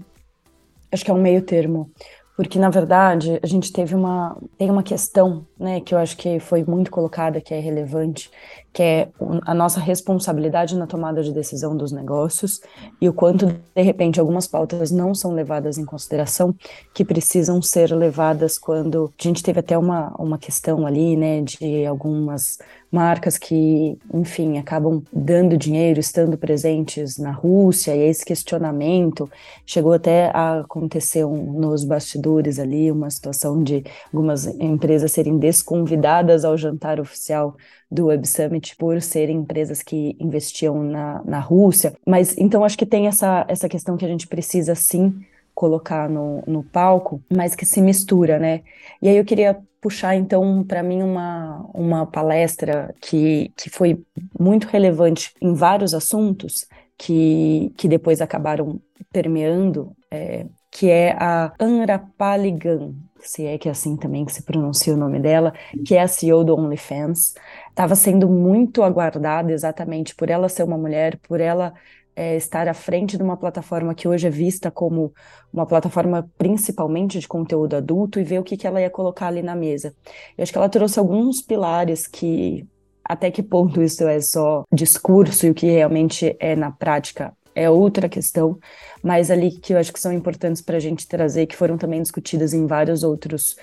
Acho 0.92 1.06
que 1.06 1.12
é 1.12 1.14
um 1.14 1.22
meio 1.22 1.42
termo. 1.42 1.92
Porque 2.36 2.58
na 2.58 2.70
verdade 2.70 3.38
a 3.44 3.48
gente 3.48 3.72
teve 3.72 3.94
uma 3.96 4.38
tem 4.58 4.72
uma 4.72 4.82
questão 4.82 5.46
né 5.60 5.82
que 5.82 5.94
eu 5.94 5.98
acho 5.98 6.16
que 6.16 6.40
foi 6.40 6.64
muito 6.64 6.90
colocada 6.90 7.42
que 7.42 7.54
é 7.54 7.60
relevante 7.60 8.32
que 8.72 8.84
é 8.84 9.10
a 9.46 9.54
nossa 9.54 9.80
responsabilidade 9.80 10.78
na 10.78 10.86
tomada 10.86 11.24
de 11.24 11.34
decisão 11.34 11.76
dos 11.76 11.92
negócios 11.92 12.62
e 13.02 13.10
o 13.10 13.14
quanto 13.14 13.48
de 13.48 13.82
repente 13.82 14.20
algumas 14.20 14.48
pautas 14.48 14.92
não 14.92 15.14
são 15.16 15.34
levadas 15.34 15.78
em 15.78 15.86
consideração 15.86 16.56
que 16.94 17.04
precisam 17.04 17.62
ser 17.62 17.94
levadas 17.96 18.58
quando 18.58 19.12
a 19.20 19.24
gente 19.24 19.42
teve 19.42 19.60
até 19.60 19.78
uma, 19.78 20.14
uma 20.20 20.38
questão 20.38 20.86
ali 20.86 21.18
né 21.18 21.42
de 21.42 21.86
algumas 21.86 22.60
marcas 22.92 23.38
que, 23.38 23.98
enfim, 24.14 24.58
acabam 24.58 25.04
dando 25.14 25.58
dinheiro, 25.58 26.00
estando 26.00 26.38
presentes 26.38 27.18
na 27.18 27.32
Rússia, 27.32 27.96
e 27.96 28.02
esse 28.10 28.26
questionamento 28.26 29.30
chegou 29.66 29.94
até 29.94 30.32
a 30.34 30.62
acontecer 30.62 31.24
um, 31.24 31.54
nos 31.54 31.84
bastidores 31.84 32.58
ali, 32.58 32.92
uma 32.92 33.10
situação 33.10 33.62
de 33.64 33.84
algumas 34.12 34.48
empresas 34.60 35.12
serem 35.12 35.38
desconvidadas 35.38 36.44
ao 36.44 36.58
jantar 36.58 37.00
oficial 37.00 37.56
do 37.92 38.06
Web 38.06 38.28
Summit 38.28 38.76
por 38.76 39.02
serem 39.02 39.38
empresas 39.38 39.82
que 39.82 40.16
investiam 40.20 40.84
na, 40.84 41.22
na 41.24 41.40
Rússia. 41.40 41.94
Mas 42.06 42.38
então 42.38 42.64
acho 42.64 42.78
que 42.78 42.86
tem 42.86 43.08
essa, 43.08 43.46
essa 43.48 43.68
questão 43.68 43.98
que 43.98 44.06
a 44.06 44.08
gente 44.08 44.28
precisa 44.28 44.76
sim 44.76 45.24
colocar 45.56 46.10
no, 46.10 46.42
no 46.48 46.64
palco, 46.64 47.22
mas 47.30 47.56
que 47.56 47.66
se 47.66 47.82
mistura, 47.82 48.40
né? 48.40 48.62
E 49.02 49.10
aí 49.10 49.18
eu 49.18 49.26
queria 49.26 49.60
puxar 49.82 50.16
então 50.16 50.64
para 50.64 50.84
mim 50.84 51.02
uma, 51.02 51.66
uma 51.74 52.06
palestra 52.06 52.94
que, 53.02 53.52
que 53.58 53.70
foi 53.70 54.02
muito 54.40 54.68
relevante 54.68 55.34
em 55.42 55.54
vários 55.54 55.94
assuntos 55.94 56.66
que, 56.98 57.74
que 57.78 57.88
depois 57.88 58.22
acabaram 58.22 58.80
permeando, 59.12 59.96
é, 60.12 60.46
que 60.70 60.90
é 60.90 61.12
a 61.18 61.54
Anrapaligan, 61.60 62.94
se 63.22 63.46
é 63.46 63.58
que 63.58 63.68
é 63.68 63.72
assim 63.72 63.96
também 63.96 64.26
que 64.26 64.34
se 64.34 64.44
pronuncia 64.44 64.94
o 64.94 64.98
nome 64.98 65.20
dela, 65.20 65.54
que 65.86 65.96
é 65.96 66.02
a 66.02 66.08
CEO 66.08 66.44
do 66.44 66.56
OnlyFans. 66.56 67.36
Estava 67.70 67.96
sendo 67.96 68.28
muito 68.28 68.84
aguardada 68.84 69.52
exatamente 69.52 70.16
por 70.16 70.30
ela 70.30 70.50
ser 70.50 70.64
uma 70.64 70.78
mulher, 70.78 71.18
por 71.18 71.40
ela 71.40 71.74
é, 72.16 72.36
estar 72.36 72.68
à 72.68 72.74
frente 72.74 73.16
de 73.16 73.24
uma 73.24 73.38
plataforma 73.38 73.96
que 73.96 74.08
hoje 74.08 74.28
é 74.28 74.30
vista 74.30 74.70
como 74.70 75.14
uma 75.54 75.66
plataforma 75.66 76.30
principalmente 76.38 77.18
de 77.20 77.28
conteúdo 77.28 77.76
adulto 77.76 78.20
e 78.20 78.24
ver 78.24 78.40
o 78.40 78.44
que, 78.44 78.58
que 78.58 78.68
ela 78.68 78.82
ia 78.82 78.90
colocar 78.90 79.28
ali 79.28 79.42
na 79.42 79.56
mesa. 79.56 79.96
Eu 80.38 80.44
acho 80.44 80.52
que 80.52 80.58
ela 80.58 80.68
trouxe 80.68 81.00
alguns 81.00 81.42
pilares 81.42 82.08
que 82.08 82.68
até 83.10 83.32
que 83.32 83.42
ponto 83.42 83.82
isso 83.82 84.04
é 84.08 84.20
só 84.20 84.66
discurso 84.72 85.48
e 85.48 85.50
o 85.50 85.54
que 85.54 85.66
realmente 85.66 86.36
é 86.40 86.56
na 86.56 86.72
prática 86.72 87.34
é 87.60 87.70
outra 87.70 88.08
questão, 88.08 88.58
mas 89.04 89.30
ali 89.30 89.52
que 89.52 89.74
eu 89.74 89.78
acho 89.78 89.92
que 89.92 90.00
são 90.00 90.14
importantes 90.14 90.62
para 90.62 90.78
a 90.78 90.80
gente 90.80 91.08
trazer, 91.08 91.46
que 91.46 91.56
foram 91.56 91.78
também 91.78 92.02
discutidas 92.02 92.54
em 92.54 92.66
vários 92.66 93.04
outros 93.04 93.58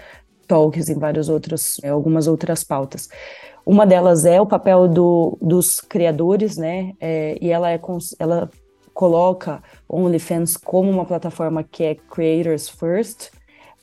talks, 0.46 0.88
em 0.88 0.98
vários 0.98 1.28
outros, 1.28 1.78
é, 1.82 1.88
algumas 1.88 2.26
outras 2.26 2.62
pautas. 2.62 3.08
Uma 3.64 3.86
delas 3.86 4.24
é 4.24 4.40
o 4.40 4.46
papel 4.46 4.86
do, 4.86 5.36
dos 5.40 5.80
criadores, 5.80 6.56
né? 6.56 6.92
É, 7.00 7.36
e 7.40 7.50
ela, 7.50 7.70
é, 7.70 7.80
ela 8.18 8.50
coloca 8.94 9.62
OnlyFans 9.88 10.56
como 10.56 10.90
uma 10.90 11.04
plataforma 11.04 11.64
que 11.64 11.82
é 11.82 11.94
Creators 11.94 12.68
First, 12.68 13.30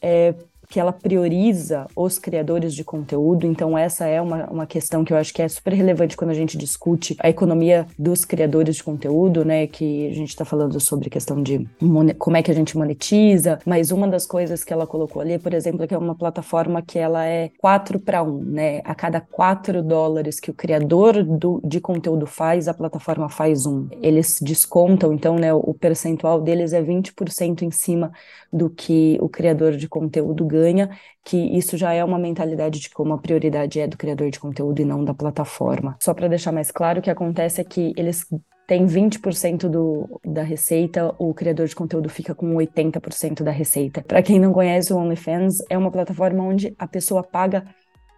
é, 0.02 0.34
que 0.74 0.80
ela 0.80 0.92
prioriza 0.92 1.86
os 1.96 2.18
criadores 2.18 2.74
de 2.74 2.84
conteúdo, 2.84 3.46
então 3.46 3.78
essa 3.78 4.08
é 4.08 4.20
uma, 4.20 4.48
uma 4.50 4.66
questão 4.66 5.06
que 5.06 5.14
eu 5.14 5.18
acho 5.18 5.32
que 5.32 5.40
é 5.40 5.48
super 5.48 5.72
relevante 5.72 6.18
quando 6.18 6.32
a 6.32 6.34
gente 6.34 6.58
discute 6.58 7.16
a 7.20 7.30
economia 7.30 7.86
dos 7.96 8.26
criadores 8.26 8.78
de 8.78 8.84
conteúdo, 8.84 9.46
né, 9.46 9.68
que 9.68 10.08
a 10.08 10.14
gente 10.16 10.30
está 10.30 10.44
falando 10.44 10.80
sobre 10.80 11.12
questão 11.12 11.44
de 11.44 11.70
como 12.18 12.38
é 12.38 12.42
que 12.42 12.50
a 12.50 12.56
gente 12.56 12.76
monetiza, 12.76 13.60
mas 13.68 13.92
uma 13.92 14.08
das 14.08 14.26
coisas 14.26 14.64
que 14.64 14.74
ela 14.74 14.88
colocou 14.88 15.22
ali, 15.22 15.38
por 15.38 15.54
exemplo, 15.54 15.84
é 15.84 15.88
que 15.88 15.94
é 15.94 15.98
uma 15.98 16.16
plataforma 16.16 16.82
que 16.82 16.98
ela 16.98 17.24
é 17.24 17.52
4 17.60 18.00
para 18.00 18.24
1, 18.24 18.44
né, 18.44 18.82
a 18.84 18.96
cada 18.96 19.22
4 19.22 19.84
dólares 19.84 20.40
que 20.40 20.50
o 20.50 20.56
criador 20.56 21.24
do, 21.24 21.62
de 21.64 21.80
conteúdo 21.80 22.26
faz, 22.26 22.68
a 22.68 22.74
plataforma 22.74 23.30
faz 23.30 23.68
um. 23.68 23.88
Eles 24.02 24.40
descontam, 24.42 25.14
então, 25.14 25.36
né, 25.36 25.54
o 25.54 25.76
percentual 25.76 26.42
deles 26.42 26.74
é 26.74 26.82
20% 26.82 27.62
em 27.62 27.70
cima 27.70 28.12
do 28.52 28.72
que 28.72 29.20
o 29.22 29.30
criador 29.30 29.74
de 29.74 29.88
conteúdo 29.88 30.44
ganha 30.46 30.63
ganha, 30.64 30.90
que 31.24 31.38
isso 31.38 31.78
já 31.78 31.94
é 31.94 32.04
uma 32.04 32.18
mentalidade 32.18 32.80
de 32.80 32.90
como 32.90 33.14
a 33.14 33.18
prioridade 33.18 33.80
é 33.80 33.88
do 33.88 33.98
criador 33.98 34.30
de 34.30 34.40
conteúdo 34.40 34.82
e 34.82 34.86
não 34.86 35.04
da 35.04 35.14
plataforma. 35.14 35.98
Só 36.00 36.14
para 36.14 36.28
deixar 36.28 36.52
mais 36.52 36.72
claro, 36.72 37.00
o 37.00 37.02
que 37.02 37.10
acontece 37.10 37.62
é 37.62 37.64
que 37.64 37.94
eles 37.98 38.26
tem 38.66 38.86
20% 38.86 39.70
do, 39.70 40.22
da 40.24 40.42
receita, 40.42 41.14
o 41.20 41.34
criador 41.34 41.68
de 41.68 41.76
conteúdo 41.76 42.10
fica 42.10 42.34
com 42.34 42.56
80% 42.56 43.44
da 43.44 43.52
receita. 43.52 44.02
Para 44.02 44.24
quem 44.24 44.40
não 44.40 44.54
conhece 44.54 44.94
o 44.94 44.98
OnlyFans, 44.98 45.58
é 45.70 45.78
uma 45.78 45.92
plataforma 45.92 46.44
onde 46.44 46.74
a 46.80 46.88
pessoa 46.88 47.22
paga 47.22 47.66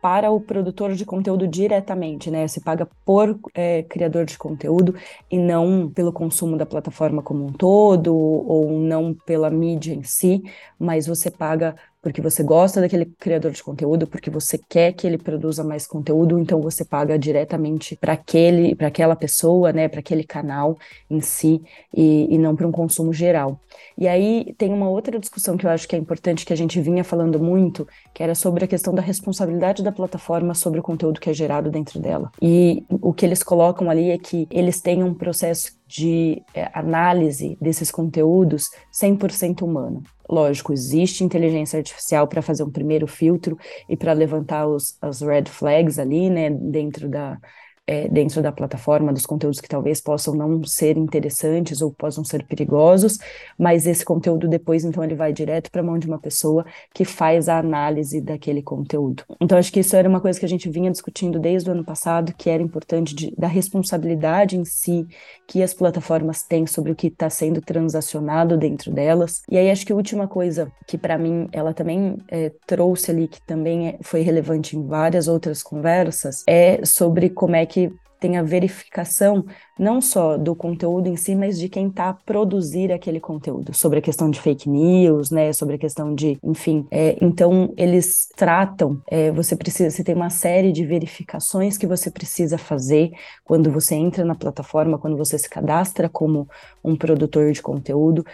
para 0.06 0.30
o 0.30 0.40
produtor 0.40 0.94
de 0.94 1.04
conteúdo 1.04 1.48
diretamente, 1.48 2.30
né? 2.30 2.48
Você 2.48 2.62
paga 2.62 2.88
por 3.04 3.40
é, 3.56 3.82
criador 3.82 4.24
de 4.26 4.38
conteúdo 4.38 4.94
e 5.32 5.38
não 5.40 5.90
pelo 5.90 6.14
consumo 6.14 6.56
da 6.56 6.66
plataforma 6.66 7.24
como 7.24 7.44
um 7.44 7.52
todo, 7.52 8.16
ou 8.16 8.80
não 8.80 9.16
pela 9.26 9.50
mídia 9.50 9.96
em 9.96 10.04
si, 10.04 10.44
mas 10.78 11.08
você 11.08 11.32
paga 11.32 11.76
porque 12.06 12.22
você 12.22 12.44
gosta 12.44 12.80
daquele 12.80 13.06
criador 13.06 13.52
de 13.52 13.64
conteúdo, 13.64 14.06
porque 14.06 14.30
você 14.30 14.60
quer 14.70 14.94
que 14.94 15.08
ele 15.08 15.18
produza 15.18 15.64
mais 15.64 15.88
conteúdo, 15.88 16.38
então 16.38 16.62
você 16.62 16.86
paga 16.86 17.18
diretamente 17.18 17.96
para 17.96 18.14
aquele, 18.14 18.76
para 18.76 18.90
aquela 18.90 19.16
pessoa, 19.16 19.74
né, 19.74 19.88
para 19.88 20.02
aquele 20.02 20.24
canal 20.24 20.78
em 21.10 21.20
si 21.20 21.64
e, 21.92 22.28
e 22.32 22.38
não 22.38 22.56
para 22.56 22.68
um 22.68 22.72
consumo 22.72 23.12
geral. 23.12 23.60
E 23.98 24.08
aí 24.08 24.54
tem 24.56 24.72
uma 24.72 24.88
outra 24.88 25.18
discussão 25.20 25.58
que 25.58 25.66
eu 25.66 25.70
acho 25.72 25.88
que 25.88 25.96
é 25.96 26.00
importante 26.00 26.46
que 26.46 26.54
a 26.54 26.56
gente 26.56 26.80
vinha 26.80 27.04
falando 27.04 27.40
muito, 27.40 27.88
que 28.14 28.22
era 28.22 28.36
sobre 28.36 28.66
a 28.66 28.68
questão 28.68 28.94
da 28.94 29.02
responsabilidade 29.02 29.82
da 29.82 29.92
plataforma 29.92 30.54
sobre 30.54 30.80
o 30.80 30.84
conteúdo 30.84 31.20
que 31.20 31.32
é 31.32 31.34
gerado 31.34 31.72
dentro 31.72 32.00
dela. 32.00 32.32
E 32.40 32.84
o 32.88 33.14
que 33.16 33.26
eles 33.26 33.42
colocam 33.42 33.90
ali 33.90 34.12
é 34.12 34.18
que 34.20 34.48
eles 34.52 34.80
têm 34.80 35.02
um 35.02 35.16
processo 35.16 35.72
de 35.88 36.44
é, 36.54 36.70
análise 36.72 37.58
desses 37.60 37.90
conteúdos 37.90 38.70
100% 38.94 39.64
humano. 39.64 40.04
Lógico, 40.30 40.74
existe 40.74 41.24
inteligência 41.24 41.78
artificial 41.78 42.28
para 42.28 42.42
fazer 42.42 42.64
um 42.64 42.72
primeiro 42.72 43.06
filtro 43.08 43.58
e 43.88 43.96
para 43.96 44.14
levantar 44.14 44.68
os, 44.68 44.98
as 45.02 45.22
red 45.22 45.46
flags 45.46 46.00
ali, 46.00 46.30
né, 46.30 46.50
dentro 46.50 47.08
da, 47.08 47.40
é, 47.88 48.08
dentro 48.08 48.42
da 48.42 48.52
plataforma, 48.52 49.14
dos 49.14 49.26
conteúdos 49.26 49.60
que 49.60 49.70
talvez 49.70 50.02
possam 50.02 50.34
não 50.34 50.64
ser 50.64 50.98
interessantes 50.98 51.82
ou 51.82 51.92
possam 51.92 52.24
ser 52.24 52.44
perigosos, 52.44 53.20
mas 53.58 53.86
esse 53.86 54.04
conteúdo 54.04 54.48
depois, 54.48 54.84
então, 54.84 55.04
ele 55.04 55.16
vai 55.16 55.32
direto 55.32 55.70
para 55.70 55.82
a 55.82 55.84
mão 55.84 55.98
de 56.00 56.08
uma 56.08 56.18
pessoa 56.18 56.66
que 56.94 57.06
faz 57.06 57.48
a 57.48 57.60
análise 57.60 58.20
daquele 58.20 58.62
conteúdo. 58.62 59.24
Então, 59.40 59.58
acho 59.58 59.72
que 59.72 59.80
isso 59.80 59.96
era 59.96 60.10
uma 60.10 60.20
coisa 60.20 60.40
que 60.40 60.46
a 60.46 60.50
gente 60.50 60.70
vinha 60.70 60.90
discutindo 60.90 61.40
desde 61.40 61.70
o 61.70 61.74
ano 61.74 61.84
passado, 61.84 62.34
que 62.36 62.50
era 62.50 62.64
importante 62.64 63.14
de, 63.14 63.34
da 63.38 63.48
responsabilidade 63.48 64.58
em 64.58 64.66
si 64.66 65.06
que 65.48 65.62
as 65.62 65.74
plataformas 65.74 66.42
têm 66.42 66.66
sobre 66.66 66.92
o 66.92 66.96
que 66.96 67.08
está 67.08 67.30
sendo 67.30 67.62
transacionado 67.62 68.58
dentro 68.58 68.92
delas. 68.92 69.44
E 69.50 69.58
aí, 69.58 69.70
acho 69.70 69.86
que 69.86 69.94
a 69.94 69.96
última 69.96 70.28
coisa 70.28 70.72
que, 70.88 70.98
para 70.98 71.18
mim, 71.18 71.48
ela 71.52 71.74
também 71.74 72.18
é, 72.30 72.52
trouxe 72.66 73.12
ali, 73.12 73.28
que 73.28 73.42
também 73.46 73.90
é, 73.90 73.98
foi 74.02 74.22
relevante 74.22 74.76
em 74.76 74.88
várias 74.88 75.28
outras 75.28 75.62
conversas, 75.62 76.44
é 76.48 76.84
sobre 76.84 77.30
como 77.30 77.56
é 77.56 77.66
que 77.66 77.75
que 77.76 77.92
tem 78.22 78.38
a 78.38 78.42
verificação 78.44 79.46
não 79.78 80.00
só 80.00 80.38
do 80.38 80.56
conteúdo 80.56 81.10
em 81.10 81.18
si, 81.18 81.36
mas 81.36 81.60
de 81.60 81.68
quem 81.68 81.90
está 81.90 82.10
a 82.10 82.14
produzir 82.14 82.90
aquele 82.90 83.20
conteúdo, 83.20 83.74
sobre 83.74 84.00
a 84.00 84.02
questão 84.02 84.32
de 84.32 84.40
fake 84.40 84.70
news, 84.70 85.30
né, 85.30 85.52
sobre 85.52 85.76
a 85.76 85.78
questão 85.78 86.16
de, 86.16 86.40
enfim, 86.42 86.88
é, 86.90 87.18
então 87.22 87.74
eles 87.76 88.30
tratam, 88.34 89.02
é, 89.12 89.30
você 89.32 89.58
precisa, 89.58 89.90
você 89.90 90.04
tem 90.04 90.16
uma 90.16 90.30
série 90.30 90.72
de 90.72 90.86
verificações 90.86 91.78
que 91.78 91.86
você 91.86 92.10
precisa 92.10 92.58
fazer 92.58 93.12
quando 93.44 93.70
você 93.70 93.94
entra 93.96 94.24
na 94.24 94.34
plataforma, 94.34 94.98
quando 94.98 95.18
você 95.18 95.38
se 95.38 95.50
cadastra 95.50 96.08
como 96.08 96.48
um 96.82 96.96
produtor 96.96 97.52
de 97.52 97.62
conteúdo, 97.62 98.26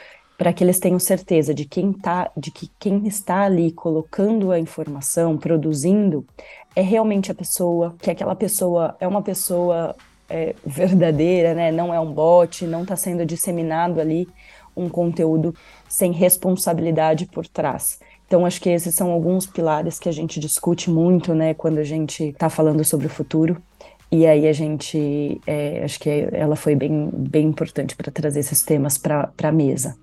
para 0.41 0.53
que 0.53 0.63
eles 0.63 0.79
tenham 0.79 0.97
certeza 0.97 1.53
de 1.53 1.65
quem 1.65 1.93
tá, 1.93 2.31
de 2.35 2.49
que 2.49 2.67
quem 2.79 3.05
está 3.07 3.43
ali 3.43 3.71
colocando 3.71 4.51
a 4.51 4.59
informação, 4.59 5.37
produzindo, 5.37 6.25
é 6.75 6.81
realmente 6.81 7.31
a 7.31 7.35
pessoa, 7.35 7.95
que 8.01 8.09
aquela 8.09 8.35
pessoa 8.35 8.95
é 8.99 9.07
uma 9.07 9.21
pessoa 9.21 9.95
é, 10.29 10.55
verdadeira, 10.65 11.53
né? 11.53 11.71
Não 11.71 11.93
é 11.93 11.99
um 11.99 12.11
bot, 12.11 12.65
não 12.65 12.83
está 12.83 12.95
sendo 12.95 13.25
disseminado 13.25 13.99
ali 13.99 14.27
um 14.75 14.87
conteúdo 14.87 15.53
sem 15.89 16.11
responsabilidade 16.11 17.25
por 17.25 17.45
trás. 17.45 17.99
Então, 18.25 18.45
acho 18.45 18.61
que 18.61 18.69
esses 18.69 18.95
são 18.95 19.11
alguns 19.11 19.45
pilares 19.45 19.99
que 19.99 20.07
a 20.07 20.11
gente 20.11 20.39
discute 20.39 20.89
muito, 20.89 21.35
né, 21.35 21.53
quando 21.53 21.79
a 21.79 21.83
gente 21.83 22.29
está 22.29 22.49
falando 22.49 22.81
sobre 22.85 23.07
o 23.07 23.09
futuro. 23.09 23.61
E 24.09 24.25
aí 24.25 24.47
a 24.47 24.53
gente, 24.53 25.41
é, 25.45 25.83
acho 25.83 25.99
que 25.99 26.29
ela 26.31 26.55
foi 26.55 26.73
bem, 26.75 27.09
bem 27.13 27.47
importante 27.47 27.93
para 27.93 28.09
trazer 28.09 28.39
esses 28.39 28.61
temas 28.63 28.97
para 28.97 29.31
a 29.43 29.51
mesa. 29.51 29.97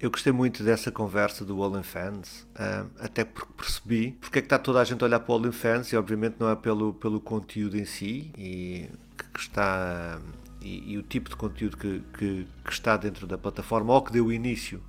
Eu 0.00 0.12
gostei 0.12 0.32
muito 0.32 0.62
dessa 0.62 0.92
conversa 0.92 1.44
do 1.44 1.58
OnlyFans, 1.58 2.46
uh, 2.54 2.88
até 3.00 3.24
porque 3.24 3.52
percebi 3.56 4.12
porque 4.20 4.38
é 4.38 4.42
que 4.42 4.46
está 4.46 4.56
toda 4.56 4.80
a 4.80 4.84
gente 4.84 5.02
a 5.02 5.06
olhar 5.06 5.18
para 5.18 5.32
o 5.32 5.36
OnlyFans 5.36 5.92
e 5.92 5.96
obviamente 5.96 6.36
não 6.38 6.48
é 6.48 6.54
pelo, 6.54 6.94
pelo 6.94 7.20
conteúdo 7.20 7.76
em 7.76 7.84
si 7.84 8.30
e 8.38 8.88
que 9.34 9.40
está 9.40 10.20
e, 10.60 10.92
e, 10.92 10.98
o 10.98 11.02
tipo 11.02 11.28
de 11.28 11.34
conteúdo 11.34 11.76
que, 11.76 12.00
que, 12.16 12.46
que, 12.64 12.72
está 12.72 12.96
dentro 12.96 13.26
da 13.26 13.36
plataforma 13.36 13.92
ou 13.92 14.00
que 14.00 14.12
deu 14.12 14.30
início 14.32 14.80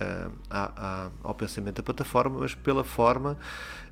uh, 0.00 0.30
a, 0.50 0.72
a, 0.76 1.10
ao 1.22 1.34
pensamento 1.34 1.76
da 1.76 1.82
plataforma, 1.82 2.40
mas 2.40 2.54
pela 2.54 2.84
forma 2.84 3.38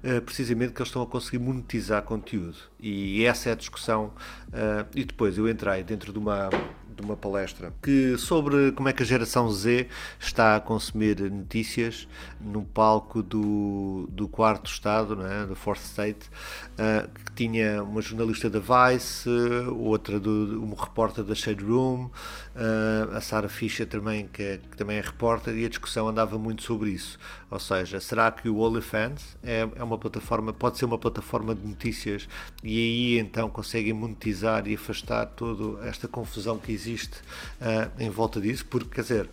uh, 0.03 0.21
precisamente 0.23 0.73
que 0.73 0.81
eles 0.81 0.89
estão 0.89 1.03
a 1.03 1.07
conseguir 1.07 1.39
monetizar 1.39 2.03
conteúdo. 2.03 2.57
E 2.81 3.25
essa 3.25 3.49
é 3.49 3.53
a 3.53 3.57
discussão. 3.57 4.13
Uh, 4.49 4.87
e 4.95 5.05
depois 5.05 5.37
eu 5.39 5.49
entrei 5.49 5.83
dentro 5.83 6.13
de 6.13 6.19
uma 6.19 6.51
de 6.99 7.05
uma 7.05 7.17
palestra 7.17 7.73
que 7.81 8.19
sobre 8.19 8.73
como 8.73 8.89
é 8.89 8.93
que 8.93 9.05
a 9.05 9.07
geração 9.07 9.49
Z 9.51 9.87
está 10.19 10.57
a 10.57 10.61
consumir 10.61 11.21
notícias 11.31 12.09
no 12.41 12.65
palco 12.65 13.23
do, 13.23 14.09
do 14.11 14.27
quarto 14.27 14.69
estado, 14.69 15.15
não 15.15 15.27
é? 15.27 15.47
do 15.47 15.55
Fourth 15.55 15.81
State, 15.81 16.29
uh, 16.75 17.09
que 17.09 17.33
tinha 17.33 17.85
uma 17.85 18.03
jornalista 18.03 18.51
da 18.51 18.59
Vice, 18.59 19.29
outra 19.77 20.19
do 20.19 20.75
repórter 20.75 21.23
da 21.23 21.35
Shade 21.35 21.63
Room, 21.63 22.07
uh, 22.07 23.17
a 23.17 23.21
Sarah 23.21 23.49
Fisher 23.49 23.87
também 23.87 24.27
que, 24.27 24.43
é, 24.43 24.59
que, 24.59 24.77
também 24.77 24.99
é 24.99 25.01
repórter 25.01 25.57
e 25.57 25.65
a 25.65 25.69
discussão 25.69 26.09
andava 26.09 26.37
muito 26.37 26.65
sobre 26.65 26.91
isso. 26.91 27.17
Ou 27.51 27.59
seja, 27.59 27.99
será 27.99 28.31
que 28.31 28.49
o 28.49 28.59
OnlyFans 28.59 29.37
é, 29.43 29.67
é 29.77 29.83
uma 29.83 29.97
plataforma, 29.97 30.53
pode 30.53 30.77
ser 30.77 30.85
uma 30.85 30.99
plataforma 30.99 31.55
de 31.55 31.67
notícias 31.67 32.29
e 32.63 32.79
aí 32.79 33.19
então 33.19 33.49
conseguem 33.49 33.93
monetizar 33.95 34.69
e 34.69 34.75
afastar 34.75 35.27
toda 35.27 35.87
esta 35.87 36.07
confusão 36.07 36.59
que 36.59 36.73
existe 36.73 37.19
uh, 37.61 37.91
em 37.99 38.11
volta 38.11 38.41
disso, 38.41 38.67
porque, 38.67 38.97
quer 38.97 39.01
dizer, 39.01 39.31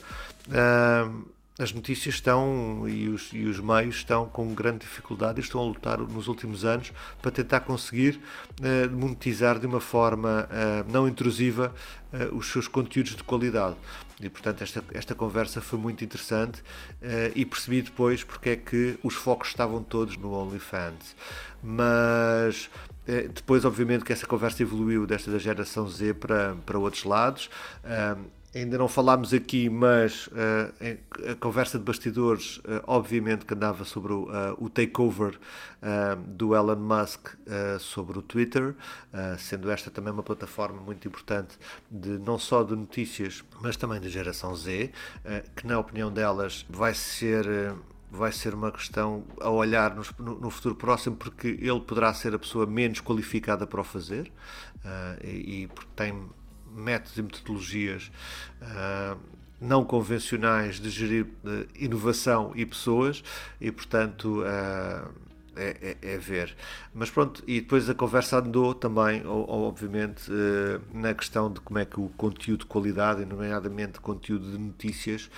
uh, 0.47 1.34
as 1.57 1.71
notícias 1.71 2.15
estão 2.15 2.87
e 2.87 3.07
os, 3.07 3.31
e 3.31 3.45
os 3.45 3.59
meios 3.59 3.95
estão 3.95 4.27
com 4.27 4.53
grande 4.53 4.79
dificuldade 4.79 5.39
e 5.39 5.43
estão 5.43 5.61
a 5.61 5.63
lutar 5.63 5.99
nos 5.99 6.27
últimos 6.27 6.65
anos 6.65 6.91
para 7.21 7.31
tentar 7.31 7.61
conseguir 7.61 8.19
uh, 8.59 8.91
monetizar 8.91 9.57
de 9.57 9.65
uma 9.65 9.79
forma 9.79 10.49
não 10.87 11.07
intrusiva 11.07 11.73
os 12.33 12.47
seus 12.47 12.67
conteúdos 12.67 13.15
de 13.15 13.23
qualidade. 13.23 13.75
E 14.21 14.29
portanto 14.29 14.61
esta, 14.61 14.83
esta 14.93 15.13
conversa 15.13 15.59
foi 15.59 15.77
muito 15.77 16.03
interessante 16.03 16.63
e 17.35 17.45
percebi 17.45 17.81
depois 17.81 18.23
porque 18.23 18.51
é 18.51 18.55
que 18.55 18.97
os 19.03 19.15
focos 19.15 19.49
estavam 19.49 19.83
todos 19.83 20.15
no 20.17 20.31
OnlyFans. 20.31 21.15
Mas 21.61 22.69
depois 23.33 23.65
obviamente 23.65 24.05
que 24.05 24.13
essa 24.13 24.25
conversa 24.25 24.63
evoluiu 24.63 25.05
desta 25.05 25.29
da 25.29 25.37
geração 25.37 25.87
Z 25.89 26.13
para, 26.13 26.55
para 26.65 26.79
outros 26.79 27.03
lados. 27.03 27.49
Ainda 28.55 28.77
não 28.77 28.87
falámos 28.87 29.33
aqui, 29.33 29.69
mas 29.69 30.27
uh, 30.27 31.29
a 31.29 31.35
conversa 31.35 31.77
de 31.77 31.83
bastidores, 31.83 32.55
uh, 32.59 32.81
obviamente, 32.87 33.45
que 33.45 33.53
andava 33.53 33.83
sobre 33.83 34.13
o, 34.13 34.29
uh, 34.29 34.55
o 34.57 34.69
takeover 34.69 35.37
do 36.29 36.55
Elon 36.55 36.77
Musk 36.77 37.27
sobre 37.79 38.17
o 38.17 38.21
Twitter, 38.23 38.73
sendo 39.37 39.69
esta 39.69 39.91
também 39.91 40.11
uma 40.11 40.23
plataforma 40.23 40.81
muito 40.81 41.07
importante 41.07 41.59
de 41.91 42.17
não 42.17 42.39
só 42.39 42.63
de 42.63 42.75
notícias, 42.75 43.43
mas 43.61 43.77
também 43.77 44.01
da 44.01 44.09
geração 44.09 44.55
Z, 44.55 44.89
que 45.55 45.67
na 45.67 45.77
opinião 45.77 46.11
delas 46.11 46.65
vai 46.67 46.95
ser 46.95 47.45
vai 48.09 48.31
ser 48.31 48.55
uma 48.55 48.71
questão 48.71 49.23
a 49.39 49.49
olhar 49.49 49.93
no, 49.93 50.03
no, 50.39 50.49
futuro 50.49 50.73
próximo, 50.73 51.15
porque 51.15 51.49
ele 51.49 51.81
poderá 51.81 52.11
ser 52.15 52.33
a 52.33 52.39
pessoa 52.39 52.65
menos 52.65 52.99
qualificada 52.99 53.67
para 53.67 53.81
o 53.81 53.83
fazer 53.83 54.31
uh, 54.77 55.23
e, 55.23 55.63
e 55.63 55.67
porque 55.67 55.89
tem 55.95 56.27
métodos 56.75 57.17
e 57.17 57.21
metodologias 57.21 58.11
uh, 58.61 59.17
não 59.59 59.85
convencionais 59.85 60.79
de 60.79 60.89
gerir 60.89 61.27
inovação 61.79 62.51
e 62.55 62.65
pessoas 62.65 63.23
e, 63.59 63.71
portanto, 63.71 64.41
uh, 64.41 65.09
é, 65.57 65.97
é, 66.01 66.13
é, 66.13 66.17
ver. 66.17 66.53
Mas 66.93 67.09
pronto, 67.09 67.41
e 67.47 67.61
depois 67.61 67.89
a 67.89 67.93
conversa 67.95 68.39
andou 68.39 68.73
também, 68.73 69.25
obviamente, 69.25 70.29
na 70.93 71.13
questão 71.13 71.49
de 71.49 71.61
como 71.61 71.79
é 71.79 71.85
que 71.85 71.97
o 71.97 72.09
conteúdo 72.17 72.59
de 72.61 72.65
qualidade, 72.65 73.23
nomeadamente 73.23 74.01
conteúdo 74.01 74.51
de 74.51 74.57
notícias, 74.57 75.29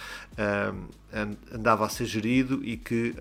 andava 1.54 1.86
a 1.86 1.90
ser 1.90 2.06
gerido 2.06 2.66
e 2.66 2.78
que 2.78 3.14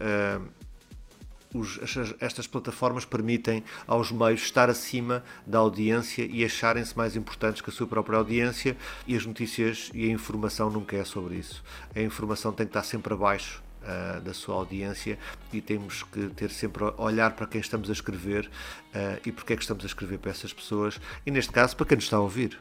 os, 1.58 1.78
estas 2.20 2.46
plataformas 2.46 3.04
permitem 3.04 3.62
aos 3.86 4.10
meios 4.10 4.42
estar 4.42 4.68
acima 4.68 5.24
da 5.46 5.58
audiência 5.58 6.26
e 6.30 6.44
acharem-se 6.44 6.96
mais 6.96 7.16
importantes 7.16 7.60
que 7.60 7.70
a 7.70 7.72
sua 7.72 7.86
própria 7.86 8.18
audiência 8.18 8.76
e 9.06 9.16
as 9.16 9.24
notícias 9.24 9.90
e 9.94 10.08
a 10.08 10.12
informação 10.12 10.70
nunca 10.70 10.96
é 10.96 11.04
sobre 11.04 11.36
isso. 11.36 11.62
A 11.94 12.00
informação 12.00 12.52
tem 12.52 12.66
que 12.66 12.70
estar 12.70 12.82
sempre 12.82 13.14
abaixo 13.14 13.62
uh, 13.82 14.20
da 14.20 14.34
sua 14.34 14.54
audiência 14.56 15.18
e 15.52 15.60
temos 15.60 16.02
que 16.02 16.28
ter 16.28 16.50
sempre 16.50 16.84
a 16.84 17.02
olhar 17.02 17.32
para 17.32 17.46
quem 17.46 17.60
estamos 17.60 17.88
a 17.88 17.92
escrever 17.92 18.46
uh, 18.46 19.20
e 19.24 19.32
porque 19.32 19.52
é 19.52 19.56
que 19.56 19.62
estamos 19.62 19.84
a 19.84 19.86
escrever 19.86 20.18
para 20.18 20.30
essas 20.30 20.52
pessoas 20.52 21.00
e 21.24 21.30
neste 21.30 21.52
caso 21.52 21.76
para 21.76 21.86
quem 21.86 21.96
nos 21.96 22.04
está 22.04 22.16
a 22.16 22.20
ouvir 22.20 22.58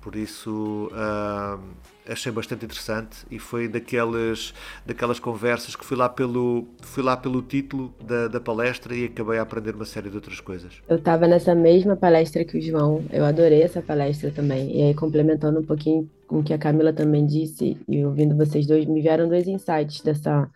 Por 0.00 0.16
isso 0.16 0.90
uh, 0.92 1.60
achei 2.08 2.32
bastante 2.32 2.64
interessante 2.64 3.26
e 3.30 3.38
foi 3.38 3.68
daquelas, 3.68 4.54
daquelas 4.84 5.20
conversas 5.20 5.76
que 5.76 5.84
fui 5.84 5.96
lá 5.96 6.08
pelo, 6.08 6.66
fui 6.82 7.02
lá 7.02 7.16
pelo 7.16 7.42
título 7.42 7.94
da, 8.02 8.28
da 8.28 8.40
palestra 8.40 8.94
e 8.94 9.04
acabei 9.04 9.38
a 9.38 9.42
aprender 9.42 9.74
uma 9.74 9.84
série 9.84 10.08
de 10.08 10.16
outras 10.16 10.40
coisas. 10.40 10.80
Eu 10.88 10.96
estava 10.96 11.26
nessa 11.26 11.54
mesma 11.54 11.96
palestra 11.96 12.44
que 12.44 12.58
o 12.58 12.60
João, 12.60 13.04
eu 13.12 13.24
adorei 13.24 13.62
essa 13.62 13.82
palestra 13.82 14.30
também. 14.30 14.76
E 14.76 14.82
aí, 14.82 14.94
complementando 14.94 15.60
um 15.60 15.64
pouquinho 15.64 16.08
com 16.26 16.38
o 16.38 16.42
que 16.42 16.54
a 16.54 16.58
Camila 16.58 16.92
também 16.92 17.26
disse, 17.26 17.76
e 17.88 18.04
ouvindo 18.04 18.36
vocês 18.36 18.66
dois, 18.66 18.86
me 18.86 19.00
vieram 19.02 19.28
dois 19.28 19.46
insights 19.46 20.00
dessa 20.00 20.48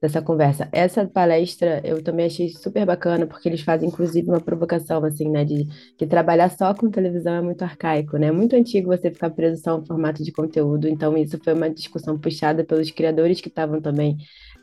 dessa 0.00 0.20
conversa. 0.22 0.68
Essa 0.72 1.06
palestra 1.06 1.80
eu 1.84 2.02
também 2.02 2.26
achei 2.26 2.48
super 2.50 2.84
bacana, 2.86 3.26
porque 3.26 3.48
eles 3.48 3.62
fazem, 3.62 3.88
inclusive, 3.88 4.28
uma 4.28 4.40
provocação, 4.40 5.04
assim, 5.04 5.28
né, 5.30 5.44
de 5.44 5.66
que 5.96 6.06
trabalhar 6.06 6.50
só 6.50 6.74
com 6.74 6.90
televisão 6.90 7.34
é 7.34 7.40
muito 7.40 7.62
arcaico, 7.62 8.16
né? 8.18 8.28
É 8.28 8.32
muito 8.32 8.54
antigo 8.56 8.88
você 8.88 9.10
ficar 9.10 9.30
preso 9.30 9.62
só 9.62 9.70
a 9.70 9.76
um 9.76 9.84
formato 9.86 10.22
de 10.22 10.32
conteúdo. 10.32 10.88
Então, 10.88 11.16
isso 11.16 11.38
foi 11.42 11.54
uma 11.54 11.70
discussão 11.70 12.18
puxada 12.18 12.64
pelos 12.64 12.90
criadores 12.90 13.40
que 13.40 13.48
estavam 13.48 13.80
também 13.80 14.16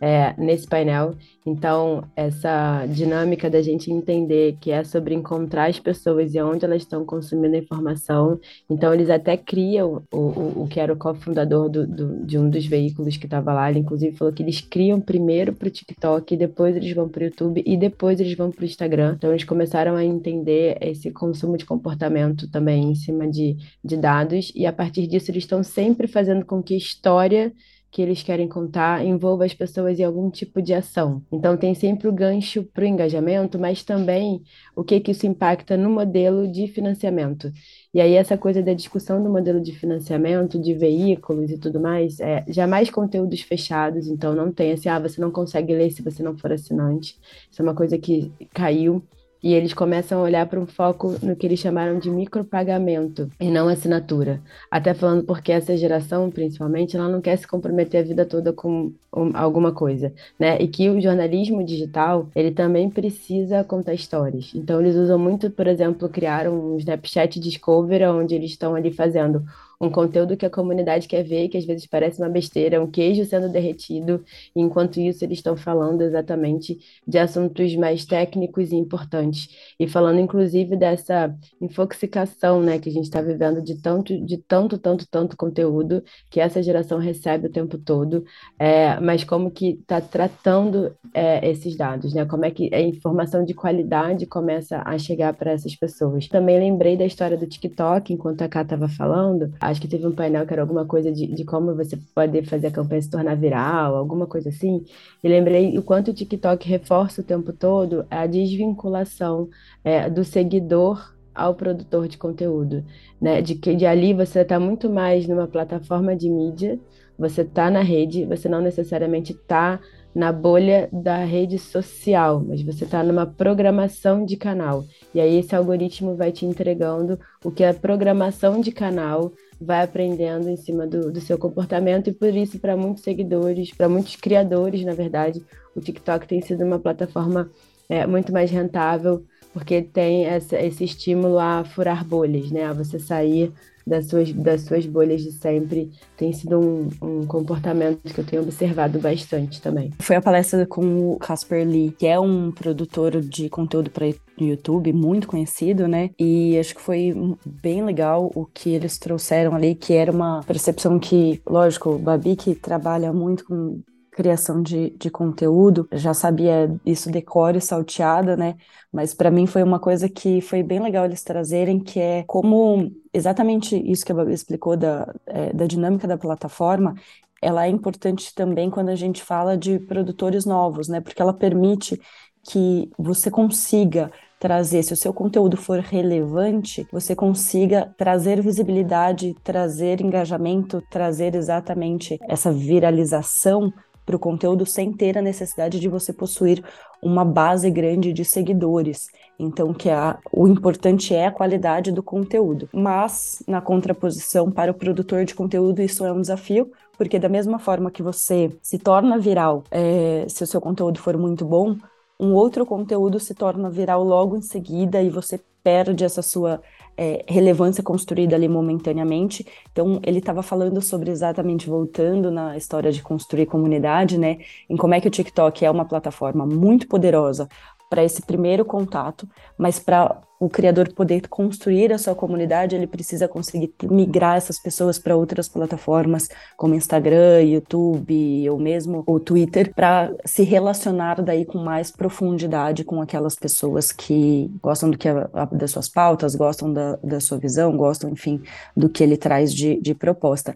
é, 0.03 0.35
nesse 0.37 0.67
painel. 0.67 1.15
Então, 1.45 2.03
essa 2.13 2.85
dinâmica 2.87 3.49
da 3.49 3.61
gente 3.61 3.89
entender 3.89 4.57
que 4.59 4.69
é 4.69 4.83
sobre 4.83 5.15
encontrar 5.15 5.69
as 5.69 5.79
pessoas 5.79 6.35
e 6.35 6.41
onde 6.41 6.65
elas 6.65 6.81
estão 6.81 7.05
consumindo 7.05 7.55
a 7.55 7.59
informação. 7.59 8.37
Então, 8.69 8.93
eles 8.93 9.09
até 9.09 9.37
criam, 9.37 10.03
o, 10.11 10.17
o, 10.17 10.63
o 10.63 10.67
que 10.67 10.77
era 10.77 10.91
o 10.91 10.97
cofundador 10.97 11.69
do, 11.69 11.87
do, 11.87 12.25
de 12.25 12.37
um 12.37 12.49
dos 12.49 12.65
veículos 12.65 13.15
que 13.15 13.25
estava 13.25 13.53
lá, 13.53 13.69
ele 13.69 13.79
inclusive 13.79 14.17
falou 14.17 14.33
que 14.33 14.43
eles 14.43 14.59
criam 14.59 14.99
primeiro 14.99 15.53
para 15.53 15.69
o 15.69 15.71
TikTok, 15.71 16.35
depois 16.35 16.75
eles 16.75 16.93
vão 16.93 17.07
para 17.07 17.21
o 17.21 17.23
YouTube 17.23 17.63
e 17.65 17.77
depois 17.77 18.19
eles 18.19 18.35
vão 18.35 18.51
para 18.51 18.63
o 18.63 18.65
Instagram. 18.65 19.13
Então, 19.17 19.29
eles 19.29 19.45
começaram 19.45 19.95
a 19.95 20.03
entender 20.03 20.77
esse 20.81 21.11
consumo 21.11 21.55
de 21.55 21.65
comportamento 21.65 22.51
também 22.51 22.91
em 22.91 22.95
cima 22.95 23.25
de, 23.25 23.55
de 23.81 23.95
dados, 23.95 24.51
e 24.53 24.65
a 24.65 24.73
partir 24.73 25.07
disso, 25.07 25.31
eles 25.31 25.43
estão 25.43 25.63
sempre 25.63 26.07
fazendo 26.07 26.43
com 26.43 26.61
que 26.61 26.73
a 26.73 26.77
história 26.77 27.53
que 27.93 28.01
eles 28.01 28.23
querem 28.23 28.47
contar 28.47 29.06
envolva 29.06 29.45
as 29.45 29.53
pessoas 29.53 29.99
em 29.99 30.03
algum 30.03 30.27
tipo 30.32 30.63
de 30.63 30.73
ação. 30.73 31.23
Então 31.32 31.56
tem 31.56 31.75
sempre 31.75 32.08
o 32.08 32.12
gancho 32.12 32.63
para 32.63 32.84
o 32.84 32.88
engajamento, 32.88 33.60
mas 33.60 33.84
também 33.84 34.41
o 34.75 34.84
que 34.84 34.99
que 34.99 35.12
isso 35.12 35.27
impacta 35.27 35.77
no 35.77 35.91
modelo 35.91 36.51
de 36.51 36.67
financiamento. 36.67 37.51
E 37.93 38.01
aí 38.01 38.15
essa 38.15 38.36
coisa 38.36 38.63
da 38.63 38.73
discussão 38.73 39.23
do 39.23 39.29
modelo 39.29 39.62
de 39.62 39.71
financiamento, 39.73 40.60
de 40.60 40.73
veículos 40.73 41.51
e 41.51 41.60
tudo 41.60 41.79
mais, 41.79 42.19
é 42.19 42.43
jamais 42.47 42.89
conteúdos 42.89 43.41
fechados, 43.41 44.08
então 44.08 44.34
não 44.34 44.51
tem 44.51 44.71
assim, 44.71 44.89
ah, 44.89 44.97
você 44.97 45.21
não 45.21 45.29
consegue 45.29 45.75
ler 45.75 45.91
se 45.91 46.01
você 46.01 46.23
não 46.23 46.36
for 46.36 46.51
assinante. 46.51 47.15
Isso 47.51 47.62
é 47.62 47.63
uma 47.63 47.75
coisa 47.75 47.95
que 47.99 48.32
caiu 48.56 49.03
e 49.43 49.53
eles 49.53 49.73
começam 49.73 50.19
a 50.19 50.23
olhar 50.23 50.45
para 50.47 50.60
um 50.60 50.65
foco 50.65 51.17
no 51.21 51.36
que 51.36 51.45
eles 51.45 51.60
chamaram 51.60 51.99
de 51.99 52.10
micropagamento 52.10 53.29
e 53.39 53.51
não 53.51 53.67
assinatura. 53.67 54.41
Até 54.71 54.93
falando 54.93 55.25
porque 55.25 55.51
essa 55.51 55.75
geração, 55.75 56.32
principalmente, 56.32 56.95
ela 56.95 57.10
não 57.10 57.19
quer 57.19 57.36
se 57.36 57.45
comprometer 57.45 57.99
a 58.01 58.08
vida 58.08 58.25
toda 58.25 58.53
com 58.53 58.93
alguma 59.34 59.73
coisa, 59.73 60.13
né? 60.39 60.58
E 60.62 60.67
que 60.67 60.89
o 60.89 61.01
jornalismo 61.01 61.63
digital, 61.63 62.29
ele 62.34 62.51
também 62.51 62.89
precisa 62.89 63.63
contar 63.63 63.93
histórias. 63.93 64.51
Então 64.56 64.79
eles 64.79 64.95
usam 64.95 65.19
muito, 65.19 65.51
por 65.51 65.67
exemplo, 65.67 66.08
criaram 66.08 66.73
um 66.73 66.77
Snapchat 66.77 67.39
Discover, 67.39 68.10
onde 68.10 68.34
eles 68.36 68.51
estão 68.51 68.73
ali 68.75 68.91
fazendo 68.91 69.43
um 69.85 69.89
conteúdo 69.89 70.37
que 70.37 70.45
a 70.45 70.49
comunidade 70.49 71.07
quer 71.07 71.23
ver, 71.23 71.49
que 71.49 71.57
às 71.57 71.65
vezes 71.65 71.85
parece 71.85 72.21
uma 72.21 72.29
besteira, 72.29 72.81
um 72.81 72.89
queijo 72.89 73.25
sendo 73.25 73.49
derretido, 73.49 74.23
e 74.55 74.61
enquanto 74.61 74.99
isso 74.99 75.23
eles 75.23 75.39
estão 75.39 75.55
falando 75.55 76.01
exatamente 76.01 76.77
de 77.07 77.17
assuntos 77.17 77.75
mais 77.75 78.05
técnicos 78.05 78.71
e 78.71 78.75
importantes, 78.75 79.49
e 79.79 79.87
falando 79.87 80.19
inclusive 80.19 80.75
dessa 80.75 81.35
infoxicação, 81.61 82.61
né, 82.61 82.79
que 82.79 82.89
a 82.89 82.91
gente 82.91 83.05
está 83.05 83.21
vivendo 83.21 83.61
de 83.61 83.81
tanto, 83.81 84.19
de 84.25 84.37
tanto, 84.37 84.77
tanto, 84.77 85.07
tanto 85.09 85.37
conteúdo 85.37 86.03
que 86.29 86.39
essa 86.39 86.63
geração 86.63 86.99
recebe 86.99 87.47
o 87.47 87.51
tempo 87.51 87.77
todo, 87.77 88.23
é, 88.57 88.99
mas 88.99 89.23
como 89.23 89.51
que 89.51 89.71
está 89.81 89.99
tratando 89.99 90.95
é, 91.13 91.47
esses 91.49 91.75
dados, 91.75 92.13
né, 92.13 92.25
como 92.25 92.45
é 92.45 92.51
que 92.51 92.73
a 92.73 92.81
informação 92.81 93.43
de 93.43 93.53
qualidade 93.53 94.25
começa 94.25 94.81
a 94.85 94.97
chegar 94.97 95.33
para 95.33 95.51
essas 95.51 95.75
pessoas. 95.75 96.27
Também 96.27 96.59
lembrei 96.59 96.95
da 96.95 97.05
história 97.05 97.37
do 97.37 97.47
TikTok, 97.47 98.13
enquanto 98.13 98.41
a 98.41 98.47
Ká 98.47 98.61
estava 98.61 98.87
falando, 98.87 99.53
acho 99.73 99.81
que 99.81 99.88
teve 99.88 100.07
um 100.07 100.12
painel 100.12 100.45
que 100.45 100.53
era 100.53 100.62
alguma 100.62 100.86
coisa 100.86 101.12
de, 101.12 101.27
de 101.27 101.43
como 101.43 101.75
você 101.75 101.97
pode 102.15 102.43
fazer 102.45 102.67
a 102.67 102.71
campanha 102.71 103.01
se 103.01 103.09
tornar 103.09 103.36
viral, 103.36 103.95
alguma 103.95 104.25
coisa 104.25 104.49
assim. 104.49 104.86
E 105.23 105.27
lembrei 105.27 105.77
o 105.77 105.83
quanto 105.83 106.12
o 106.12 106.13
TikTok 106.13 106.67
reforça 106.67 107.21
o 107.21 107.23
tempo 107.23 107.51
todo 107.51 108.05
a 108.09 108.25
desvinculação 108.25 109.49
é, 109.83 110.09
do 110.09 110.23
seguidor 110.23 111.13
ao 111.36 111.55
produtor 111.55 112.07
de 112.07 112.17
conteúdo, 112.17 112.86
né? 113.19 113.41
De 113.41 113.55
que 113.55 113.75
de 113.75 113.86
ali 113.86 114.13
você 114.13 114.41
está 114.41 114.59
muito 114.59 114.89
mais 114.89 115.27
numa 115.27 115.47
plataforma 115.47 116.15
de 116.15 116.29
mídia, 116.29 116.79
você 117.17 117.41
está 117.41 117.69
na 117.69 117.81
rede, 117.81 118.25
você 118.25 118.47
não 118.47 118.62
necessariamente 118.62 119.33
está 119.33 119.79
na 120.13 120.32
bolha 120.32 120.88
da 120.91 121.23
rede 121.23 121.58
social, 121.58 122.43
mas 122.47 122.62
você 122.62 122.84
está 122.86 123.04
numa 123.04 123.26
programação 123.26 124.26
de 124.26 124.38
canal. 124.38 124.86
E 125.13 125.19
aí 125.19 125.38
esse 125.38 125.56
algoritmo 125.56 126.15
vai 126.15 126.32
te 126.32 126.45
entregando 126.45 127.19
o 127.43 127.52
que 127.52 127.63
a 127.63 127.73
programação 127.73 128.62
de 128.62 128.71
canal 128.71 129.32
vai 129.60 129.84
aprendendo 129.84 130.49
em 130.49 130.56
cima 130.56 130.86
do, 130.86 131.12
do 131.12 131.21
seu 131.21 131.38
comportamento, 131.38 132.10
e 132.10 132.13
por 132.13 132.36
isso, 132.36 132.60
para 132.60 132.76
muitos 132.76 133.04
seguidores, 133.04 133.73
para 133.73 133.89
muitos 133.89 134.15
criadores, 134.15 134.84
na 134.84 134.93
verdade, 134.93 135.43
o 135.76 135.80
TikTok 135.80 136.28
tem 136.28 136.41
sido 136.41 136.63
uma 136.63 136.80
plataforma 136.80 137.49
é, 137.89 138.06
muito 138.06 138.32
mais 138.32 138.52
rentável, 138.52 139.23
porque 139.54 139.82
tem 139.82 140.26
essa, 140.26 140.60
esse 140.60 140.84
estímulo 140.84 141.39
a 141.39 141.63
furar 141.63 142.04
bolhas, 142.04 142.52
né? 142.52 142.65
A 142.65 142.73
você 142.73 142.99
sair 142.99 143.54
das 143.85 144.07
suas, 144.07 144.31
das 144.31 144.61
suas 144.61 144.85
bolhas 144.85 145.21
de 145.21 145.31
sempre 145.31 145.91
tem 146.17 146.31
sido 146.31 146.59
um, 146.59 146.89
um, 147.01 147.25
comportamento 147.25 148.13
que 148.13 148.19
eu 148.19 148.25
tenho 148.25 148.41
observado 148.41 148.99
bastante 148.99 149.61
também. 149.61 149.91
Foi 149.99 150.15
a 150.15 150.21
palestra 150.21 150.65
com 150.65 151.11
o 151.11 151.17
Casper 151.17 151.67
Lee, 151.67 151.91
que 151.97 152.07
é 152.07 152.19
um 152.19 152.51
produtor 152.51 153.21
de 153.21 153.49
conteúdo 153.49 153.89
para 153.89 154.13
YouTube 154.39 154.91
muito 154.93 155.27
conhecido, 155.27 155.87
né? 155.87 156.09
E 156.19 156.57
acho 156.57 156.75
que 156.75 156.81
foi 156.81 157.13
bem 157.45 157.83
legal 157.83 158.31
o 158.33 158.45
que 158.45 158.69
eles 158.71 158.97
trouxeram 158.97 159.53
ali, 159.53 159.75
que 159.75 159.93
era 159.93 160.11
uma 160.11 160.41
percepção 160.43 160.97
que, 160.97 161.41
lógico, 161.47 161.97
Babi 161.97 162.35
que 162.35 162.55
trabalha 162.55 163.11
muito 163.13 163.45
com 163.45 163.81
criação 164.13 164.62
de, 164.62 164.91
de 164.91 165.10
conteúdo, 165.10 165.88
já 165.91 166.13
sabia 166.13 166.73
isso 166.86 167.12
decore 167.12 167.60
salteada, 167.60 168.38
né? 168.38 168.56
Mas 168.91 169.13
para 169.13 169.32
mim 169.32 169.45
foi 169.45 169.63
uma 169.63 169.80
coisa 169.80 170.08
que 170.08 170.41
foi 170.41 170.63
bem 170.63 170.80
legal 170.80 171.06
eles 171.06 171.23
trazerem, 171.23 171.80
que 171.80 171.99
é 171.99 172.23
como 172.23 172.91
exatamente 173.13 173.76
isso 173.76 174.06
que 174.06 174.12
a 174.12 174.15
Babi 174.15 174.34
explicou 174.34 174.78
da, 174.78 175.13
é, 175.26 175.52
da 175.54 175.65
dinâmica 175.65 176.08
da 176.08 176.17
plataforma, 176.17 176.95
ela 177.41 177.65
é 177.65 177.69
importante 177.69 178.34
também 178.34 178.69
quando 178.69 178.89
a 178.89 178.95
gente 178.95 179.21
fala 179.21 179.58
de 179.58 179.78
produtores 179.80 180.45
novos, 180.45 180.88
né? 180.88 181.02
Porque 181.02 181.21
ela 181.21 181.34
permite 181.34 181.99
que 182.43 182.89
você 182.97 183.30
consiga 183.30 184.12
trazer, 184.39 184.84
se 184.84 184.91
o 184.91 184.97
seu 184.97 185.13
conteúdo 185.13 185.56
for 185.56 185.80
relevante, 185.80 186.86
você 186.91 187.15
consiga 187.15 187.93
trazer 187.97 188.41
visibilidade, 188.41 189.34
trazer 189.41 190.02
engajamento, 190.02 190.84
trazer 190.89 191.34
exatamente 191.34 192.19
essa 192.28 192.52
viralização 192.52 193.71
para 194.05 194.15
o 194.15 194.19
conteúdo 194.19 194.65
sem 194.65 194.91
ter 194.91 195.17
a 195.17 195.21
necessidade 195.21 195.79
de 195.79 195.87
você 195.87 196.11
possuir 196.11 196.63
uma 197.01 197.25
base 197.25 197.69
grande 197.69 198.13
de 198.13 198.23
seguidores. 198.23 199.07
Então, 199.37 199.73
que 199.73 199.89
a, 199.89 200.17
o 200.31 200.47
importante 200.47 201.13
é 201.13 201.27
a 201.27 201.31
qualidade 201.31 201.91
do 201.91 202.03
conteúdo. 202.03 202.69
Mas, 202.73 203.43
na 203.47 203.61
contraposição 203.61 204.51
para 204.51 204.71
o 204.71 204.75
produtor 204.75 205.25
de 205.25 205.35
conteúdo, 205.35 205.81
isso 205.81 206.05
é 206.05 206.11
um 206.11 206.21
desafio, 206.21 206.71
porque 206.97 207.19
da 207.19 207.29
mesma 207.29 207.59
forma 207.59 207.91
que 207.91 208.03
você 208.03 208.49
se 208.61 208.77
torna 208.77 209.17
viral, 209.17 209.63
é, 209.71 210.25
se 210.29 210.43
o 210.43 210.47
seu 210.47 210.61
conteúdo 210.61 210.99
for 210.99 211.17
muito 211.17 211.45
bom, 211.45 211.75
um 212.23 212.33
outro 212.33 212.65
conteúdo 212.65 213.19
se 213.19 213.36
torna 213.36 213.69
viral 213.69 214.03
logo 214.03 214.38
em 214.38 214.41
seguida 214.41 215.01
e 215.01 215.09
você 215.09 215.39
perde 215.62 216.03
essa 216.03 216.21
sua 216.21 216.62
é, 216.95 217.25
relevância 217.27 217.83
construída 217.83 218.36
ali 218.36 218.47
momentaneamente. 218.47 219.45
Então, 219.71 219.99
ele 220.03 220.19
estava 220.19 220.41
falando 220.41 220.81
sobre 220.81 221.12
exatamente, 221.12 221.67
voltando 221.67 222.31
na 222.31 222.55
história 222.55 222.91
de 222.91 223.01
construir 223.01 223.45
comunidade, 223.45 224.17
né? 224.17 224.39
Em 224.69 224.77
como 224.77 224.93
é 224.93 225.01
que 225.01 225.07
o 225.07 225.12
TikTok 225.12 225.65
é 225.65 225.71
uma 225.71 225.86
plataforma 225.86 226.45
muito 226.45 226.88
poderosa 226.88 227.47
para 227.89 228.03
esse 228.03 228.21
primeiro 228.21 228.65
contato, 228.65 229.27
mas 229.57 229.79
para 229.79 230.21
o 230.43 230.49
criador 230.49 230.91
poder 230.93 231.27
construir 231.27 231.93
a 231.93 231.97
sua 231.97 232.13
comunidade, 232.13 232.75
ele 232.75 232.88
precisa 232.88 233.27
conseguir 233.27 233.73
migrar 233.84 234.36
essas 234.36 234.60
pessoas 234.60 234.99
para 234.99 235.15
outras 235.15 235.47
plataformas, 235.47 236.29
como 236.58 236.75
Instagram, 236.75 237.41
YouTube 237.43 238.49
ou 238.49 238.60
mesmo 238.60 239.03
o 239.08 239.19
Twitter, 239.19 239.73
para 239.73 240.13
se 240.25 240.43
relacionar 240.43 241.21
daí 241.21 241.45
com 241.45 241.58
mais 241.58 241.91
profundidade 241.91 242.84
com 242.84 243.01
aquelas 243.01 243.36
pessoas 243.36 243.91
que 243.91 244.51
gostam 244.62 244.89
do 244.89 244.97
que 244.97 245.08
a, 245.08 245.29
a, 245.34 245.45
das 245.45 245.71
suas 245.71 245.88
pautas, 245.88 246.36
gostam 246.36 246.71
da, 246.71 246.97
da 246.97 247.19
sua 247.19 247.38
visão, 247.38 247.75
gostam, 247.77 248.10
enfim, 248.10 248.41
do 248.75 248.89
que 248.89 249.03
ele 249.03 249.17
traz 249.17 249.53
de, 249.53 249.79
de 249.79 249.95
proposta. 249.95 250.56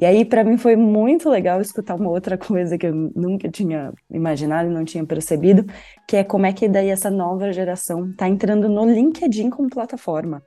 E 0.00 0.06
aí, 0.06 0.24
para 0.24 0.42
mim, 0.42 0.56
foi 0.56 0.74
muito 0.74 1.28
legal 1.30 1.60
escutar 1.60 1.94
uma 1.94 2.10
outra 2.10 2.36
coisa 2.36 2.76
que 2.76 2.86
eu 2.86 2.94
nunca 2.94 3.48
tinha 3.50 3.92
imaginado 4.10 4.68
e 4.70 4.72
não 4.72 4.84
tinha 4.84 5.04
percebido, 5.06 5.64
que 6.08 6.16
é 6.16 6.24
como 6.24 6.46
é 6.46 6.52
que 6.52 6.68
daí 6.68 6.88
essa 6.88 7.10
nova 7.10 7.52
geração 7.52 8.10
está 8.10 8.28
entrando 8.28 8.68
no 8.68 8.84
LinkedIn 8.84 9.50
como 9.50 9.68
plataforma. 9.70 10.42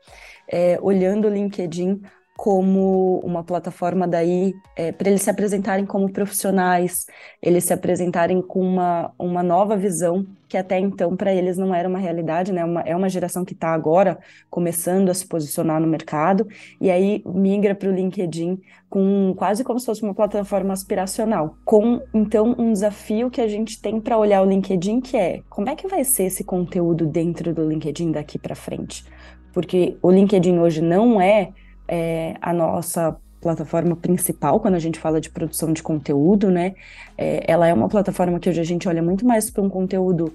É, 0.51 0.77
olhando 0.81 1.27
o 1.27 1.31
LinkedIn 1.31 2.01
como 2.37 3.19
uma 3.23 3.43
plataforma 3.43 4.05
daí 4.07 4.53
é, 4.75 4.91
para 4.91 5.09
eles 5.09 5.21
se 5.21 5.29
apresentarem 5.29 5.85
como 5.85 6.11
profissionais, 6.11 7.05
eles 7.41 7.63
se 7.63 7.73
apresentarem 7.73 8.41
com 8.41 8.61
uma, 8.61 9.13
uma 9.17 9.41
nova 9.41 9.77
visão 9.77 10.27
que 10.47 10.57
até 10.57 10.77
então 10.77 11.15
para 11.15 11.33
eles 11.33 11.57
não 11.57 11.73
era 11.73 11.87
uma 11.87 11.97
realidade, 11.97 12.51
né? 12.51 12.63
Uma, 12.63 12.81
é 12.81 12.95
uma 12.95 13.09
geração 13.09 13.45
que 13.45 13.53
está 13.53 13.73
agora 13.73 14.19
começando 14.49 15.09
a 15.09 15.13
se 15.13 15.25
posicionar 15.25 15.79
no 15.79 15.87
mercado 15.87 16.45
e 16.79 16.91
aí 16.91 17.23
migra 17.25 17.73
para 17.73 17.89
o 17.89 17.93
LinkedIn 17.93 18.59
com 18.89 19.33
quase 19.37 19.63
como 19.63 19.79
se 19.79 19.85
fosse 19.85 20.03
uma 20.03 20.13
plataforma 20.13 20.73
aspiracional, 20.73 21.57
com 21.63 22.01
então 22.13 22.53
um 22.57 22.73
desafio 22.73 23.29
que 23.29 23.41
a 23.41 23.47
gente 23.47 23.81
tem 23.81 23.99
para 23.99 24.17
olhar 24.17 24.41
o 24.41 24.45
LinkedIn 24.45 24.99
que 24.99 25.15
é 25.15 25.41
como 25.49 25.69
é 25.69 25.75
que 25.75 25.87
vai 25.87 26.03
ser 26.03 26.25
esse 26.25 26.43
conteúdo 26.43 27.05
dentro 27.05 27.53
do 27.53 27.67
LinkedIn 27.67 28.11
daqui 28.11 28.37
para 28.37 28.55
frente, 28.55 29.05
porque 29.53 29.97
o 30.01 30.11
LinkedIn 30.11 30.59
hoje 30.59 30.81
não 30.81 31.19
é 31.19 31.53
é, 31.87 32.35
a 32.41 32.53
nossa 32.53 33.15
plataforma 33.41 33.95
principal 33.95 34.59
quando 34.59 34.73
a 34.73 34.79
gente 34.79 34.99
fala 34.99 35.21
de 35.21 35.29
produção 35.29 35.71
de 35.71 35.83
conteúdo, 35.83 36.49
né? 36.49 36.73
É, 37.17 37.43
ela 37.47 37.67
é 37.67 37.73
uma 37.73 37.87
plataforma 37.87 38.39
que 38.39 38.49
hoje 38.49 38.59
a 38.59 38.63
gente 38.63 38.87
olha 38.87 39.03
muito 39.03 39.25
mais 39.25 39.51
para 39.51 39.61
um 39.61 39.69
conteúdo 39.69 40.33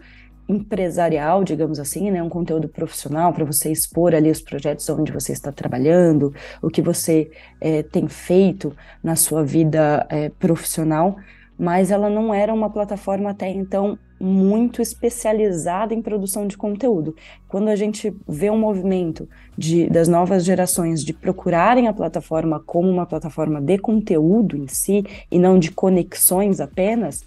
empresarial, 0.48 1.44
digamos 1.44 1.78
assim, 1.78 2.10
né, 2.10 2.20
um 2.22 2.28
conteúdo 2.28 2.68
profissional 2.68 3.32
para 3.32 3.44
você 3.44 3.70
expor 3.70 4.14
ali 4.14 4.30
os 4.30 4.40
projetos 4.40 4.88
onde 4.88 5.12
você 5.12 5.32
está 5.32 5.52
trabalhando, 5.52 6.34
o 6.60 6.68
que 6.68 6.82
você 6.82 7.30
é, 7.60 7.82
tem 7.84 8.08
feito 8.08 8.76
na 9.02 9.14
sua 9.14 9.44
vida 9.44 10.06
é, 10.08 10.28
profissional, 10.28 11.16
mas 11.56 11.90
ela 11.90 12.10
não 12.10 12.34
era 12.34 12.52
uma 12.52 12.68
plataforma 12.68 13.30
até 13.30 13.48
então 13.48 13.96
muito 14.20 14.82
especializada 14.82 15.94
em 15.94 16.02
produção 16.02 16.46
de 16.46 16.56
conteúdo. 16.56 17.16
Quando 17.48 17.68
a 17.68 17.76
gente 17.76 18.14
vê 18.28 18.50
um 18.50 18.58
movimento 18.58 19.26
de, 19.56 19.88
das 19.88 20.08
novas 20.08 20.44
gerações 20.44 21.02
de 21.02 21.14
procurarem 21.14 21.88
a 21.88 21.92
plataforma 21.92 22.60
como 22.60 22.88
uma 22.88 23.06
plataforma 23.06 23.60
de 23.60 23.78
conteúdo 23.78 24.56
em 24.56 24.68
si 24.68 25.04
e 25.30 25.38
não 25.38 25.58
de 25.58 25.70
conexões 25.70 26.60
apenas, 26.60 27.24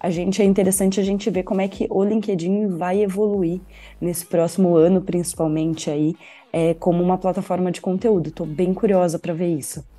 a 0.00 0.10
gente 0.10 0.42
é 0.42 0.44
interessante 0.44 0.98
a 0.98 1.04
gente 1.04 1.30
ver 1.30 1.44
como 1.44 1.60
é 1.60 1.68
que 1.68 1.86
o 1.88 2.02
LinkedIn 2.02 2.66
vai 2.66 3.02
evoluir 3.02 3.60
nesse 4.00 4.26
próximo 4.26 4.74
ano, 4.74 5.00
principalmente 5.00 5.88
aí, 5.88 6.16
é, 6.52 6.74
como 6.74 7.00
uma 7.00 7.16
plataforma 7.16 7.70
de 7.70 7.80
conteúdo. 7.80 8.30
Estou 8.30 8.44
bem 8.44 8.74
curiosa 8.74 9.16
para 9.16 9.32
ver 9.32 9.56
isso. 9.56 9.91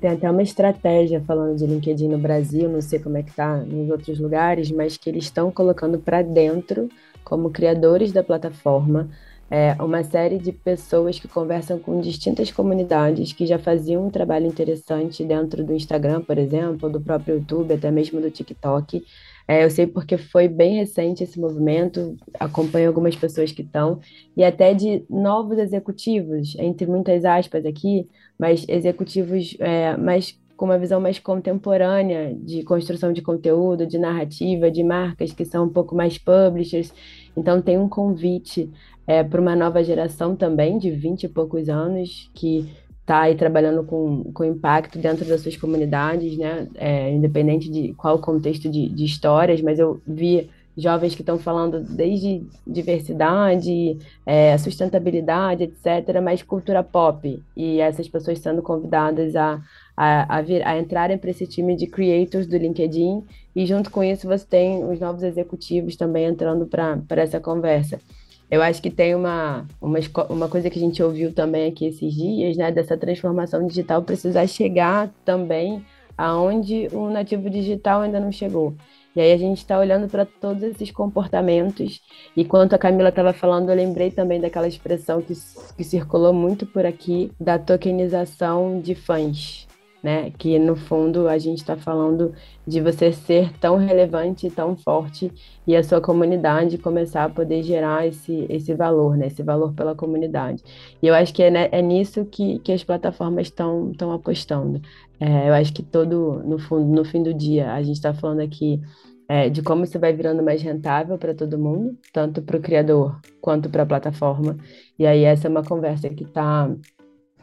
Tem 0.00 0.10
até 0.10 0.30
uma 0.30 0.42
estratégia 0.42 1.20
falando 1.22 1.56
de 1.56 1.66
LinkedIn 1.66 2.08
no 2.08 2.18
Brasil, 2.18 2.68
não 2.68 2.80
sei 2.80 2.98
como 2.98 3.16
é 3.16 3.22
que 3.22 3.34
tá 3.34 3.56
nos 3.56 3.90
outros 3.90 4.20
lugares, 4.20 4.70
mas 4.70 4.96
que 4.96 5.08
eles 5.08 5.24
estão 5.24 5.50
colocando 5.50 5.98
para 5.98 6.22
dentro, 6.22 6.88
como 7.24 7.50
criadores 7.50 8.12
da 8.12 8.22
plataforma, 8.22 9.08
é, 9.50 9.72
uma 9.82 10.04
série 10.04 10.38
de 10.38 10.52
pessoas 10.52 11.18
que 11.18 11.26
conversam 11.26 11.78
com 11.78 12.00
distintas 12.00 12.50
comunidades 12.50 13.32
que 13.32 13.46
já 13.46 13.58
faziam 13.58 14.06
um 14.06 14.10
trabalho 14.10 14.46
interessante 14.46 15.24
dentro 15.24 15.64
do 15.64 15.72
Instagram, 15.72 16.20
por 16.20 16.36
exemplo, 16.36 16.90
do 16.90 17.00
próprio 17.00 17.36
YouTube, 17.36 17.72
até 17.72 17.90
mesmo 17.90 18.20
do 18.20 18.30
TikTok. 18.30 19.02
É, 19.46 19.64
eu 19.64 19.70
sei 19.70 19.86
porque 19.86 20.18
foi 20.18 20.46
bem 20.46 20.76
recente 20.76 21.24
esse 21.24 21.40
movimento, 21.40 22.14
acompanho 22.38 22.88
algumas 22.88 23.16
pessoas 23.16 23.50
que 23.50 23.62
estão, 23.62 24.00
e 24.36 24.44
até 24.44 24.74
de 24.74 25.02
novos 25.08 25.56
executivos, 25.56 26.54
entre 26.58 26.86
muitas 26.86 27.24
aspas 27.24 27.64
aqui, 27.64 28.06
mas 28.38 28.64
executivos 28.68 29.56
é, 29.58 29.96
mais 29.96 30.38
com 30.56 30.64
uma 30.64 30.78
visão 30.78 31.00
mais 31.00 31.20
contemporânea 31.20 32.34
de 32.34 32.64
construção 32.64 33.12
de 33.12 33.22
conteúdo, 33.22 33.86
de 33.86 33.96
narrativa, 33.96 34.68
de 34.68 34.82
marcas 34.82 35.32
que 35.32 35.44
são 35.44 35.66
um 35.66 35.68
pouco 35.68 35.94
mais 35.94 36.18
publishers. 36.18 36.92
Então, 37.36 37.62
tem 37.62 37.78
um 37.78 37.88
convite 37.88 38.68
é, 39.06 39.22
para 39.22 39.40
uma 39.40 39.54
nova 39.54 39.84
geração 39.84 40.34
também, 40.34 40.76
de 40.76 40.90
20 40.90 41.22
e 41.24 41.28
poucos 41.28 41.68
anos, 41.68 42.28
que 42.34 42.68
está 43.00 43.20
aí 43.22 43.36
trabalhando 43.36 43.84
com, 43.84 44.24
com 44.32 44.44
impacto 44.44 44.98
dentro 44.98 45.24
das 45.24 45.40
suas 45.40 45.56
comunidades, 45.56 46.36
né? 46.36 46.68
É, 46.74 47.10
independente 47.10 47.70
de 47.70 47.94
qual 47.94 48.18
contexto 48.18 48.68
de, 48.68 48.88
de 48.88 49.04
histórias, 49.04 49.62
mas 49.62 49.78
eu 49.78 50.00
vi 50.06 50.50
jovens 50.78 51.14
que 51.16 51.22
estão 51.22 51.38
falando 51.38 51.80
desde 51.80 52.46
diversidade, 52.64 53.98
é, 54.24 54.56
sustentabilidade, 54.56 55.64
etc., 55.64 56.20
mas 56.22 56.42
cultura 56.42 56.84
pop. 56.84 57.42
E 57.56 57.80
essas 57.80 58.08
pessoas 58.08 58.38
sendo 58.38 58.62
convidadas 58.62 59.34
a, 59.34 59.60
a, 59.96 60.36
a, 60.36 60.40
vir, 60.40 60.64
a 60.64 60.78
entrarem 60.78 61.18
para 61.18 61.30
esse 61.30 61.46
time 61.48 61.74
de 61.74 61.88
creators 61.88 62.46
do 62.46 62.56
LinkedIn. 62.56 63.24
E 63.56 63.66
junto 63.66 63.90
com 63.90 64.04
isso, 64.04 64.28
você 64.28 64.46
tem 64.46 64.84
os 64.84 65.00
novos 65.00 65.24
executivos 65.24 65.96
também 65.96 66.26
entrando 66.26 66.64
para 66.64 67.22
essa 67.22 67.40
conversa. 67.40 68.00
Eu 68.48 68.62
acho 68.62 68.80
que 68.80 68.88
tem 68.88 69.14
uma, 69.14 69.66
uma, 69.82 69.98
uma 70.30 70.48
coisa 70.48 70.70
que 70.70 70.78
a 70.78 70.80
gente 70.80 71.02
ouviu 71.02 71.34
também 71.34 71.68
aqui 71.68 71.86
esses 71.86 72.14
dias, 72.14 72.56
né, 72.56 72.70
dessa 72.70 72.96
transformação 72.96 73.66
digital 73.66 74.02
precisar 74.02 74.46
chegar 74.46 75.12
também 75.24 75.84
aonde 76.16 76.88
o 76.92 77.10
nativo 77.10 77.50
digital 77.50 78.00
ainda 78.00 78.18
não 78.18 78.32
chegou. 78.32 78.74
E 79.18 79.20
aí 79.20 79.32
a 79.32 79.36
gente 79.36 79.58
está 79.58 79.76
olhando 79.76 80.08
para 80.08 80.24
todos 80.24 80.62
esses 80.62 80.92
comportamentos. 80.92 82.00
E 82.36 82.44
quanto 82.44 82.74
a 82.74 82.78
Camila 82.78 83.08
estava 83.08 83.32
falando, 83.32 83.68
eu 83.68 83.74
lembrei 83.74 84.12
também 84.12 84.40
daquela 84.40 84.68
expressão 84.68 85.20
que, 85.20 85.34
que 85.76 85.82
circulou 85.82 86.32
muito 86.32 86.64
por 86.64 86.86
aqui, 86.86 87.32
da 87.40 87.58
tokenização 87.58 88.80
de 88.80 88.94
fãs 88.94 89.67
né? 90.02 90.30
Que 90.38 90.58
no 90.58 90.76
fundo 90.76 91.28
a 91.28 91.38
gente 91.38 91.58
está 91.58 91.76
falando 91.76 92.32
de 92.66 92.80
você 92.80 93.12
ser 93.12 93.52
tão 93.58 93.76
relevante, 93.76 94.50
tão 94.50 94.76
forte 94.76 95.32
e 95.66 95.74
a 95.76 95.82
sua 95.82 96.00
comunidade 96.00 96.78
começar 96.78 97.24
a 97.24 97.28
poder 97.28 97.62
gerar 97.62 98.06
esse, 98.06 98.46
esse 98.48 98.74
valor, 98.74 99.16
né? 99.16 99.26
Esse 99.26 99.42
valor 99.42 99.72
pela 99.72 99.94
comunidade. 99.94 100.62
E 101.02 101.06
eu 101.06 101.14
acho 101.14 101.32
que 101.34 101.42
é, 101.42 101.50
né, 101.50 101.68
é 101.72 101.82
nisso 101.82 102.24
que, 102.24 102.58
que 102.60 102.72
as 102.72 102.84
plataformas 102.84 103.48
estão 103.48 103.90
estão 103.90 104.12
apostando. 104.12 104.80
É, 105.20 105.48
eu 105.48 105.54
acho 105.54 105.72
que 105.72 105.82
todo 105.82 106.42
no 106.44 106.58
fundo 106.58 106.86
no 106.94 107.04
fim 107.04 107.22
do 107.22 107.34
dia 107.34 107.72
a 107.72 107.82
gente 107.82 107.96
está 107.96 108.14
falando 108.14 108.40
aqui 108.40 108.80
é, 109.28 109.50
de 109.50 109.62
como 109.62 109.84
isso 109.84 109.98
vai 109.98 110.12
virando 110.12 110.42
mais 110.42 110.62
rentável 110.62 111.18
para 111.18 111.34
todo 111.34 111.58
mundo, 111.58 111.98
tanto 112.12 112.40
para 112.40 112.56
o 112.56 112.60
criador 112.60 113.20
quanto 113.40 113.68
para 113.68 113.82
a 113.82 113.86
plataforma. 113.86 114.56
E 114.98 115.06
aí 115.06 115.24
essa 115.24 115.48
é 115.48 115.50
uma 115.50 115.62
conversa 115.62 116.08
que 116.08 116.24
está 116.24 116.70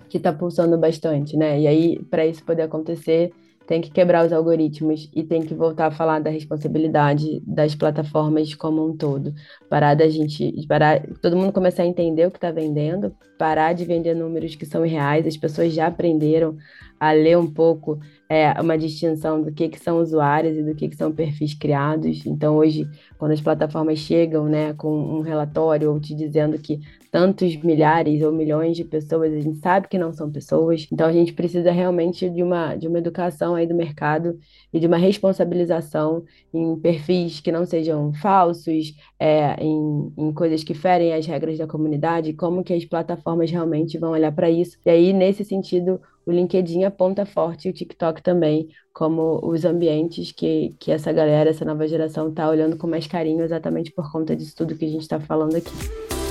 que 0.10 0.18
está 0.18 0.32
pulsando 0.32 0.78
bastante, 0.78 1.36
né? 1.38 1.60
E 1.60 1.68
aí, 1.68 2.00
para 2.10 2.26
isso 2.26 2.44
poder 2.44 2.64
acontecer, 2.64 3.32
tem 3.68 3.82
que 3.82 3.90
quebrar 3.90 4.26
os 4.26 4.32
algoritmos 4.32 5.10
e 5.14 5.24
tem 5.24 5.42
que 5.42 5.54
voltar 5.54 5.88
a 5.88 5.92
falar 5.92 6.20
da 6.20 6.30
responsabilidade 6.30 7.42
das 7.46 7.74
plataformas 7.74 8.54
como 8.54 8.86
um 8.88 8.96
todo. 8.96 9.34
Parar 9.70 9.96
da 9.96 10.08
gente, 10.08 10.54
parar, 10.68 11.02
todo 11.22 11.36
mundo 11.36 11.52
começar 11.52 11.84
a 11.84 11.88
entender 11.88 12.28
o 12.28 12.32
que 12.32 12.38
está 12.38 12.52
vendendo, 12.52 13.16
parar 13.38 13.74
de 13.74 13.84
vender 13.84 14.14
números 14.16 14.56
que 14.56 14.66
são 14.66 14.86
irreais, 14.86 15.26
as 15.26 15.38
pessoas 15.38 15.74
já 15.74 15.88
aprenderam 15.88 16.56
a 17.00 17.12
ler 17.12 17.38
um 17.38 17.52
pouco 17.52 18.00
é, 18.28 18.60
uma 18.60 18.78
distinção 18.78 19.42
do 19.42 19.52
que, 19.52 19.70
que 19.70 19.80
são 19.80 20.00
usuários 20.00 20.58
e 20.58 20.64
do 20.64 20.74
que, 20.76 20.90
que 20.90 20.96
são 20.96 21.12
perfis 21.12 21.54
criados. 21.54 22.26
Então, 22.26 22.56
hoje, 22.58 22.88
quando 23.18 23.32
as 23.32 23.42
plataformas 23.42 24.00
chegam 24.00 24.46
né, 24.46 24.74
com 24.74 24.92
um 24.92 25.22
relatório 25.22 25.92
ou 25.92 26.00
te 26.00 26.16
dizendo 26.16 26.58
que 26.58 26.80
tantos 27.12 27.56
milhares 27.56 28.22
ou 28.24 28.32
milhões 28.32 28.76
de 28.76 28.84
pessoas, 28.84 29.32
a 29.32 29.40
gente 29.40 29.60
sabe 29.60 29.88
que 29.88 29.98
não 29.98 30.12
são 30.12 30.30
pessoas. 30.30 30.88
Então, 30.92 31.08
a 31.08 31.14
gente 31.14 31.34
precisa 31.34 31.72
realmente 31.72 32.30
de 32.30 32.44
uma, 32.44 32.76
de 32.76 32.88
uma 32.88 32.98
educação 32.98 33.56
aí 33.56 33.66
do 33.66 33.76
mercado 33.76 34.38
e 34.74 34.80
de 34.80 34.88
uma 34.88 34.98
responsabilização 34.98 36.26
em 36.54 36.76
perfis 36.78 37.40
que 37.40 37.52
não 37.52 37.66
sejam 37.66 38.12
falsos, 38.16 38.94
é, 39.20 39.56
em, 39.64 40.14
em 40.18 40.34
coisas 40.34 40.64
que 40.64 40.74
ferem 40.74 41.14
as 41.14 41.26
regras 41.26 41.58
da 41.58 41.68
comunidade, 41.68 42.34
como 42.34 42.64
que 42.64 42.74
as 42.74 42.84
plataformas 42.84 43.50
realmente 43.50 43.98
vão 43.98 44.12
olhar 44.12 44.34
para 44.34 44.50
isso. 44.50 44.78
E 44.86 44.90
aí, 44.90 45.14
nesse 45.14 45.46
sentido, 45.46 46.02
o 46.26 46.32
LinkedIn 46.32 46.84
aponta 46.84 47.26
forte 47.26 47.68
e 47.68 47.72
o 47.72 47.74
TikTok 47.74 48.22
também 48.22 48.68
como 48.94 49.40
os 49.44 49.66
ambientes 49.66 50.32
que, 50.32 50.76
que 50.80 50.92
essa 50.92 51.12
galera, 51.12 51.50
essa 51.50 51.66
nova 51.66 51.88
geração 51.88 52.30
está 52.30 52.50
olhando 52.50 52.78
com 52.78 52.88
mais 52.88 53.06
carinho 53.08 53.44
exatamente 53.44 53.92
por 53.92 54.12
conta 54.12 54.36
disso 54.36 54.56
tudo 54.56 54.76
que 54.76 54.86
a 54.86 54.90
gente 54.90 55.02
está 55.02 55.20
falando 55.20 55.56
aqui. 55.56 56.25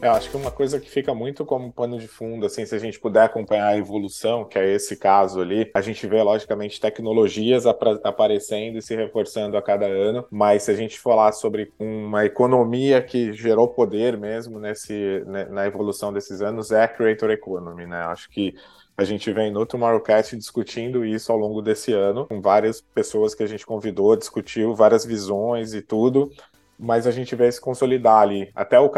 Eu 0.00 0.12
acho 0.12 0.30
que 0.30 0.36
uma 0.36 0.52
coisa 0.52 0.78
que 0.78 0.88
fica 0.88 1.12
muito 1.12 1.44
como 1.44 1.72
pano 1.72 1.98
de 1.98 2.06
fundo, 2.06 2.46
assim, 2.46 2.64
se 2.64 2.72
a 2.72 2.78
gente 2.78 3.00
puder 3.00 3.24
acompanhar 3.24 3.66
a 3.66 3.76
evolução, 3.76 4.44
que 4.44 4.56
é 4.56 4.72
esse 4.72 4.96
caso 4.96 5.40
ali, 5.40 5.68
a 5.74 5.80
gente 5.80 6.06
vê, 6.06 6.22
logicamente, 6.22 6.80
tecnologias 6.80 7.66
aparecendo 7.66 8.78
e 8.78 8.82
se 8.82 8.94
reforçando 8.94 9.56
a 9.56 9.62
cada 9.62 9.86
ano, 9.86 10.24
mas 10.30 10.62
se 10.62 10.70
a 10.70 10.74
gente 10.74 11.00
falar 11.00 11.32
sobre 11.32 11.72
uma 11.80 12.24
economia 12.24 13.02
que 13.02 13.32
gerou 13.32 13.66
poder 13.66 14.16
mesmo 14.16 14.60
nesse, 14.60 15.24
né, 15.26 15.46
na 15.46 15.66
evolução 15.66 16.12
desses 16.12 16.40
anos, 16.40 16.70
é 16.70 16.84
a 16.84 16.88
Creator 16.88 17.30
Economy, 17.30 17.84
né? 17.84 17.98
Acho 18.02 18.30
que 18.30 18.54
a 18.96 19.02
gente 19.02 19.32
vem 19.32 19.50
no 19.50 19.66
Tomorrowcast 19.66 20.36
discutindo 20.36 21.04
isso 21.04 21.32
ao 21.32 21.38
longo 21.38 21.60
desse 21.60 21.92
ano, 21.92 22.26
com 22.26 22.40
várias 22.40 22.80
pessoas 22.80 23.34
que 23.34 23.42
a 23.42 23.46
gente 23.46 23.66
convidou, 23.66 24.14
discutiu 24.14 24.76
várias 24.76 25.04
visões 25.04 25.74
e 25.74 25.82
tudo 25.82 26.30
mas 26.78 27.06
a 27.06 27.10
gente 27.10 27.34
vê 27.34 27.50
se 27.50 27.60
consolidar 27.60 28.22
ali. 28.22 28.50
Até 28.54 28.78
o, 28.78 28.88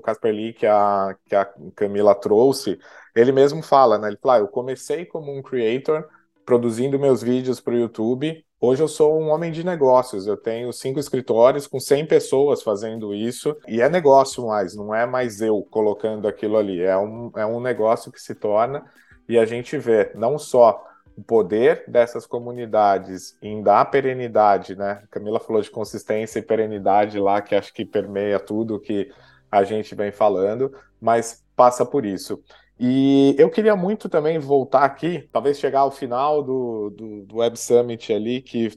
Casper 0.00 0.34
Lee, 0.34 0.52
que 0.52 0.66
a, 0.66 1.16
que 1.26 1.34
a 1.34 1.44
Camila 1.74 2.14
trouxe, 2.14 2.78
ele 3.14 3.32
mesmo 3.32 3.62
fala, 3.62 3.98
né? 3.98 4.08
Ele 4.08 4.18
fala, 4.20 4.36
ah, 4.36 4.38
eu 4.40 4.48
comecei 4.48 5.04
como 5.06 5.32
um 5.36 5.42
creator, 5.42 6.08
produzindo 6.44 6.98
meus 6.98 7.22
vídeos 7.22 7.60
para 7.60 7.74
o 7.74 7.78
YouTube, 7.78 8.44
Hoje 8.62 8.82
eu 8.82 8.88
sou 8.88 9.18
um 9.18 9.30
homem 9.30 9.50
de 9.50 9.64
negócios, 9.64 10.26
eu 10.26 10.36
tenho 10.36 10.70
cinco 10.70 11.00
escritórios 11.00 11.66
com 11.66 11.80
100 11.80 12.04
pessoas 12.04 12.62
fazendo 12.62 13.14
isso, 13.14 13.56
e 13.66 13.80
é 13.80 13.88
negócio 13.88 14.46
mais, 14.46 14.76
não 14.76 14.94
é 14.94 15.06
mais 15.06 15.40
eu 15.40 15.62
colocando 15.70 16.28
aquilo 16.28 16.58
ali, 16.58 16.78
é 16.78 16.94
um, 16.94 17.32
é 17.36 17.46
um 17.46 17.58
negócio 17.58 18.12
que 18.12 18.20
se 18.20 18.34
torna, 18.34 18.84
e 19.26 19.38
a 19.38 19.46
gente 19.46 19.78
vê 19.78 20.12
não 20.14 20.38
só 20.38 20.84
o 21.20 21.22
poder 21.22 21.84
dessas 21.86 22.24
comunidades 22.24 23.36
em 23.42 23.62
dar 23.62 23.84
perenidade, 23.84 24.74
né? 24.74 25.02
Camila 25.10 25.38
falou 25.38 25.60
de 25.60 25.70
consistência 25.70 26.38
e 26.38 26.42
perenidade 26.42 27.18
lá, 27.18 27.42
que 27.42 27.54
acho 27.54 27.74
que 27.74 27.84
permeia 27.84 28.40
tudo 28.40 28.80
que 28.80 29.10
a 29.50 29.62
gente 29.62 29.94
vem 29.94 30.10
falando, 30.10 30.74
mas 30.98 31.44
passa 31.54 31.84
por 31.84 32.06
isso. 32.06 32.42
E 32.78 33.34
eu 33.38 33.50
queria 33.50 33.76
muito 33.76 34.08
também 34.08 34.38
voltar 34.38 34.84
aqui, 34.84 35.28
talvez 35.30 35.58
chegar 35.58 35.80
ao 35.80 35.90
final 35.90 36.42
do, 36.42 36.90
do, 36.90 37.26
do 37.26 37.36
Web 37.36 37.58
Summit 37.58 38.10
ali, 38.12 38.40
que 38.40 38.72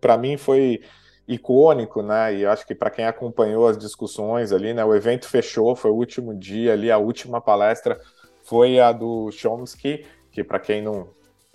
para 0.00 0.16
mim 0.16 0.36
foi 0.36 0.80
icônico, 1.26 2.00
né? 2.00 2.32
E 2.36 2.46
acho 2.46 2.64
que 2.64 2.76
para 2.76 2.90
quem 2.90 3.06
acompanhou 3.06 3.66
as 3.66 3.76
discussões 3.76 4.52
ali, 4.52 4.72
né? 4.72 4.84
O 4.84 4.94
evento 4.94 5.28
fechou, 5.28 5.74
foi 5.74 5.90
o 5.90 5.96
último 5.96 6.32
dia 6.32 6.74
ali, 6.74 6.92
a 6.92 6.98
última 6.98 7.40
palestra 7.40 8.00
foi 8.44 8.78
a 8.78 8.92
do 8.92 9.32
Chomsky, 9.32 10.06
que 10.30 10.44
para 10.44 10.60
quem 10.60 10.80
não, 10.80 11.08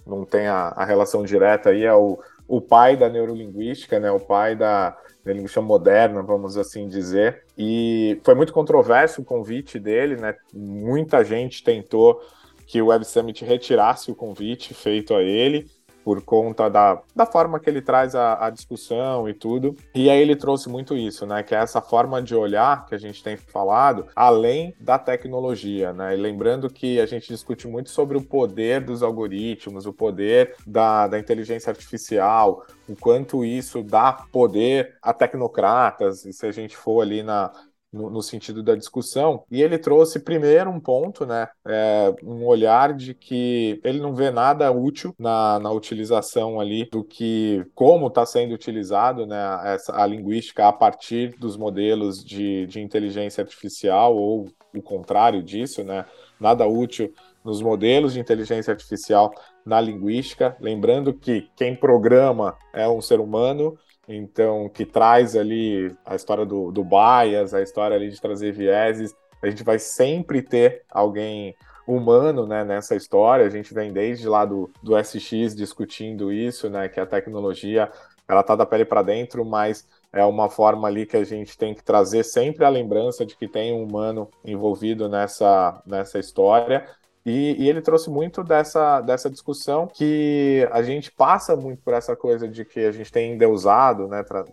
não 0.05 0.25
tem 0.25 0.47
a, 0.47 0.69
a, 0.69 0.85
relação 0.85 1.23
direta 1.23 1.69
aí, 1.69 1.83
é 1.83 1.93
o, 1.93 2.19
o 2.47 2.61
pai 2.61 2.95
da 2.97 3.09
neurolinguística, 3.09 3.99
né? 3.99 4.11
O 4.11 4.19
pai 4.19 4.55
da, 4.55 4.97
da 5.23 5.33
linguística 5.33 5.61
moderna, 5.61 6.21
vamos 6.21 6.57
assim 6.57 6.87
dizer. 6.87 7.43
E 7.57 8.19
foi 8.23 8.35
muito 8.35 8.53
controverso 8.53 9.21
o 9.21 9.25
convite 9.25 9.79
dele, 9.79 10.15
né? 10.15 10.35
Muita 10.53 11.23
gente 11.23 11.63
tentou 11.63 12.21
que 12.65 12.81
o 12.81 12.87
Web 12.87 13.05
Summit 13.05 13.43
retirasse 13.45 14.11
o 14.11 14.15
convite 14.15 14.73
feito 14.73 15.13
a 15.13 15.21
ele 15.21 15.67
por 16.03 16.21
conta 16.21 16.69
da, 16.69 17.01
da 17.15 17.25
forma 17.25 17.59
que 17.59 17.69
ele 17.69 17.81
traz 17.81 18.15
a, 18.15 18.45
a, 18.45 18.49
discussão 18.49 19.27
e 19.27 19.33
tudo. 19.33 19.75
E 19.95 20.09
aí 20.09 20.19
ele 20.19 20.35
trouxe 20.35 20.69
muito 20.69 20.95
isso, 20.95 21.25
né? 21.25 21.43
Que 21.43 21.55
é 21.55 21.59
essa 21.59 21.81
forma 21.81 22.21
de 22.21 22.35
olhar 22.35 22.85
que 22.85 22.95
a 22.95 22.97
gente 22.97 23.23
tem 23.23 23.37
falado, 23.37 24.07
além 24.15 24.75
da 24.79 24.99
tecnologia, 24.99 25.93
né? 25.93 26.13
E 26.13 26.17
lembrando 26.17 26.69
que 26.69 26.99
a 26.99 27.05
gente 27.05 27.27
discute 27.27 27.67
muito 27.67 27.89
sobre 27.89 28.17
o 28.17 28.21
poder 28.21 28.81
dos 28.81 29.01
algoritmos, 29.01 29.85
o 29.85 29.93
poder 29.93 30.55
da, 30.65 31.07
da 31.07 31.19
inteligência 31.19 31.69
artificial, 31.69 32.65
o 32.87 32.95
quanto 32.95 33.45
isso 33.45 33.81
dá 33.81 34.11
poder 34.31 34.95
a 35.01 35.13
tecnocratas, 35.13 36.25
e 36.25 36.33
se 36.33 36.45
a 36.45 36.51
gente 36.51 36.75
for 36.75 37.01
ali 37.01 37.23
na, 37.23 37.51
no, 37.93 38.09
no, 38.09 38.21
sentido 38.21 38.63
da 38.63 38.75
discussão. 38.75 39.43
E 39.51 39.61
ele 39.61 39.77
trouxe 39.77 40.19
primeiro 40.19 40.69
um 40.69 40.79
ponto, 40.79 41.25
né, 41.25 41.47
é, 41.65 42.13
um 42.23 42.45
olhar 42.45 42.93
de 42.93 43.13
que 43.13 43.79
ele 43.83 43.99
não 43.99 44.15
vê 44.15 44.31
nada 44.31 44.71
útil 44.71 45.13
na, 45.17 45.59
na 45.59 45.71
utilização 45.71 46.59
ali 46.59 46.89
do 46.91 47.03
que 47.03 47.63
como 47.75 48.07
está 48.07 48.25
sendo 48.25 48.53
utilizado, 48.53 49.25
né, 49.25 49.61
essa, 49.65 49.95
a 49.95 50.05
linguística 50.05 50.67
a 50.67 50.73
partir 50.73 51.35
dos 51.37 51.55
modelos 51.55 52.23
de, 52.23 52.65
de 52.65 52.81
inteligência 52.81 53.41
artificial 53.41 54.15
ou 54.17 54.49
o 54.75 54.81
contrário 54.81 55.43
disso, 55.43 55.83
né, 55.83 56.05
nada 56.39 56.67
útil 56.67 57.13
nos 57.43 57.61
modelos 57.61 58.13
de 58.13 58.19
inteligência 58.19 58.71
artificial 58.71 59.33
na 59.65 59.79
linguística, 59.79 60.55
lembrando 60.59 61.13
que 61.13 61.49
quem 61.55 61.75
programa 61.75 62.55
é 62.73 62.87
um 62.87 63.01
ser 63.01 63.19
humano 63.19 63.77
então 64.07 64.69
que 64.69 64.85
traz 64.85 65.35
ali 65.35 65.95
a 66.05 66.15
história 66.15 66.45
do, 66.45 66.71
do 66.71 66.83
bias, 66.83 67.53
a 67.53 67.61
história 67.61 67.95
ali 67.95 68.09
de 68.09 68.19
trazer 68.19 68.51
vieses. 68.51 69.15
A 69.41 69.49
gente 69.49 69.63
vai 69.63 69.79
sempre 69.79 70.41
ter 70.41 70.83
alguém 70.89 71.55
humano 71.87 72.47
né, 72.47 72.63
nessa 72.63 72.95
história. 72.95 73.45
A 73.45 73.49
gente 73.49 73.73
vem 73.73 73.91
desde 73.91 74.27
lá 74.27 74.45
do, 74.45 74.69
do 74.81 74.97
SX 74.97 75.55
discutindo 75.55 76.31
isso, 76.31 76.69
né, 76.69 76.87
que 76.87 76.99
a 76.99 77.05
tecnologia 77.05 77.91
ela 78.27 78.41
tá 78.41 78.55
da 78.55 78.65
pele 78.65 78.85
para 78.85 79.01
dentro, 79.01 79.43
mas 79.43 79.85
é 80.11 80.23
uma 80.23 80.49
forma 80.49 80.87
ali 80.87 81.05
que 81.05 81.17
a 81.17 81.25
gente 81.25 81.57
tem 81.57 81.73
que 81.73 81.83
trazer 81.83 82.23
sempre 82.23 82.63
a 82.63 82.69
lembrança 82.69 83.25
de 83.25 83.35
que 83.35 83.47
tem 83.47 83.73
um 83.73 83.83
humano 83.83 84.29
envolvido 84.45 85.09
nessa, 85.09 85.81
nessa 85.85 86.19
história 86.19 86.87
e, 87.25 87.55
e, 87.57 87.69
ele 87.69 87.81
trouxe 87.81 88.09
muito 88.09 88.43
dessa, 88.43 88.99
dessa 88.99 89.29
discussão 89.29 89.87
que 89.87 90.67
a 90.71 90.81
gente 90.83 91.09
passa 91.09 91.55
muito 91.55 91.81
por 91.81 91.93
essa 91.93 92.15
coisa 92.15 92.47
de 92.47 92.65
que 92.65 92.81
a 92.81 92.91
gente 92.91 93.11
tem 93.11 93.33
endeusado, 93.33 94.07
né, 94.07 94.23
tra 94.23 94.43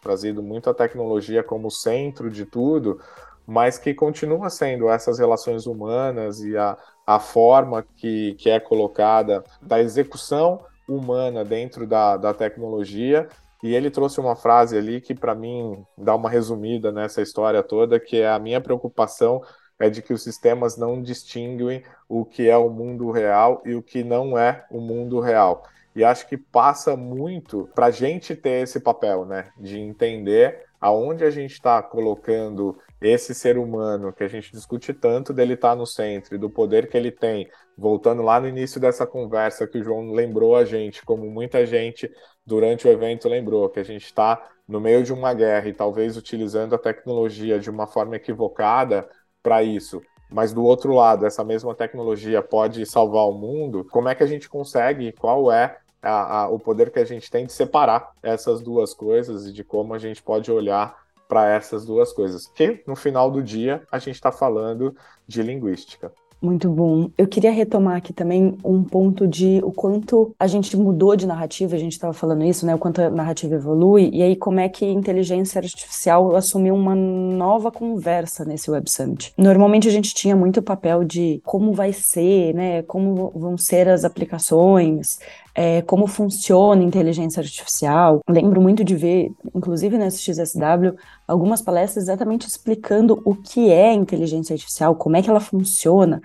trazido 0.00 0.42
muito 0.42 0.68
a 0.68 0.74
tecnologia 0.74 1.44
como 1.44 1.70
centro 1.70 2.28
de 2.28 2.44
tudo, 2.44 3.00
mas 3.46 3.78
que 3.78 3.94
continua 3.94 4.50
sendo 4.50 4.88
essas 4.88 5.18
relações 5.18 5.64
humanas 5.64 6.40
e 6.40 6.56
a, 6.56 6.76
a 7.06 7.20
forma 7.20 7.84
que, 7.96 8.34
que 8.34 8.50
é 8.50 8.58
colocada 8.58 9.44
da 9.60 9.80
execução 9.80 10.60
humana 10.88 11.44
dentro 11.44 11.86
da, 11.86 12.16
da 12.16 12.34
tecnologia. 12.34 13.28
E 13.62 13.76
ele 13.76 13.90
trouxe 13.90 14.18
uma 14.18 14.34
frase 14.34 14.76
ali 14.76 15.00
que, 15.00 15.14
para 15.14 15.36
mim, 15.36 15.84
dá 15.96 16.16
uma 16.16 16.28
resumida 16.28 16.90
nessa 16.90 17.22
história 17.22 17.62
toda, 17.62 18.00
que 18.00 18.16
é 18.16 18.28
a 18.28 18.38
minha 18.38 18.60
preocupação 18.60 19.40
é 19.82 19.90
de 19.90 20.00
que 20.00 20.12
os 20.12 20.22
sistemas 20.22 20.76
não 20.76 21.02
distinguem 21.02 21.82
o 22.08 22.24
que 22.24 22.48
é 22.48 22.56
o 22.56 22.70
mundo 22.70 23.10
real 23.10 23.60
e 23.66 23.74
o 23.74 23.82
que 23.82 24.04
não 24.04 24.38
é 24.38 24.64
o 24.70 24.80
mundo 24.80 25.18
real. 25.18 25.64
E 25.94 26.04
acho 26.04 26.28
que 26.28 26.36
passa 26.36 26.96
muito 26.96 27.68
para 27.74 27.86
a 27.86 27.90
gente 27.90 28.36
ter 28.36 28.62
esse 28.62 28.78
papel, 28.78 29.26
né? 29.26 29.50
De 29.58 29.80
entender 29.80 30.66
aonde 30.80 31.24
a 31.24 31.30
gente 31.30 31.54
está 31.54 31.82
colocando 31.82 32.78
esse 33.00 33.34
ser 33.34 33.58
humano 33.58 34.12
que 34.12 34.22
a 34.22 34.28
gente 34.28 34.52
discute 34.52 34.94
tanto 34.94 35.32
dele 35.32 35.54
estar 35.54 35.70
tá 35.70 35.76
no 35.76 35.84
centro 35.84 36.36
e 36.36 36.38
do 36.38 36.48
poder 36.48 36.88
que 36.88 36.96
ele 36.96 37.10
tem. 37.10 37.48
Voltando 37.76 38.22
lá 38.22 38.40
no 38.40 38.46
início 38.46 38.80
dessa 38.80 39.04
conversa 39.04 39.66
que 39.66 39.78
o 39.78 39.82
João 39.82 40.12
lembrou 40.12 40.54
a 40.54 40.64
gente, 40.64 41.04
como 41.04 41.28
muita 41.28 41.66
gente 41.66 42.08
durante 42.46 42.86
o 42.86 42.90
evento 42.90 43.28
lembrou, 43.28 43.68
que 43.68 43.80
a 43.80 43.84
gente 43.84 44.04
está 44.04 44.48
no 44.68 44.80
meio 44.80 45.02
de 45.02 45.12
uma 45.12 45.34
guerra 45.34 45.68
e 45.68 45.72
talvez 45.72 46.16
utilizando 46.16 46.74
a 46.76 46.78
tecnologia 46.78 47.58
de 47.58 47.68
uma 47.68 47.88
forma 47.88 48.14
equivocada 48.14 49.08
para 49.42 49.62
isso, 49.62 50.02
mas 50.32 50.52
do 50.52 50.64
outro 50.64 50.94
lado, 50.94 51.26
essa 51.26 51.44
mesma 51.44 51.74
tecnologia 51.74 52.42
pode 52.42 52.86
salvar 52.86 53.28
o 53.28 53.32
mundo, 53.32 53.86
como 53.90 54.08
é 54.08 54.14
que 54.14 54.22
a 54.22 54.26
gente 54.26 54.48
consegue, 54.48 55.12
qual 55.12 55.52
é 55.52 55.78
a, 56.02 56.42
a, 56.42 56.48
o 56.48 56.58
poder 56.58 56.90
que 56.90 56.98
a 56.98 57.04
gente 57.04 57.30
tem 57.30 57.46
de 57.46 57.52
separar 57.52 58.12
essas 58.22 58.62
duas 58.62 58.94
coisas 58.94 59.46
e 59.46 59.52
de 59.52 59.62
como 59.62 59.94
a 59.94 59.98
gente 59.98 60.22
pode 60.22 60.50
olhar 60.50 60.96
para 61.28 61.48
essas 61.50 61.84
duas 61.84 62.12
coisas? 62.12 62.46
Que 62.46 62.82
no 62.86 62.96
final 62.96 63.30
do 63.30 63.42
dia 63.42 63.82
a 63.92 63.98
gente 63.98 64.14
está 64.14 64.32
falando 64.32 64.96
de 65.26 65.42
linguística. 65.42 66.12
Muito 66.42 66.68
bom. 66.68 67.08
Eu 67.16 67.28
queria 67.28 67.52
retomar 67.52 67.98
aqui 67.98 68.12
também 68.12 68.58
um 68.64 68.82
ponto 68.82 69.28
de 69.28 69.60
o 69.62 69.70
quanto 69.70 70.34
a 70.36 70.48
gente 70.48 70.76
mudou 70.76 71.14
de 71.14 71.24
narrativa, 71.24 71.76
a 71.76 71.78
gente 71.78 71.92
estava 71.92 72.12
falando 72.12 72.42
isso, 72.42 72.66
né? 72.66 72.74
O 72.74 72.78
quanto 72.78 73.00
a 73.00 73.08
narrativa 73.08 73.54
evolui, 73.54 74.10
e 74.12 74.22
aí 74.24 74.34
como 74.34 74.58
é 74.58 74.68
que 74.68 74.84
inteligência 74.84 75.60
artificial 75.60 76.34
assumiu 76.34 76.74
uma 76.74 76.96
nova 76.96 77.70
conversa 77.70 78.44
nesse 78.44 78.68
Web 78.68 78.90
Summit. 78.90 79.32
Normalmente 79.38 79.86
a 79.86 79.92
gente 79.92 80.12
tinha 80.14 80.34
muito 80.34 80.60
papel 80.60 81.04
de 81.04 81.40
como 81.44 81.72
vai 81.72 81.92
ser, 81.92 82.52
né? 82.54 82.82
Como 82.82 83.30
vão 83.36 83.56
ser 83.56 83.88
as 83.88 84.04
aplicações, 84.04 85.20
é, 85.54 85.82
como 85.82 86.06
funciona 86.06 86.82
inteligência 86.82 87.40
artificial. 87.40 88.20
Lembro 88.28 88.60
muito 88.60 88.82
de 88.82 88.96
ver, 88.96 89.30
inclusive 89.54 89.98
nesse 89.98 90.18
XSW, 90.18 90.96
algumas 91.26 91.60
palestras 91.60 92.04
exatamente 92.04 92.46
explicando 92.46 93.20
o 93.24 93.34
que 93.34 93.70
é 93.70 93.92
inteligência 93.92 94.54
artificial, 94.54 94.96
como 94.96 95.16
é 95.16 95.22
que 95.22 95.30
ela 95.30 95.40
funciona. 95.40 96.20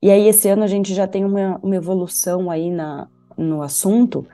E 0.00 0.10
aí, 0.10 0.26
esse 0.26 0.48
ano, 0.48 0.64
a 0.64 0.66
gente 0.66 0.94
já 0.94 1.06
tem 1.06 1.24
uma, 1.24 1.60
uma 1.62 1.76
evolução 1.76 2.50
aí 2.50 2.70
na, 2.70 3.06
no 3.36 3.62
assunto, 3.62 4.26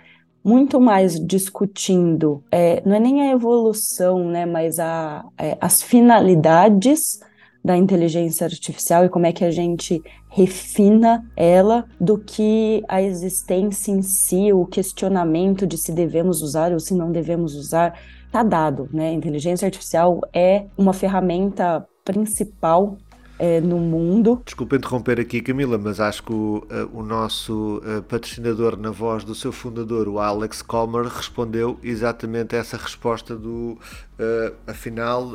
muito 0.43 0.81
mais 0.81 1.21
discutindo, 1.21 2.43
é, 2.51 2.83
não 2.87 2.95
é 2.95 3.01
nem 3.01 3.23
a 3.23 3.33
evolução, 3.33 4.25
né, 4.31 4.47
mas 4.47 4.79
a, 4.79 5.27
é, 5.37 5.59
as 5.61 5.83
finalidades 5.83 7.21
da 7.65 7.77
inteligência 7.77 8.47
artificial 8.47 9.05
e 9.05 9.09
como 9.09 9.27
é 9.27 9.33
que 9.33 9.45
a 9.45 9.51
gente 9.51 10.03
refina 10.29 11.25
ela 11.37 11.85
do 12.01 12.19
que 12.19 12.83
a 12.89 13.03
existência 13.03 13.91
em 13.91 14.03
si, 14.03 14.53
o 14.53 14.65
questionamento 14.67 15.67
de 15.67 15.77
se 15.77 15.93
devemos 15.93 16.43
usar 16.43 16.73
ou 16.73 16.81
se 16.81 16.95
não 16.95 17.11
devemos 17.11 17.55
usar, 17.55 17.99
está 18.27 18.43
dado, 18.43 18.89
né? 18.93 19.13
Inteligência 19.13 19.67
artificial 19.67 20.21
é 20.33 20.67
uma 20.77 20.93
ferramenta 20.93 21.87
principal 22.05 22.97
é, 23.39 23.61
no 23.61 23.79
mundo. 23.79 24.43
Desculpa 24.45 24.77
interromper 24.77 25.21
aqui, 25.21 25.41
Camila, 25.41 25.79
mas 25.79 26.01
acho 26.01 26.23
que 26.25 26.33
o, 26.33 26.59
uh, 26.59 26.99
o 26.99 27.03
nosso 27.03 27.79
uh, 27.79 28.03
patrocinador, 28.03 28.77
na 28.77 28.91
voz 28.91 29.25
do 29.25 29.35
seu 29.35 29.53
fundador, 29.53 30.09
o 30.09 30.19
Alex 30.19 30.61
Comer, 30.61 31.07
respondeu 31.07 31.79
exatamente 31.83 32.57
essa 32.57 32.77
resposta 32.77 33.37
do, 33.37 33.79
uh, 34.19 34.55
afinal, 34.67 35.29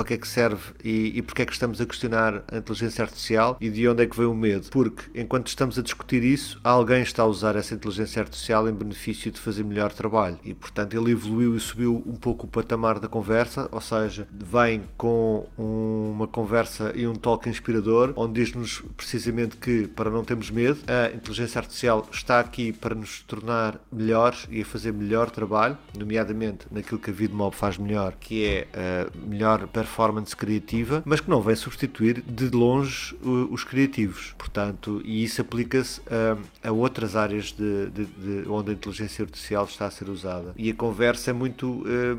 para 0.00 0.06
que 0.06 0.14
é 0.14 0.16
que 0.16 0.28
serve 0.28 0.72
e, 0.82 1.18
e 1.18 1.22
porque 1.22 1.42
é 1.42 1.46
que 1.46 1.52
estamos 1.52 1.78
a 1.78 1.84
questionar 1.84 2.42
a 2.50 2.56
inteligência 2.56 3.02
artificial 3.02 3.58
e 3.60 3.68
de 3.68 3.86
onde 3.86 4.02
é 4.02 4.06
que 4.06 4.16
veio 4.16 4.32
o 4.32 4.34
medo. 4.34 4.68
Porque 4.70 5.02
enquanto 5.14 5.48
estamos 5.48 5.78
a 5.78 5.82
discutir 5.82 6.24
isso, 6.24 6.58
alguém 6.64 7.02
está 7.02 7.22
a 7.22 7.26
usar 7.26 7.54
essa 7.54 7.74
inteligência 7.74 8.22
artificial 8.22 8.66
em 8.66 8.72
benefício 8.72 9.30
de 9.30 9.38
fazer 9.38 9.62
melhor 9.62 9.92
trabalho. 9.92 10.38
E 10.42 10.54
portanto 10.54 10.94
ele 10.94 11.10
evoluiu 11.12 11.54
e 11.54 11.60
subiu 11.60 12.02
um 12.06 12.14
pouco 12.14 12.46
o 12.46 12.48
patamar 12.48 12.98
da 12.98 13.08
conversa, 13.08 13.68
ou 13.70 13.80
seja, 13.80 14.26
vem 14.32 14.84
com 14.96 15.46
uma 15.58 16.26
conversa 16.26 16.92
e 16.94 17.06
um 17.06 17.14
toque 17.14 17.50
inspirador, 17.50 18.14
onde 18.16 18.42
diz-nos 18.42 18.82
precisamente 18.96 19.58
que 19.58 19.86
para 19.86 20.08
não 20.08 20.24
termos 20.24 20.50
medo, 20.50 20.78
a 20.86 21.14
inteligência 21.14 21.58
artificial 21.58 22.08
está 22.10 22.40
aqui 22.40 22.72
para 22.72 22.94
nos 22.94 23.20
tornar 23.22 23.78
melhores 23.92 24.46
e 24.50 24.62
a 24.62 24.64
fazer 24.64 24.92
melhor 24.92 25.30
trabalho, 25.30 25.76
nomeadamente 25.98 26.66
naquilo 26.70 26.98
que 26.98 27.10
a 27.10 27.12
VidMob 27.12 27.54
faz 27.54 27.76
melhor, 27.76 28.14
que 28.18 28.46
é 28.46 28.68
a 28.72 29.18
melhor 29.28 29.66
performance 29.66 29.89
criativa, 30.36 31.02
mas 31.04 31.20
que 31.20 31.28
não 31.28 31.40
vem 31.40 31.54
substituir 31.56 32.22
de 32.22 32.48
longe 32.50 33.16
os 33.50 33.64
criativos. 33.64 34.34
Portanto, 34.38 35.00
e 35.04 35.22
isso 35.24 35.40
aplica-se 35.40 36.00
a, 36.10 36.68
a, 36.68 36.72
outras 36.72 37.16
áreas 37.16 37.52
de, 37.52 37.90
de, 37.90 38.04
de, 38.04 38.48
onde 38.48 38.70
a 38.70 38.74
inteligência 38.74 39.24
artificial 39.24 39.64
está 39.64 39.86
a 39.86 39.90
ser 39.90 40.08
usada. 40.08 40.52
E 40.56 40.70
a 40.70 40.74
conversa 40.74 41.30
é 41.30 41.32
muito. 41.32 41.66
Uh, 41.66 42.18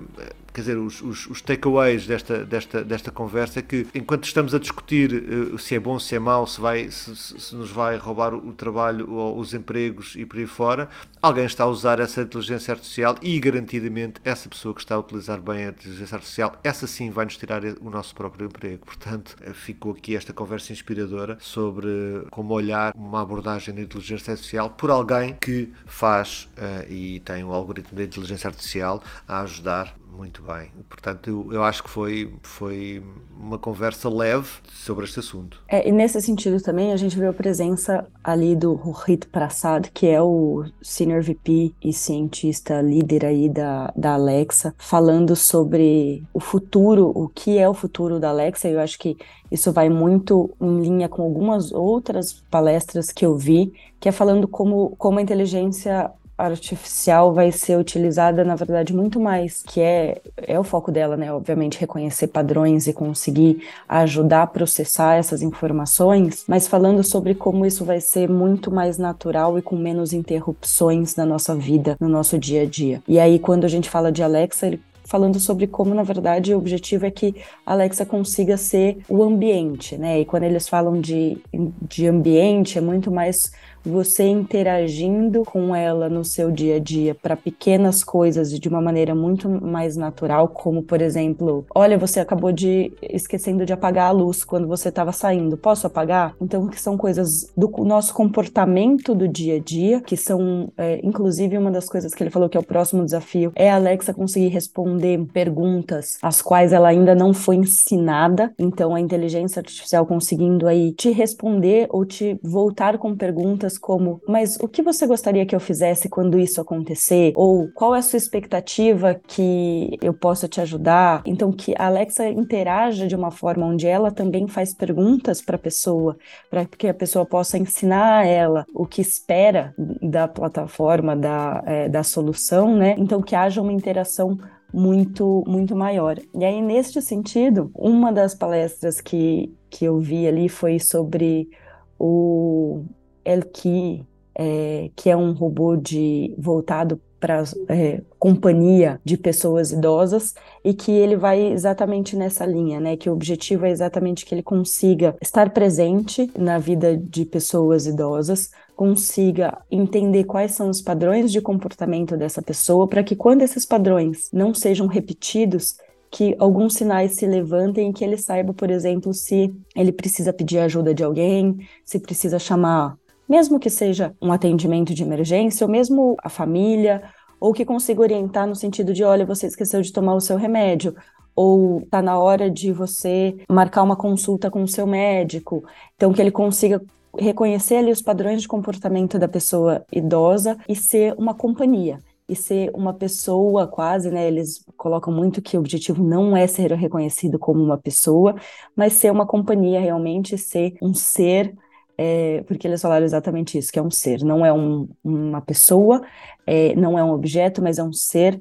quer 0.53 0.61
dizer, 0.61 0.78
os, 0.78 1.01
os, 1.01 1.28
os 1.28 1.41
takeaways 1.41 2.05
desta, 2.05 2.45
desta, 2.45 2.84
desta 2.84 3.11
conversa 3.11 3.59
é 3.59 3.61
que 3.61 3.88
enquanto 3.95 4.26
estamos 4.26 4.53
a 4.53 4.59
discutir 4.59 5.13
uh, 5.13 5.57
se 5.57 5.76
é 5.76 5.80
bom, 5.80 5.97
se 5.97 6.15
é 6.15 6.19
mau, 6.19 6.45
se, 6.45 6.59
vai, 6.59 6.89
se, 6.91 7.15
se 7.15 7.55
nos 7.55 7.72
vai 7.72 7.97
roubar 7.97 8.34
o 8.34 8.51
trabalho 8.53 9.09
ou 9.11 9.39
os 9.39 9.53
empregos 9.53 10.15
e 10.15 10.26
por 10.26 10.38
aí 10.38 10.45
fora, 10.45 10.89
alguém 11.22 11.45
está 11.45 11.63
a 11.63 11.67
usar 11.67 11.99
essa 11.99 12.22
inteligência 12.22 12.74
artificial 12.74 13.15
e 13.22 13.39
garantidamente 13.39 14.19
essa 14.24 14.49
pessoa 14.49 14.74
que 14.74 14.82
está 14.82 14.95
a 14.95 14.99
utilizar 14.99 15.39
bem 15.39 15.65
a 15.65 15.69
inteligência 15.69 16.15
artificial, 16.15 16.59
essa 16.63 16.86
sim 16.86 17.09
vai 17.09 17.26
nos 17.26 17.38
tirar 17.38 17.50
o 17.81 17.89
nosso 17.89 18.13
próprio 18.15 18.47
emprego. 18.47 18.85
Portanto, 18.85 19.35
ficou 19.53 19.93
aqui 19.93 20.15
esta 20.15 20.33
conversa 20.33 20.71
inspiradora 20.71 21.37
sobre 21.39 21.87
como 22.29 22.53
olhar 22.53 22.93
uma 22.95 23.21
abordagem 23.21 23.73
da 23.73 23.81
inteligência 23.81 24.31
artificial 24.31 24.69
por 24.69 24.89
alguém 24.89 25.35
que 25.35 25.71
faz 25.85 26.49
uh, 26.57 26.91
e 26.91 27.19
tem 27.21 27.43
um 27.43 27.51
algoritmo 27.51 27.97
de 27.97 28.03
inteligência 28.03 28.47
artificial 28.47 29.03
a 29.27 29.41
ajudar 29.41 29.95
muito 30.12 30.43
bem. 30.43 30.70
Portanto, 30.89 31.30
eu, 31.30 31.53
eu, 31.53 31.64
acho 31.64 31.82
que 31.84 31.89
foi, 31.89 32.34
foi 32.43 33.03
uma 33.39 33.57
conversa 33.57 34.09
leve 34.09 34.49
sobre 34.72 35.05
este 35.05 35.20
assunto. 35.20 35.62
É, 35.68 35.88
e 35.88 35.91
nesse 35.91 36.22
sentido 36.22 36.62
também, 36.62 36.91
a 36.91 36.97
gente 36.97 37.18
viu 37.18 37.30
a 37.30 37.34
presença 37.34 38.05
ali 38.24 38.55
do 38.55 38.74
Rohit 38.74 39.28
Prasad, 39.28 39.88
que 39.93 40.07
é 40.07 40.22
o 40.22 40.66
Senior 40.82 41.24
VP 41.24 41.74
e 41.84 41.93
cientista 41.93 42.82
líder 42.82 43.26
aí 43.26 43.49
da, 43.49 43.91
da 43.95 44.14
Alexa, 44.14 44.76
falando 44.78 45.36
sobre 45.36 46.24
o 46.34 46.39
futuro, 46.39 47.12
o 47.16 47.30
que 47.30 47.57
é 47.57 47.68
o 47.68 47.74
futuro 47.74 48.20
da 48.20 48.30
Alexa. 48.30 48.68
Eu 48.68 48.80
acho 48.80 48.99
que 48.99 49.18
isso 49.49 49.72
vai 49.72 49.89
muito 49.89 50.49
em 50.62 50.82
linha 50.82 51.09
com 51.09 51.24
algumas 51.24 51.72
outras 51.72 52.43
palestras 52.49 53.12
que 53.12 53.26
eu 53.26 53.36
vi, 53.36 53.74
que 53.99 54.09
é 54.09 54.12
falando 54.12 54.47
como, 54.47 54.95
como 54.97 55.20
a 55.20 55.22
inteligência 55.22 56.12
artificial 56.41 57.33
vai 57.33 57.51
ser 57.51 57.77
utilizada, 57.77 58.43
na 58.43 58.55
verdade, 58.55 58.93
muito 58.93 59.19
mais, 59.19 59.63
que 59.63 59.79
é, 59.79 60.21
é 60.37 60.59
o 60.59 60.63
foco 60.63 60.91
dela, 60.91 61.15
né? 61.15 61.31
Obviamente, 61.33 61.79
reconhecer 61.79 62.27
padrões 62.27 62.87
e 62.87 62.93
conseguir 62.93 63.63
ajudar 63.87 64.43
a 64.43 64.47
processar 64.47 65.15
essas 65.15 65.41
informações, 65.41 66.43
mas 66.47 66.67
falando 66.67 67.03
sobre 67.03 67.35
como 67.35 67.65
isso 67.65 67.85
vai 67.85 68.01
ser 68.01 68.29
muito 68.29 68.71
mais 68.71 68.97
natural 68.97 69.57
e 69.57 69.61
com 69.61 69.75
menos 69.75 70.13
interrupções 70.13 71.15
na 71.15 71.25
nossa 71.25 71.55
vida, 71.55 71.95
no 71.99 72.09
nosso 72.09 72.37
dia 72.37 72.63
a 72.63 72.65
dia. 72.65 73.01
E 73.07 73.19
aí, 73.19 73.39
quando 73.39 73.65
a 73.65 73.69
gente 73.69 73.89
fala 73.89 74.11
de 74.11 74.23
Alexa, 74.23 74.67
ele 74.67 74.81
falando 75.11 75.41
sobre 75.41 75.67
como, 75.67 75.93
na 75.93 76.03
verdade, 76.03 76.53
o 76.53 76.57
objetivo 76.57 77.05
é 77.05 77.11
que 77.11 77.35
a 77.65 77.73
Alexa 77.73 78.05
consiga 78.05 78.55
ser 78.55 78.99
o 79.09 79.21
ambiente, 79.21 79.97
né? 79.97 80.21
E 80.21 80.25
quando 80.25 80.43
eles 80.43 80.69
falam 80.69 81.01
de, 81.01 81.37
de 81.81 82.07
ambiente, 82.07 82.77
é 82.77 82.81
muito 82.81 83.11
mais 83.11 83.51
você 83.84 84.23
interagindo 84.23 85.43
com 85.43 85.75
ela 85.75 86.09
no 86.09 86.23
seu 86.23 86.51
dia 86.51 86.75
a 86.75 86.79
dia 86.79 87.15
para 87.15 87.36
pequenas 87.36 88.03
coisas 88.03 88.57
de 88.59 88.69
uma 88.69 88.82
maneira 88.82 89.15
muito 89.15 89.49
mais 89.49 89.95
natural, 89.95 90.47
como 90.47 90.84
por 90.84 91.01
exemplo, 91.01 91.65
olha, 91.73 91.97
você 91.97 92.19
acabou 92.19 92.51
de 92.51 92.91
esquecendo 93.01 93.65
de 93.65 93.73
apagar 93.73 94.09
a 94.09 94.11
luz 94.11 94.43
quando 94.43 94.67
você 94.67 94.89
estava 94.89 95.11
saindo, 95.11 95.57
posso 95.57 95.88
apagar? 95.88 96.36
Então, 96.41 96.67
que 96.67 96.79
são 96.79 96.97
coisas 96.97 97.51
do 97.55 97.69
nosso 97.84 98.13
comportamento 98.13 99.15
do 99.15 99.27
dia 99.27 99.55
a 99.55 99.59
dia, 99.59 100.01
que 100.01 100.17
são, 100.17 100.71
é, 100.77 100.99
inclusive, 101.03 101.57
uma 101.57 101.71
das 101.71 101.88
coisas 101.88 102.13
que 102.13 102.23
ele 102.23 102.29
falou 102.29 102.49
que 102.49 102.57
é 102.57 102.59
o 102.59 102.65
próximo 102.65 103.03
desafio, 103.03 103.51
é 103.55 103.69
a 103.69 103.75
Alexa 103.75 104.13
conseguir 104.13 104.49
responder 104.49 105.25
perguntas 105.34 106.17
às 106.21 106.41
quais 106.41 106.73
ela 106.73 106.89
ainda 106.89 107.15
não 107.15 107.34
foi 107.34 107.55
ensinada. 107.55 108.53
Então, 108.57 108.95
a 108.95 108.99
inteligência 108.99 109.59
artificial 109.59 110.05
conseguindo 110.05 110.67
aí 110.67 110.91
te 110.93 111.11
responder 111.11 111.88
ou 111.89 112.05
te 112.05 112.39
voltar 112.43 112.97
com 112.97 113.15
perguntas 113.15 113.70
como: 113.80 114.22
mas 114.28 114.57
o 114.57 114.67
que 114.67 114.82
você 114.82 115.05
gostaria 115.05 115.45
que 115.45 115.55
eu 115.55 115.59
fizesse 115.59 116.09
quando 116.09 116.39
isso 116.39 116.59
acontecer? 116.59 117.34
Ou 117.36 117.69
qual 117.74 117.95
é 117.95 117.99
a 117.99 118.01
sua 118.01 118.17
expectativa 118.17 119.19
que 119.28 119.97
eu 120.01 120.13
possa 120.13 120.47
te 120.47 120.61
ajudar? 120.61 121.22
Então, 121.26 121.51
que 121.51 121.74
a 121.78 121.88
Alexa 121.88 122.28
interaja 122.30 123.07
de 123.07 123.15
uma 123.15 123.32
forma 123.32 123.65
onde 123.65 123.88
ela 123.88 124.11
também 124.11 124.47
faz 124.47 124.74
perguntas 124.74 125.41
para 125.41 125.55
a 125.55 125.59
pessoa, 125.59 126.17
para 126.49 126.65
que 126.65 126.88
a 126.88 126.93
pessoa 126.93 127.26
possa 127.26 127.57
ensinar 127.57 128.19
a 128.19 128.26
ela 128.26 128.65
o 128.74 128.86
que 128.86 129.01
espera 129.01 129.74
da 130.01 130.28
plataforma, 130.28 131.15
da, 131.15 131.63
é, 131.65 131.89
da 131.89 132.03
solução, 132.03 132.76
né? 132.76 132.95
Então, 132.97 133.22
que 133.22 133.36
haja 133.36 133.61
uma 133.61 133.74
interação 133.74 134.38
muito 134.74 135.43
muito 135.45 135.76
maior. 135.76 136.17
E 136.34 136.45
aí 136.45 136.61
neste 136.61 137.01
sentido, 137.01 137.72
uma 137.76 138.11
das 138.11 138.34
palestras 138.34 139.01
que 139.01 139.53
que 139.69 139.86
eu 139.86 139.99
vi 139.99 140.28
ali 140.28 140.49
foi 140.49 140.80
sobre 140.80 141.49
o 141.97 142.84
Elki, 143.26 144.05
é, 144.36 144.89
que 144.95 145.09
é 145.09 145.15
um 145.15 145.34
robô 145.34 145.76
de 145.76 146.34
voltado 146.38 146.99
para 147.22 147.43
é, 147.69 148.01
companhia 148.17 148.99
de 149.05 149.15
pessoas 149.15 149.72
idosas 149.72 150.34
e 150.65 150.74
que 150.74 150.91
ele 150.91 151.15
vai 151.15 151.39
exatamente 151.53 152.15
nessa 152.15 152.45
linha, 152.45 152.80
né? 152.80 152.97
Que 152.97 153.09
o 153.09 153.13
objetivo 153.13 153.65
é 153.65 153.69
exatamente 153.69 154.26
que 154.26 154.34
ele 154.34 154.41
consiga 154.41 155.15
estar 155.22 155.51
presente 155.51 156.32
na 156.36 156.57
vida 156.57 156.97
de 156.97 157.24
pessoas 157.24 157.86
idosas, 157.86 158.49
consiga 158.76 159.61
entender 159.69 160.24
quais 160.24 160.53
são 160.53 160.69
os 160.69 160.82
padrões 160.82 161.32
de 161.32 161.39
comportamento 161.39 162.17
dessa 162.17 162.41
pessoa, 162.41 162.88
para 162.88 163.03
que 163.03 163.15
quando 163.15 163.43
esses 163.43 163.67
padrões 163.67 164.30
não 164.34 164.51
sejam 164.51 164.88
repetidos, 164.88 165.76
que 166.09 166.36
alguns 166.39 166.74
sinais 166.74 167.15
se 167.15 167.26
levantem 167.26 167.89
e 167.89 167.93
que 167.93 168.03
ele 168.03 168.17
saiba, 168.17 168.53
por 168.53 168.69
exemplo, 168.69 169.13
se 169.13 169.53
ele 169.74 169.93
precisa 169.93 170.34
pedir 170.34 170.59
ajuda 170.59 170.93
de 170.93 171.03
alguém, 171.03 171.59
se 171.86 171.99
precisa 171.99 172.38
chamar 172.38 172.97
mesmo 173.32 173.57
que 173.57 173.69
seja 173.69 174.13
um 174.21 174.34
atendimento 174.34 174.93
de 174.93 175.03
emergência, 175.03 175.65
ou 175.65 175.71
mesmo 175.71 176.17
a 176.21 176.27
família, 176.27 177.01
ou 177.39 177.53
que 177.53 177.63
consiga 177.63 178.01
orientar 178.01 178.45
no 178.45 178.55
sentido 178.57 178.93
de: 178.93 179.05
olha, 179.05 179.25
você 179.25 179.47
esqueceu 179.47 179.82
de 179.82 179.93
tomar 179.93 180.15
o 180.15 180.19
seu 180.19 180.36
remédio, 180.36 180.93
ou 181.34 181.79
está 181.79 182.01
na 182.01 182.19
hora 182.19 182.51
de 182.51 182.73
você 182.73 183.38
marcar 183.49 183.84
uma 183.84 183.95
consulta 183.95 184.51
com 184.51 184.61
o 184.61 184.67
seu 184.67 184.86
médico. 184.86 185.63
Então, 185.95 186.11
que 186.11 186.21
ele 186.21 186.29
consiga 186.29 186.82
reconhecer 187.17 187.77
ali 187.77 187.89
os 187.89 188.01
padrões 188.01 188.41
de 188.41 188.49
comportamento 188.49 189.17
da 189.17 189.29
pessoa 189.29 189.86
idosa 189.93 190.57
e 190.67 190.75
ser 190.75 191.15
uma 191.17 191.34
companhia. 191.34 192.03
E 192.27 192.36
ser 192.36 192.69
uma 192.73 192.93
pessoa 192.93 193.65
quase, 193.65 194.11
né? 194.11 194.27
Eles 194.27 194.61
colocam 194.75 195.13
muito 195.13 195.41
que 195.41 195.55
o 195.55 195.59
objetivo 195.61 196.03
não 196.03 196.36
é 196.36 196.47
ser 196.47 196.73
reconhecido 196.73 197.39
como 197.39 197.63
uma 197.63 197.77
pessoa, 197.77 198.36
mas 198.75 198.91
ser 198.93 199.09
uma 199.09 199.25
companhia 199.25 199.79
realmente, 199.79 200.38
ser 200.38 200.73
um 200.82 200.93
ser 200.93 201.55
é, 201.97 202.43
porque 202.47 202.67
eles 202.67 202.81
falaram 202.81 203.05
exatamente 203.05 203.57
isso, 203.57 203.71
que 203.71 203.79
é 203.79 203.81
um 203.81 203.91
ser, 203.91 204.23
não 204.23 204.45
é 204.45 204.51
um, 204.51 204.89
uma 205.03 205.41
pessoa, 205.41 206.01
é, 206.45 206.75
não 206.75 206.97
é 206.97 207.03
um 207.03 207.11
objeto, 207.11 207.61
mas 207.61 207.77
é 207.77 207.83
um 207.83 207.93
ser 207.93 208.39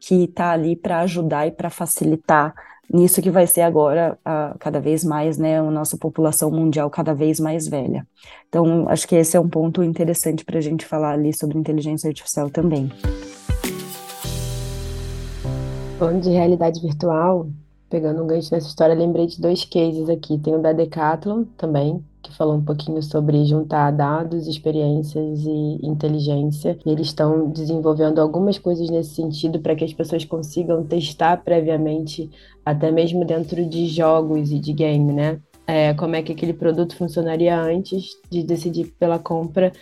que 0.00 0.24
está 0.24 0.50
ali 0.50 0.76
para 0.76 1.00
ajudar 1.00 1.46
e 1.46 1.50
para 1.50 1.70
facilitar 1.70 2.54
nisso 2.92 3.20
que 3.20 3.30
vai 3.30 3.46
ser 3.46 3.62
agora 3.62 4.18
a, 4.24 4.54
cada 4.58 4.80
vez 4.80 5.04
mais, 5.04 5.38
né, 5.38 5.58
a 5.58 5.70
nossa 5.70 5.96
população 5.96 6.50
mundial 6.50 6.88
cada 6.88 7.14
vez 7.14 7.40
mais 7.40 7.66
velha. 7.66 8.06
Então, 8.48 8.88
acho 8.88 9.06
que 9.08 9.16
esse 9.16 9.36
é 9.36 9.40
um 9.40 9.48
ponto 9.48 9.82
interessante 9.82 10.44
para 10.44 10.58
a 10.58 10.60
gente 10.62 10.86
falar 10.86 11.12
ali 11.12 11.36
sobre 11.36 11.58
inteligência 11.58 12.08
artificial 12.08 12.48
também. 12.50 12.90
Falando 15.98 16.22
de 16.22 16.30
realidade 16.30 16.80
virtual, 16.80 17.48
pegando 17.88 18.22
um 18.22 18.26
gancho 18.26 18.54
nessa 18.54 18.68
história, 18.68 18.94
lembrei 18.94 19.26
de 19.26 19.40
dois 19.40 19.64
cases 19.64 20.08
aqui. 20.08 20.38
Tem 20.38 20.54
o 20.54 20.58
da 20.58 20.72
Decathlon 20.72 21.44
também, 21.56 22.04
que 22.26 22.36
falou 22.36 22.56
um 22.56 22.64
pouquinho 22.64 23.02
sobre 23.02 23.44
juntar 23.44 23.90
dados, 23.92 24.46
experiências 24.46 25.44
e 25.44 25.78
inteligência. 25.86 26.76
E 26.84 26.90
eles 26.90 27.06
estão 27.06 27.48
desenvolvendo 27.48 28.20
algumas 28.20 28.58
coisas 28.58 28.90
nesse 28.90 29.14
sentido 29.14 29.60
para 29.60 29.76
que 29.76 29.84
as 29.84 29.92
pessoas 29.92 30.24
consigam 30.24 30.84
testar 30.84 31.38
previamente, 31.38 32.28
até 32.64 32.90
mesmo 32.90 33.24
dentro 33.24 33.64
de 33.64 33.86
jogos 33.86 34.50
e 34.50 34.58
de 34.58 34.72
game, 34.72 35.12
né? 35.12 35.40
É, 35.68 35.94
como 35.94 36.14
é 36.14 36.22
que 36.22 36.32
aquele 36.32 36.52
produto 36.52 36.96
funcionaria 36.96 37.60
antes 37.60 38.10
de 38.30 38.44
decidir 38.44 38.92
pela 38.98 39.18
compra. 39.18 39.72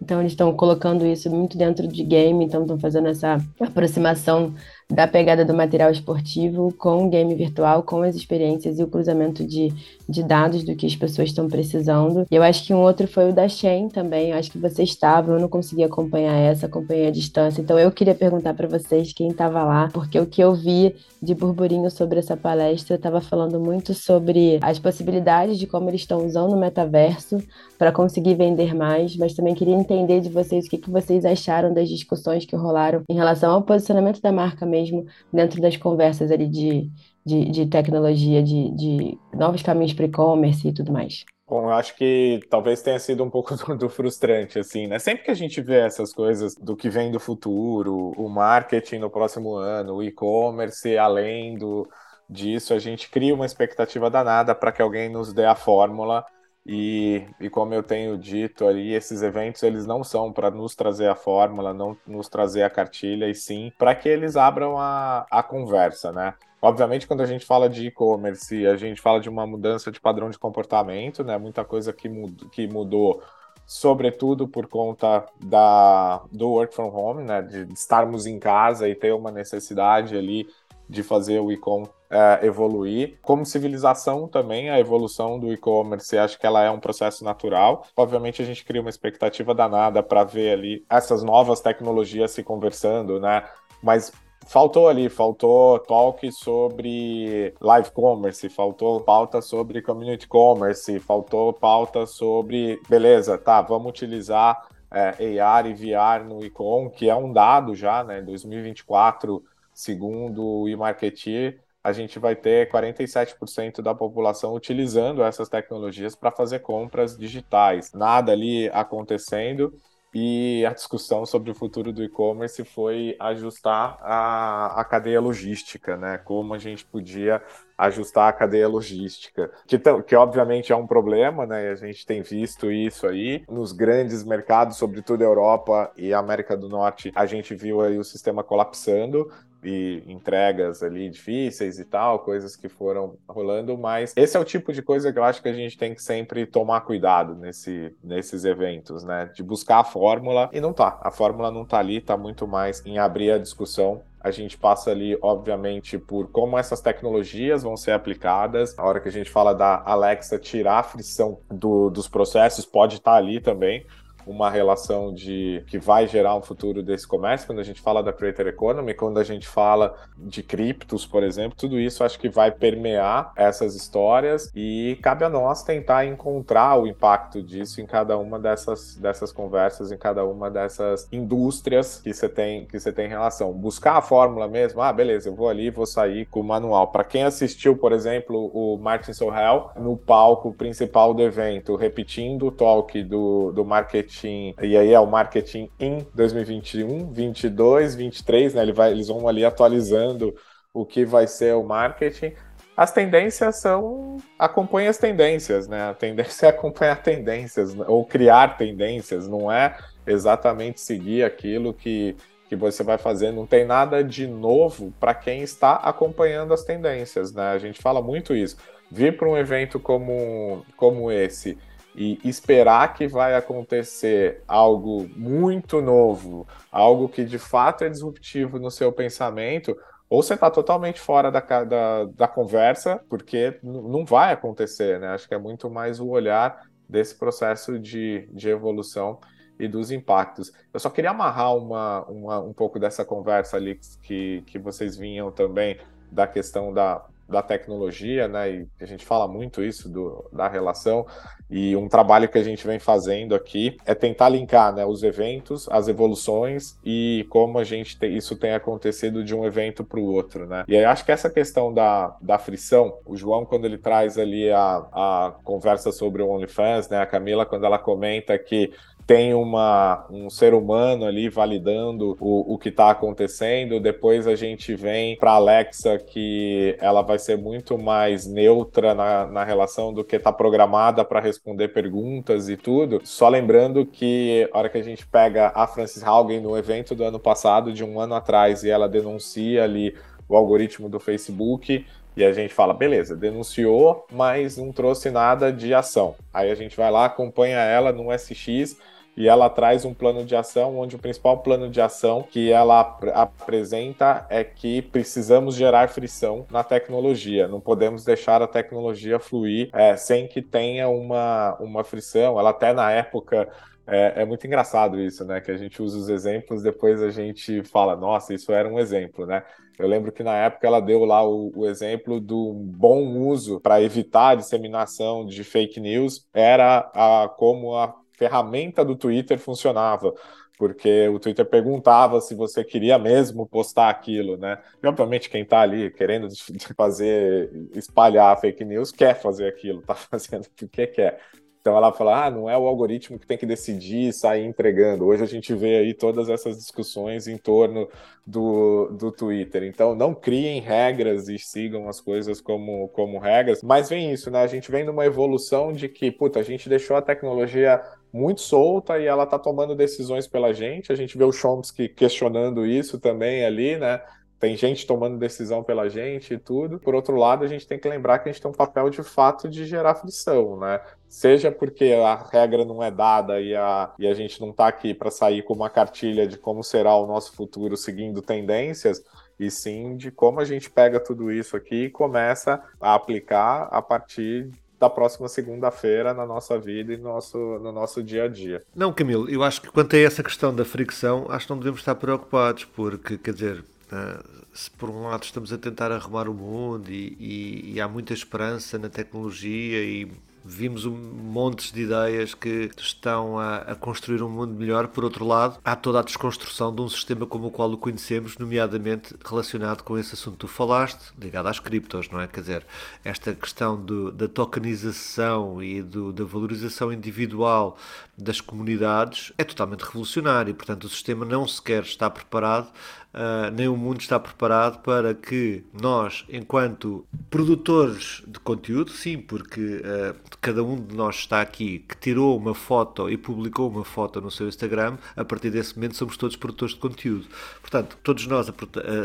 Então, 0.00 0.18
eles 0.20 0.32
estão 0.32 0.52
colocando 0.52 1.06
isso 1.06 1.30
muito 1.30 1.56
dentro 1.56 1.86
de 1.86 2.02
game, 2.02 2.44
então 2.44 2.62
estão 2.62 2.78
fazendo 2.78 3.06
essa 3.06 3.38
aproximação 3.60 4.52
da 4.90 5.06
pegada 5.06 5.44
do 5.44 5.54
material 5.54 5.92
esportivo 5.92 6.72
com 6.76 7.06
o 7.06 7.08
game 7.08 7.34
virtual, 7.36 7.84
com 7.84 8.02
as 8.02 8.16
experiências 8.16 8.78
e 8.78 8.82
o 8.82 8.88
cruzamento 8.88 9.46
de, 9.46 9.72
de 10.12 10.22
dados 10.22 10.62
do 10.62 10.76
que 10.76 10.86
as 10.86 10.94
pessoas 10.94 11.30
estão 11.30 11.48
precisando. 11.48 12.26
E 12.30 12.34
eu 12.34 12.42
acho 12.42 12.64
que 12.64 12.74
um 12.74 12.80
outro 12.80 13.08
foi 13.08 13.30
o 13.30 13.32
da 13.32 13.48
Shen 13.48 13.88
também. 13.88 14.30
Eu 14.30 14.38
acho 14.38 14.50
que 14.50 14.58
você 14.58 14.82
estava, 14.82 15.32
eu 15.32 15.40
não 15.40 15.48
consegui 15.48 15.82
acompanhar 15.82 16.34
essa, 16.34 16.66
acompanhei 16.66 17.08
a 17.08 17.10
distância. 17.10 17.60
Então 17.60 17.78
eu 17.78 17.90
queria 17.90 18.14
perguntar 18.14 18.54
para 18.54 18.68
vocês 18.68 19.12
quem 19.12 19.28
estava 19.28 19.64
lá, 19.64 19.88
porque 19.92 20.20
o 20.20 20.26
que 20.26 20.42
eu 20.42 20.54
vi 20.54 20.94
de 21.22 21.34
burburinho 21.34 21.90
sobre 21.90 22.18
essa 22.18 22.36
palestra 22.36 22.96
estava 22.96 23.20
falando 23.20 23.58
muito 23.58 23.94
sobre 23.94 24.58
as 24.60 24.78
possibilidades 24.78 25.58
de 25.58 25.66
como 25.66 25.88
eles 25.88 26.02
estão 26.02 26.26
usando 26.26 26.52
o 26.52 26.60
metaverso 26.60 27.38
para 27.78 27.92
conseguir 27.92 28.34
vender 28.34 28.74
mais, 28.74 29.16
mas 29.16 29.34
também 29.34 29.54
queria 29.54 29.74
entender 29.74 30.20
de 30.20 30.28
vocês 30.28 30.66
o 30.66 30.68
que, 30.68 30.78
que 30.78 30.90
vocês 30.90 31.24
acharam 31.24 31.72
das 31.72 31.88
discussões 31.88 32.44
que 32.44 32.56
rolaram 32.56 33.02
em 33.08 33.14
relação 33.14 33.52
ao 33.52 33.62
posicionamento 33.62 34.20
da 34.20 34.32
marca 34.32 34.66
mesmo 34.66 35.06
dentro 35.32 35.60
das 35.60 35.76
conversas 35.76 36.30
ali 36.30 36.48
de, 36.48 36.90
de, 37.24 37.50
de 37.50 37.66
tecnologia, 37.66 38.42
de, 38.42 38.70
de 38.70 39.18
novos 39.34 39.62
caminhos 39.62 39.92
para 39.92 40.06
e-commerce 40.06 40.68
e 40.68 40.72
tudo 40.72 40.92
mais. 40.92 41.24
Bom, 41.48 41.64
eu 41.64 41.72
acho 41.72 41.94
que 41.96 42.40
talvez 42.48 42.80
tenha 42.80 42.98
sido 42.98 43.22
um 43.22 43.28
pouco 43.28 43.54
do, 43.56 43.76
do, 43.76 43.88
frustrante, 43.88 44.58
assim, 44.58 44.86
né? 44.86 44.98
Sempre 44.98 45.24
que 45.24 45.30
a 45.30 45.34
gente 45.34 45.60
vê 45.60 45.80
essas 45.80 46.12
coisas 46.12 46.54
do 46.54 46.74
que 46.74 46.88
vem 46.88 47.12
do 47.12 47.20
futuro, 47.20 48.12
o 48.16 48.28
marketing 48.28 48.98
no 48.98 49.10
próximo 49.10 49.54
ano, 49.54 49.96
o 49.96 50.02
e-commerce 50.02 50.96
além 50.96 51.56
do, 51.56 51.86
disso, 52.28 52.72
a 52.72 52.78
gente 52.78 53.10
cria 53.10 53.34
uma 53.34 53.46
expectativa 53.46 54.08
danada 54.08 54.54
para 54.54 54.72
que 54.72 54.80
alguém 54.80 55.10
nos 55.10 55.32
dê 55.32 55.44
a 55.44 55.54
fórmula. 55.54 56.24
E, 56.64 57.26
e 57.40 57.50
como 57.50 57.74
eu 57.74 57.82
tenho 57.82 58.16
dito 58.16 58.66
ali, 58.66 58.94
esses 58.94 59.20
eventos 59.20 59.62
eles 59.64 59.84
não 59.84 60.04
são 60.04 60.32
para 60.32 60.50
nos 60.50 60.76
trazer 60.76 61.08
a 61.08 61.14
fórmula, 61.16 61.74
não 61.74 61.96
nos 62.06 62.28
trazer 62.28 62.62
a 62.62 62.70
cartilha, 62.70 63.28
e 63.28 63.34
sim 63.34 63.72
para 63.76 63.94
que 63.94 64.08
eles 64.08 64.36
abram 64.36 64.78
a, 64.78 65.26
a 65.30 65.42
conversa, 65.42 66.12
né? 66.12 66.34
Obviamente, 66.64 67.08
quando 67.08 67.22
a 67.22 67.26
gente 67.26 67.44
fala 67.44 67.68
de 67.68 67.88
e-commerce, 67.88 68.64
a 68.68 68.76
gente 68.76 69.00
fala 69.00 69.20
de 69.20 69.28
uma 69.28 69.44
mudança 69.44 69.90
de 69.90 70.00
padrão 70.00 70.30
de 70.30 70.38
comportamento, 70.38 71.24
né? 71.24 71.36
Muita 71.36 71.64
coisa 71.64 71.92
que, 71.92 72.08
que 72.52 72.68
mudou, 72.68 73.20
sobretudo 73.66 74.46
por 74.46 74.68
conta 74.68 75.26
da, 75.42 76.22
do 76.30 76.50
work 76.50 76.72
from 76.72 76.94
home, 76.94 77.24
né? 77.24 77.42
De 77.42 77.72
estarmos 77.72 78.26
em 78.26 78.38
casa 78.38 78.88
e 78.88 78.94
ter 78.94 79.12
uma 79.12 79.32
necessidade 79.32 80.16
ali 80.16 80.46
de 80.88 81.02
fazer 81.02 81.40
o 81.40 81.50
e-com 81.50 81.82
é, 82.08 82.46
evoluir. 82.46 83.18
Como 83.22 83.44
civilização 83.44 84.28
também, 84.28 84.70
a 84.70 84.78
evolução 84.78 85.40
do 85.40 85.52
e-commerce, 85.52 86.16
acho 86.16 86.38
que 86.38 86.46
ela 86.46 86.62
é 86.62 86.70
um 86.70 86.78
processo 86.78 87.24
natural. 87.24 87.86
Obviamente, 87.96 88.40
a 88.40 88.44
gente 88.44 88.64
cria 88.64 88.80
uma 88.80 88.90
expectativa 88.90 89.52
danada 89.52 90.00
para 90.00 90.22
ver 90.22 90.52
ali 90.52 90.84
essas 90.88 91.24
novas 91.24 91.60
tecnologias 91.60 92.30
se 92.30 92.44
conversando, 92.44 93.18
né? 93.18 93.42
Mas 93.82 94.12
faltou 94.46 94.88
ali, 94.88 95.08
faltou 95.08 95.78
talk 95.78 96.30
sobre 96.32 97.54
live 97.60 97.90
commerce, 97.90 98.48
faltou 98.48 99.00
pauta 99.00 99.40
sobre 99.40 99.82
community 99.82 100.26
commerce, 100.26 100.98
faltou 101.00 101.52
pauta 101.52 102.06
sobre, 102.06 102.80
beleza, 102.88 103.38
tá, 103.38 103.60
vamos 103.62 103.90
utilizar 103.90 104.68
é, 104.90 105.40
AR 105.40 105.66
e 105.66 105.74
VR 105.74 106.24
no 106.24 106.44
e-com, 106.44 106.90
que 106.90 107.08
é 107.08 107.16
um 107.16 107.32
dado 107.32 107.74
já, 107.74 108.04
né, 108.04 108.20
2024, 108.20 109.42
segundo 109.72 110.44
o 110.44 110.68
eMarketer, 110.68 111.60
a 111.82 111.92
gente 111.92 112.18
vai 112.18 112.36
ter 112.36 112.70
47% 112.70 113.82
da 113.82 113.94
população 113.94 114.54
utilizando 114.54 115.22
essas 115.22 115.48
tecnologias 115.48 116.14
para 116.14 116.30
fazer 116.30 116.60
compras 116.60 117.16
digitais. 117.16 117.92
Nada 117.92 118.30
ali 118.30 118.68
acontecendo 118.68 119.74
e 120.14 120.64
a 120.66 120.72
discussão 120.72 121.24
sobre 121.24 121.50
o 121.50 121.54
futuro 121.54 121.92
do 121.92 122.04
e-commerce 122.04 122.64
foi 122.64 123.16
ajustar 123.18 123.98
a, 124.02 124.80
a 124.80 124.84
cadeia 124.84 125.20
logística, 125.20 125.96
né? 125.96 126.18
Como 126.18 126.52
a 126.52 126.58
gente 126.58 126.84
podia 126.84 127.42
ajustar 127.78 128.28
a 128.28 128.32
cadeia 128.32 128.68
logística, 128.68 129.50
que, 129.66 129.78
que 129.78 130.14
obviamente 130.14 130.72
é 130.72 130.76
um 130.76 130.86
problema, 130.86 131.46
né? 131.46 131.70
A 131.70 131.74
gente 131.74 132.04
tem 132.04 132.20
visto 132.20 132.70
isso 132.70 133.06
aí 133.06 133.42
nos 133.48 133.72
grandes 133.72 134.22
mercados, 134.22 134.76
sobretudo 134.76 135.24
Europa 135.24 135.90
e 135.96 136.12
América 136.12 136.56
do 136.56 136.68
Norte, 136.68 137.10
a 137.14 137.24
gente 137.24 137.54
viu 137.54 137.80
aí 137.80 137.98
o 137.98 138.04
sistema 138.04 138.44
colapsando 138.44 139.30
e 139.62 140.02
entregas 140.06 140.82
ali 140.82 141.08
difíceis 141.08 141.78
e 141.78 141.84
tal, 141.84 142.18
coisas 142.20 142.56
que 142.56 142.68
foram 142.68 143.16
rolando, 143.28 143.76
mas 143.76 144.12
esse 144.16 144.36
é 144.36 144.40
o 144.40 144.44
tipo 144.44 144.72
de 144.72 144.82
coisa 144.82 145.12
que 145.12 145.18
eu 145.18 145.24
acho 145.24 145.42
que 145.42 145.48
a 145.48 145.52
gente 145.52 145.76
tem 145.78 145.94
que 145.94 146.02
sempre 146.02 146.46
tomar 146.46 146.80
cuidado 146.82 147.34
nesse, 147.34 147.94
nesses 148.02 148.44
eventos, 148.44 149.04
né? 149.04 149.30
De 149.34 149.42
buscar 149.42 149.78
a 149.78 149.84
fórmula 149.84 150.50
e 150.52 150.60
não 150.60 150.72
tá. 150.72 150.98
A 151.02 151.10
fórmula 151.10 151.50
não 151.50 151.64
tá 151.64 151.78
ali, 151.78 152.00
tá 152.00 152.16
muito 152.16 152.46
mais 152.46 152.84
em 152.84 152.98
abrir 152.98 153.30
a 153.30 153.38
discussão 153.38 154.02
a 154.22 154.30
gente 154.30 154.56
passa 154.56 154.92
ali, 154.92 155.18
obviamente, 155.20 155.98
por 155.98 156.30
como 156.30 156.56
essas 156.56 156.80
tecnologias 156.80 157.64
vão 157.64 157.76
ser 157.76 157.90
aplicadas. 157.90 158.78
A 158.78 158.86
hora 158.86 159.00
que 159.00 159.08
a 159.08 159.12
gente 159.12 159.28
fala 159.28 159.52
da 159.52 159.82
Alexa 159.84 160.38
tirar 160.38 160.78
a 160.78 160.82
frição 160.84 161.40
do, 161.50 161.90
dos 161.90 162.06
processos, 162.06 162.64
pode 162.64 162.96
estar 162.96 163.14
ali 163.14 163.40
também 163.40 163.84
uma 164.26 164.50
relação 164.50 165.12
de 165.12 165.62
que 165.66 165.78
vai 165.78 166.06
gerar 166.06 166.36
um 166.36 166.42
futuro 166.42 166.82
desse 166.82 167.06
comércio, 167.06 167.46
quando 167.46 167.60
a 167.60 167.64
gente 167.64 167.80
fala 167.80 168.02
da 168.02 168.12
creator 168.12 168.46
economy, 168.46 168.94
quando 168.94 169.18
a 169.18 169.24
gente 169.24 169.46
fala 169.46 169.96
de 170.16 170.42
criptos, 170.42 171.06
por 171.06 171.22
exemplo, 171.22 171.56
tudo 171.56 171.78
isso 171.78 172.04
acho 172.04 172.18
que 172.18 172.28
vai 172.28 172.50
permear 172.50 173.32
essas 173.36 173.74
histórias 173.74 174.50
e 174.54 174.98
cabe 175.02 175.24
a 175.24 175.28
nós 175.28 175.62
tentar 175.62 176.06
encontrar 176.06 176.78
o 176.78 176.86
impacto 176.86 177.42
disso 177.42 177.80
em 177.80 177.86
cada 177.86 178.16
uma 178.16 178.38
dessas, 178.38 178.96
dessas 178.96 179.32
conversas, 179.32 179.90
em 179.90 179.96
cada 179.96 180.24
uma 180.24 180.50
dessas 180.50 181.08
indústrias 181.12 182.00
que 182.02 182.12
você 182.12 182.28
tem 182.28 182.66
que 182.66 182.78
você 182.78 182.92
tem 182.92 183.08
relação. 183.08 183.52
Buscar 183.52 183.96
a 183.96 184.02
fórmula 184.02 184.48
mesmo, 184.48 184.80
ah, 184.80 184.92
beleza, 184.92 185.28
eu 185.28 185.34
vou 185.34 185.48
ali, 185.48 185.70
vou 185.70 185.86
sair 185.86 186.26
com 186.26 186.40
o 186.40 186.44
manual. 186.44 186.88
Para 186.88 187.04
quem 187.04 187.24
assistiu, 187.24 187.76
por 187.76 187.92
exemplo, 187.92 188.50
o 188.54 188.78
Martin 188.78 189.12
Sohel 189.12 189.70
no 189.76 189.96
palco 189.96 190.52
principal 190.52 191.14
do 191.14 191.22
evento, 191.22 191.76
repetindo 191.76 192.46
o 192.46 192.52
talk 192.52 193.02
do, 193.02 193.52
do 193.52 193.64
marketing 193.64 194.11
marketing, 194.12 194.54
e 194.62 194.76
aí 194.76 194.92
é 194.92 195.00
o 195.00 195.06
marketing 195.06 195.70
em 195.80 196.06
2021, 196.14 197.12
22, 197.12 197.94
23, 197.94 198.54
né? 198.54 198.62
Ele 198.62 198.72
vai, 198.72 198.92
eles 198.92 199.08
vão 199.08 199.26
ali 199.26 199.44
atualizando 199.44 200.34
o 200.72 200.84
que 200.84 201.04
vai 201.04 201.26
ser 201.26 201.54
o 201.54 201.62
marketing. 201.62 202.34
As 202.76 202.92
tendências 202.92 203.60
são 203.60 204.18
acompanhe 204.38 204.88
as 204.88 204.98
tendências, 204.98 205.66
né? 205.66 205.90
A 205.90 205.94
tendência 205.94 206.46
é 206.46 206.50
acompanhar 206.50 207.02
tendências 207.02 207.74
ou 207.86 208.04
criar 208.04 208.56
tendências, 208.56 209.26
não 209.26 209.50
é 209.50 209.76
exatamente 210.06 210.80
seguir 210.80 211.24
aquilo 211.24 211.72
que, 211.72 212.16
que 212.48 212.56
você 212.56 212.82
vai 212.82 212.98
fazer. 212.98 213.32
Não 213.32 213.46
tem 213.46 213.64
nada 213.64 214.04
de 214.04 214.26
novo 214.26 214.92
para 215.00 215.14
quem 215.14 215.42
está 215.42 215.74
acompanhando 215.76 216.52
as 216.52 216.64
tendências, 216.64 217.32
né? 217.32 217.50
A 217.50 217.58
gente 217.58 217.80
fala 217.80 218.02
muito 218.02 218.34
isso. 218.34 218.56
Vir 218.90 219.16
para 219.16 219.28
um 219.28 219.38
evento 219.38 219.80
como, 219.80 220.66
como 220.76 221.10
esse 221.10 221.56
e 221.94 222.18
esperar 222.24 222.94
que 222.94 223.06
vai 223.06 223.34
acontecer 223.34 224.42
algo 224.48 225.08
muito 225.14 225.80
novo, 225.82 226.46
algo 226.70 227.08
que 227.08 227.24
de 227.24 227.38
fato 227.38 227.84
é 227.84 227.88
disruptivo 227.88 228.58
no 228.58 228.70
seu 228.70 228.90
pensamento, 228.92 229.76
ou 230.08 230.22
você 230.22 230.34
está 230.34 230.50
totalmente 230.50 231.00
fora 231.00 231.30
da, 231.30 231.40
da, 231.40 232.04
da 232.04 232.28
conversa, 232.28 233.02
porque 233.08 233.58
não 233.62 234.04
vai 234.04 234.32
acontecer, 234.32 235.00
né? 235.00 235.08
Acho 235.08 235.26
que 235.26 235.34
é 235.34 235.38
muito 235.38 235.70
mais 235.70 236.00
o 236.00 236.08
olhar 236.08 236.62
desse 236.88 237.14
processo 237.14 237.78
de, 237.78 238.28
de 238.30 238.48
evolução 238.48 239.18
e 239.58 239.66
dos 239.66 239.90
impactos. 239.90 240.52
Eu 240.72 240.80
só 240.80 240.90
queria 240.90 241.10
amarrar 241.10 241.56
uma, 241.56 242.04
uma, 242.06 242.40
um 242.40 242.52
pouco 242.52 242.78
dessa 242.78 243.04
conversa 243.04 243.56
ali 243.56 243.78
que, 244.02 244.42
que 244.46 244.58
vocês 244.58 244.96
vinham 244.96 245.30
também 245.30 245.78
da 246.10 246.26
questão 246.26 246.72
da, 246.74 247.06
da 247.28 247.42
tecnologia, 247.42 248.28
né? 248.28 248.50
E 248.50 248.68
a 248.80 248.86
gente 248.86 249.04
fala 249.04 249.26
muito 249.26 249.62
isso 249.62 249.88
do, 249.88 250.28
da 250.32 250.48
relação. 250.48 251.06
E 251.50 251.76
um 251.76 251.86
trabalho 251.86 252.28
que 252.28 252.38
a 252.38 252.42
gente 252.42 252.66
vem 252.66 252.78
fazendo 252.78 253.34
aqui 253.34 253.76
é 253.84 253.94
tentar 253.94 254.30
linkar 254.30 254.74
né, 254.74 254.86
os 254.86 255.02
eventos, 255.02 255.68
as 255.70 255.86
evoluções 255.86 256.78
e 256.82 257.26
como 257.28 257.58
a 257.58 257.64
gente 257.64 257.98
tem, 257.98 258.16
isso 258.16 258.36
tem 258.36 258.54
acontecido 258.54 259.22
de 259.22 259.34
um 259.34 259.44
evento 259.44 259.84
para 259.84 260.00
o 260.00 260.04
outro, 260.04 260.46
né? 260.46 260.64
E 260.66 260.76
aí 260.76 260.84
acho 260.84 261.04
que 261.04 261.12
essa 261.12 261.28
questão 261.28 261.72
da, 261.72 262.16
da 262.22 262.38
frição, 262.38 262.98
o 263.04 263.16
João, 263.16 263.44
quando 263.44 263.66
ele 263.66 263.76
traz 263.76 264.16
ali 264.16 264.50
a, 264.50 264.76
a 264.92 265.34
conversa 265.44 265.92
sobre 265.92 266.22
o 266.22 266.28
OnlyFans, 266.28 266.88
né? 266.88 267.00
A 267.00 267.06
Camila, 267.06 267.44
quando 267.44 267.66
ela 267.66 267.78
comenta 267.78 268.38
que 268.38 268.72
tem 269.06 269.34
uma, 269.34 270.06
um 270.10 270.30
ser 270.30 270.54
humano 270.54 271.04
ali 271.04 271.28
validando 271.28 272.16
o, 272.20 272.54
o 272.54 272.58
que 272.58 272.68
está 272.68 272.90
acontecendo. 272.90 273.80
Depois 273.80 274.26
a 274.26 274.34
gente 274.34 274.74
vem 274.74 275.16
para 275.16 275.32
Alexa, 275.32 275.98
que 275.98 276.76
ela 276.80 277.02
vai 277.02 277.18
ser 277.18 277.36
muito 277.36 277.76
mais 277.76 278.26
neutra 278.26 278.94
na, 278.94 279.26
na 279.26 279.44
relação 279.44 279.92
do 279.92 280.04
que 280.04 280.16
está 280.16 280.32
programada 280.32 281.04
para 281.04 281.20
responder 281.20 281.68
perguntas 281.68 282.48
e 282.48 282.56
tudo. 282.56 283.00
Só 283.04 283.28
lembrando 283.28 283.84
que 283.84 284.48
a 284.52 284.58
hora 284.58 284.68
que 284.68 284.78
a 284.78 284.82
gente 284.82 285.06
pega 285.06 285.52
a 285.54 285.66
Frances 285.66 286.02
Haugen 286.02 286.40
no 286.40 286.56
evento 286.56 286.94
do 286.94 287.04
ano 287.04 287.18
passado, 287.18 287.72
de 287.72 287.84
um 287.84 287.98
ano 287.98 288.14
atrás, 288.14 288.62
e 288.62 288.70
ela 288.70 288.88
denuncia 288.88 289.64
ali 289.64 289.96
o 290.28 290.36
algoritmo 290.36 290.88
do 290.88 291.00
Facebook. 291.00 291.84
E 292.14 292.22
a 292.22 292.32
gente 292.32 292.52
fala, 292.52 292.74
beleza, 292.74 293.16
denunciou, 293.16 294.06
mas 294.12 294.58
não 294.58 294.70
trouxe 294.70 295.10
nada 295.10 295.50
de 295.50 295.72
ação. 295.72 296.14
Aí 296.32 296.50
a 296.50 296.54
gente 296.54 296.76
vai 296.76 296.90
lá, 296.90 297.06
acompanha 297.06 297.58
ela 297.58 297.90
no 297.90 298.12
SX 298.12 298.76
e 299.16 299.28
ela 299.28 299.48
traz 299.50 299.84
um 299.84 299.92
plano 299.92 300.24
de 300.24 300.34
ação 300.34 300.78
onde 300.78 300.96
o 300.96 300.98
principal 300.98 301.38
plano 301.38 301.68
de 301.68 301.80
ação 301.80 302.22
que 302.22 302.50
ela 302.50 302.80
ap 302.80 303.04
apresenta 303.14 304.26
é 304.30 304.42
que 304.42 304.82
precisamos 304.82 305.54
gerar 305.54 305.88
frição 305.88 306.46
na 306.50 306.64
tecnologia, 306.64 307.46
não 307.46 307.60
podemos 307.60 308.04
deixar 308.04 308.42
a 308.42 308.46
tecnologia 308.46 309.18
fluir 309.18 309.68
é, 309.72 309.96
sem 309.96 310.26
que 310.26 310.40
tenha 310.40 310.88
uma, 310.88 311.56
uma 311.60 311.84
frição. 311.84 312.38
Ela 312.38 312.50
até 312.50 312.72
na 312.72 312.90
época 312.90 313.48
é, 313.86 314.22
é, 314.22 314.24
muito 314.24 314.46
engraçado 314.46 315.00
isso, 315.00 315.24
né? 315.24 315.40
Que 315.40 315.50
a 315.50 315.56
gente 315.56 315.82
usa 315.82 315.98
os 315.98 316.08
exemplos, 316.08 316.62
depois 316.62 317.02
a 317.02 317.10
gente 317.10 317.62
fala, 317.64 317.96
nossa, 317.96 318.32
isso 318.32 318.52
era 318.52 318.68
um 318.68 318.78
exemplo, 318.78 319.26
né? 319.26 319.42
Eu 319.78 319.88
lembro 319.88 320.12
que 320.12 320.22
na 320.22 320.36
época 320.36 320.66
ela 320.66 320.80
deu 320.80 321.04
lá 321.04 321.26
o, 321.26 321.52
o 321.56 321.66
exemplo 321.66 322.20
do 322.20 322.52
bom 322.54 323.18
uso 323.18 323.60
para 323.60 323.82
evitar 323.82 324.30
a 324.30 324.34
disseminação 324.36 325.26
de 325.26 325.42
fake 325.42 325.80
news, 325.80 326.26
era 326.32 326.90
a, 326.94 327.28
como 327.36 327.74
a 327.74 328.01
ferramenta 328.22 328.84
do 328.84 328.94
Twitter 328.94 329.38
funcionava 329.38 330.14
porque 330.58 331.08
o 331.08 331.18
Twitter 331.18 331.44
perguntava 331.44 332.20
se 332.20 332.36
você 332.36 332.62
queria 332.62 332.96
mesmo 332.96 333.48
postar 333.48 333.90
aquilo, 333.90 334.36
né? 334.36 334.58
E 334.80 334.86
obviamente 334.86 335.28
quem 335.28 335.42
está 335.42 335.60
ali 335.60 335.90
querendo 335.90 336.28
fazer 336.76 337.50
espalhar 337.74 338.38
fake 338.40 338.64
news 338.64 338.92
quer 338.92 339.20
fazer 339.20 339.48
aquilo, 339.48 339.80
está 339.80 339.94
fazendo 339.96 340.46
porque 340.56 340.86
quer. 340.86 341.18
Então 341.60 341.76
ela 341.76 341.92
fala, 341.92 342.26
ah, 342.26 342.30
não 342.30 342.50
é 342.50 342.58
o 342.58 342.66
algoritmo 342.66 343.18
que 343.18 343.26
tem 343.26 343.38
que 343.38 343.46
decidir 343.46 344.08
e 344.08 344.12
sair 344.12 344.44
entregando. 344.44 345.04
Hoje 345.04 345.22
a 345.22 345.26
gente 345.26 345.54
vê 345.54 345.76
aí 345.76 345.94
todas 345.94 346.28
essas 346.28 346.56
discussões 346.58 347.28
em 347.28 347.38
torno 347.38 347.88
do, 348.26 348.88
do 348.98 349.12
Twitter. 349.12 349.62
Então 349.62 349.94
não 349.94 350.12
criem 350.12 350.60
regras 350.60 351.28
e 351.28 351.38
sigam 351.38 351.88
as 351.88 352.00
coisas 352.00 352.40
como, 352.40 352.88
como 352.88 353.18
regras. 353.18 353.62
Mas 353.62 353.88
vem 353.88 354.12
isso, 354.12 354.28
né? 354.28 354.42
A 354.42 354.46
gente 354.48 354.72
vem 354.72 354.84
numa 354.84 355.06
evolução 355.06 355.72
de 355.72 355.88
que, 355.88 356.10
puta, 356.10 356.40
a 356.40 356.42
gente 356.42 356.68
deixou 356.68 356.96
a 356.96 357.02
tecnologia 357.02 357.80
muito 358.12 358.40
solta 358.40 358.98
e 358.98 359.06
ela 359.06 359.26
tá 359.26 359.38
tomando 359.38 359.74
decisões 359.74 360.26
pela 360.26 360.52
gente. 360.52 360.92
A 360.92 360.94
gente 360.94 361.16
vê 361.16 361.24
o 361.24 361.32
Chomsky 361.32 361.88
questionando 361.88 362.66
isso 362.66 362.98
também 362.98 363.44
ali, 363.44 363.76
né? 363.76 364.00
tem 364.42 364.56
gente 364.56 364.84
tomando 364.88 365.16
decisão 365.18 365.62
pela 365.62 365.88
gente 365.88 366.34
e 366.34 366.38
tudo. 366.38 366.80
Por 366.80 366.96
outro 366.96 367.14
lado, 367.14 367.44
a 367.44 367.46
gente 367.46 367.64
tem 367.64 367.78
que 367.78 367.88
lembrar 367.88 368.18
que 368.18 368.28
a 368.28 368.32
gente 368.32 368.42
tem 368.42 368.50
um 368.50 368.54
papel 368.54 368.90
de 368.90 369.00
fato 369.00 369.48
de 369.48 369.64
gerar 369.64 369.94
frição, 369.94 370.58
né? 370.58 370.80
Seja 371.08 371.52
porque 371.52 371.92
a 371.92 372.16
regra 372.16 372.64
não 372.64 372.82
é 372.82 372.90
dada 372.90 373.40
e 373.40 373.54
a, 373.54 373.92
e 374.00 374.04
a 374.04 374.12
gente 374.14 374.40
não 374.40 374.50
está 374.50 374.66
aqui 374.66 374.92
para 374.94 375.12
sair 375.12 375.42
com 375.42 375.54
uma 375.54 375.70
cartilha 375.70 376.26
de 376.26 376.36
como 376.36 376.64
será 376.64 376.92
o 376.96 377.06
nosso 377.06 377.36
futuro 377.36 377.76
seguindo 377.76 378.20
tendências, 378.20 379.00
e 379.38 379.48
sim 379.48 379.96
de 379.96 380.10
como 380.10 380.40
a 380.40 380.44
gente 380.44 380.68
pega 380.68 380.98
tudo 380.98 381.30
isso 381.30 381.56
aqui 381.56 381.84
e 381.84 381.90
começa 381.90 382.60
a 382.80 382.94
aplicar 382.94 383.68
a 383.70 383.80
partir 383.80 384.50
da 384.82 384.90
próxima 384.90 385.28
segunda-feira 385.28 386.12
na 386.12 386.26
nossa 386.26 386.58
vida 386.58 386.92
e 386.92 386.96
no 386.96 387.04
nosso, 387.04 387.38
no 387.38 387.70
nosso 387.70 388.02
dia 388.02 388.24
a 388.24 388.28
dia. 388.28 388.64
Não, 388.74 388.92
Camilo, 388.92 389.30
eu 389.30 389.44
acho 389.44 389.62
que 389.62 389.70
quanto 389.70 389.94
a 389.94 389.98
essa 390.00 390.24
questão 390.24 390.52
da 390.52 390.64
fricção, 390.64 391.26
acho 391.30 391.46
que 391.46 391.52
não 391.52 391.58
devemos 391.60 391.78
estar 391.78 391.94
preocupados, 391.94 392.64
porque, 392.64 393.16
quer 393.16 393.32
dizer, 393.32 393.64
Uh, 393.92 394.46
se 394.54 394.70
por 394.70 394.88
um 394.88 395.02
lado 395.02 395.22
estamos 395.22 395.52
a 395.52 395.58
tentar 395.58 395.92
arrumar 395.92 396.26
o 396.26 396.32
mundo 396.32 396.90
e, 396.90 397.14
e, 397.20 397.72
e, 397.74 397.80
há 397.80 397.86
muita 397.86 398.14
esperança 398.14 398.78
na 398.78 398.88
tecnologia 398.88 399.84
e 399.84 400.10
vimos 400.44 400.84
um 400.84 400.96
monte 400.96 401.72
de 401.72 401.82
ideias 401.82 402.34
que 402.34 402.70
estão 402.78 403.38
a, 403.38 403.58
a, 403.58 403.74
construir 403.74 404.22
um 404.22 404.28
mundo 404.28 404.54
melhor. 404.54 404.88
Por 404.88 405.04
outro 405.04 405.26
lado, 405.26 405.58
há 405.64 405.76
toda 405.76 406.00
a 406.00 406.02
desconstrução 406.02 406.74
de 406.74 406.80
um 406.80 406.88
sistema 406.88 407.26
como 407.26 407.48
o 407.48 407.50
qual 407.50 407.70
o 407.70 407.76
conhecemos, 407.76 408.38
nomeadamente 408.38 409.14
relacionado 409.24 409.82
com 409.82 409.98
esse 409.98 410.14
assunto 410.14 410.34
que 410.34 410.40
tu 410.40 410.48
falaste, 410.48 411.12
ligado 411.20 411.46
às 411.48 411.60
criptos, 411.60 412.08
não 412.10 412.20
é? 412.20 412.26
Quer 412.26 412.40
dizer, 412.40 412.66
esta 413.04 413.32
questão 413.34 413.80
do, 413.80 414.10
da 414.10 414.28
tokenização 414.28 415.62
e 415.62 415.82
do, 415.82 416.12
da 416.12 416.24
valorização 416.24 416.92
individual 416.92 417.76
das 418.16 418.40
comunidades 418.40 419.32
é 419.36 419.44
totalmente 419.44 419.80
revolucionário 419.80 420.54
portanto, 420.54 420.84
o 420.84 420.88
sistema 420.88 421.24
não 421.24 421.46
sequer 421.46 421.82
está 421.82 422.08
preparado 422.08 422.68
uh, 423.14 423.50
nem 423.52 423.68
o 423.68 423.76
mundo 423.76 424.00
está 424.00 424.18
preparado 424.18 424.80
para 424.82 425.14
que 425.14 425.64
nós, 425.72 426.24
enquanto 426.28 427.06
produtores 427.30 428.22
de 428.26 428.38
conteúdo, 428.40 428.90
sim, 428.90 429.18
porque 429.18 429.60
uh, 429.60 430.16
cada 430.40 430.62
um 430.62 430.76
de 430.76 430.94
nós 430.94 431.16
está 431.16 431.40
aqui 431.40 431.80
que 431.80 431.96
tirou 431.96 432.36
uma 432.36 432.54
foto 432.54 433.08
e 433.10 433.16
publicou 433.16 433.70
uma 433.70 433.84
foto 433.84 434.20
no 434.20 434.30
seu 434.30 434.48
Instagram, 434.48 434.96
a 435.16 435.24
partir 435.24 435.50
desse 435.50 435.76
momento 435.76 435.96
somos 435.96 436.16
todos 436.16 436.36
produtores 436.36 436.74
de 436.74 436.80
conteúdo. 436.80 437.26
Portanto, 437.60 437.96
todos 438.02 438.26
nós 438.26 438.48
a, 438.48 438.52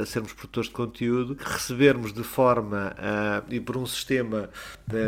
a 0.02 0.06
sermos 0.06 0.34
produtores 0.34 0.70
de 0.70 0.76
conteúdo, 0.76 1.38
recebermos 1.40 2.14
de 2.14 2.24
forma 2.24 2.96
uh, 2.98 3.54
e 3.54 3.60
por 3.60 3.78
um 3.78 3.86
sistema 3.86 4.50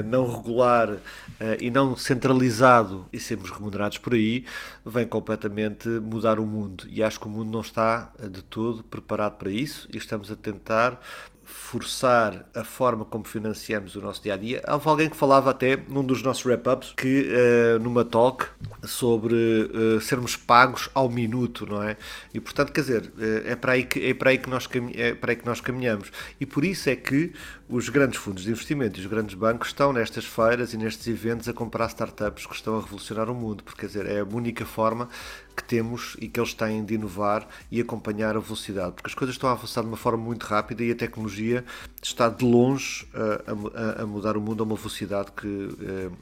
não 0.06 0.30
regular 0.30 0.98
e 1.60 1.72
não 1.72 1.96
centralizado 1.96 3.06
e 3.14 3.20
sermos 3.20 3.50
remunerados 3.50 3.98
por 3.98 4.14
aí, 4.14 4.46
vem 4.86 5.08
completamente 5.08 5.88
mudar 5.88 6.40
o 6.40 6.46
mundo. 6.46 6.86
E 6.90 7.02
acho 7.02 7.20
que 7.20 7.28
o 7.28 7.30
mundo 7.30 7.50
não 7.50 7.62
está 7.62 8.12
de 8.30 8.42
todo 8.42 8.84
preparado 8.90 9.38
para 9.38 9.52
isso 9.52 9.88
e 9.94 9.98
estamos 9.98 10.32
a 10.32 10.36
tentar 10.36 11.00
forçar 11.50 12.46
a 12.54 12.64
forma 12.64 13.04
como 13.04 13.24
financiamos 13.24 13.96
o 13.96 14.02
nosso 14.02 14.22
dia 14.22 14.36
a 14.36 14.38
dia. 14.38 14.62
Houve 14.68 14.88
alguém 14.88 15.10
que 15.10 15.16
falava 15.16 15.50
até 15.50 15.76
num 15.76 16.04
dos 16.04 16.22
nossos 16.22 16.46
wrap-ups 16.46 16.94
que 16.96 17.28
uh, 17.28 17.80
numa 17.80 18.06
talk 18.06 18.46
sobre 18.84 19.34
uh, 19.36 20.00
sermos 20.00 20.36
pagos 20.36 20.90
ao 20.94 21.10
minuto, 21.10 21.66
não 21.66 21.82
é? 21.82 21.98
E 22.34 22.40
portanto, 22.40 22.72
quer 22.72 22.82
dizer, 22.82 23.12
uh, 23.18 23.48
é, 23.48 23.56
para 23.56 23.74
aí 23.74 23.84
que, 23.84 24.06
é, 24.06 24.14
para 24.14 24.30
aí 24.30 24.38
que 24.38 24.50
nós 24.50 24.70
é 24.94 25.16
para 25.16 25.32
aí 25.32 25.36
que 25.36 25.46
nós 25.46 25.60
caminhamos. 25.60 26.12
E 26.40 26.46
por 26.46 26.64
isso 26.64 26.88
é 26.90 26.96
que 26.96 27.34
os 27.70 27.88
grandes 27.88 28.20
fundos 28.20 28.44
de 28.44 28.50
investimento 28.50 29.00
e 29.00 29.02
os 29.02 29.06
grandes 29.06 29.36
bancos 29.36 29.68
estão 29.68 29.94
nestas 29.94 30.26
feiras 30.26 30.74
e 30.74 30.78
nestes 30.78 31.06
eventos 31.08 31.48
a 31.48 31.54
comprar 31.54 31.88
startups 31.88 32.48
que 32.48 32.56
estão 32.56 32.76
a 32.76 32.82
revolucionar 32.82 33.30
o 33.30 33.36
mundo, 33.36 33.64
porque 33.64 33.82
quer 33.82 33.88
dizer, 33.88 34.06
é 34.08 34.20
a 34.22 34.26
única 34.26 34.66
forma 34.66 35.08
que 35.56 35.64
temos 35.64 36.16
e 36.20 36.28
que 36.28 36.40
eles 36.40 36.54
têm 36.54 36.84
de 36.84 36.96
inovar 36.96 37.48
e 37.70 37.80
acompanhar 37.80 38.36
a 38.36 38.40
velocidade, 38.40 38.94
porque 38.94 39.08
as 39.08 39.14
coisas 39.14 39.36
estão 39.36 39.50
a 39.50 39.54
avançar 39.54 39.82
de 39.82 39.88
uma 39.88 39.98
forma 39.98 40.24
muito 40.24 40.44
rápida 40.46 40.84
e 40.84 40.92
a 40.92 40.96
tecnologia 40.96 41.64
está 42.02 42.30
de 42.30 42.46
longe 42.46 43.06
a, 43.14 44.00
a, 44.00 44.04
a 44.04 44.06
mudar 44.06 44.38
o 44.38 44.42
mundo 44.42 44.64
a 44.64 44.66
uma 44.66 44.76
velocidade 44.76 45.32
que 45.36 45.70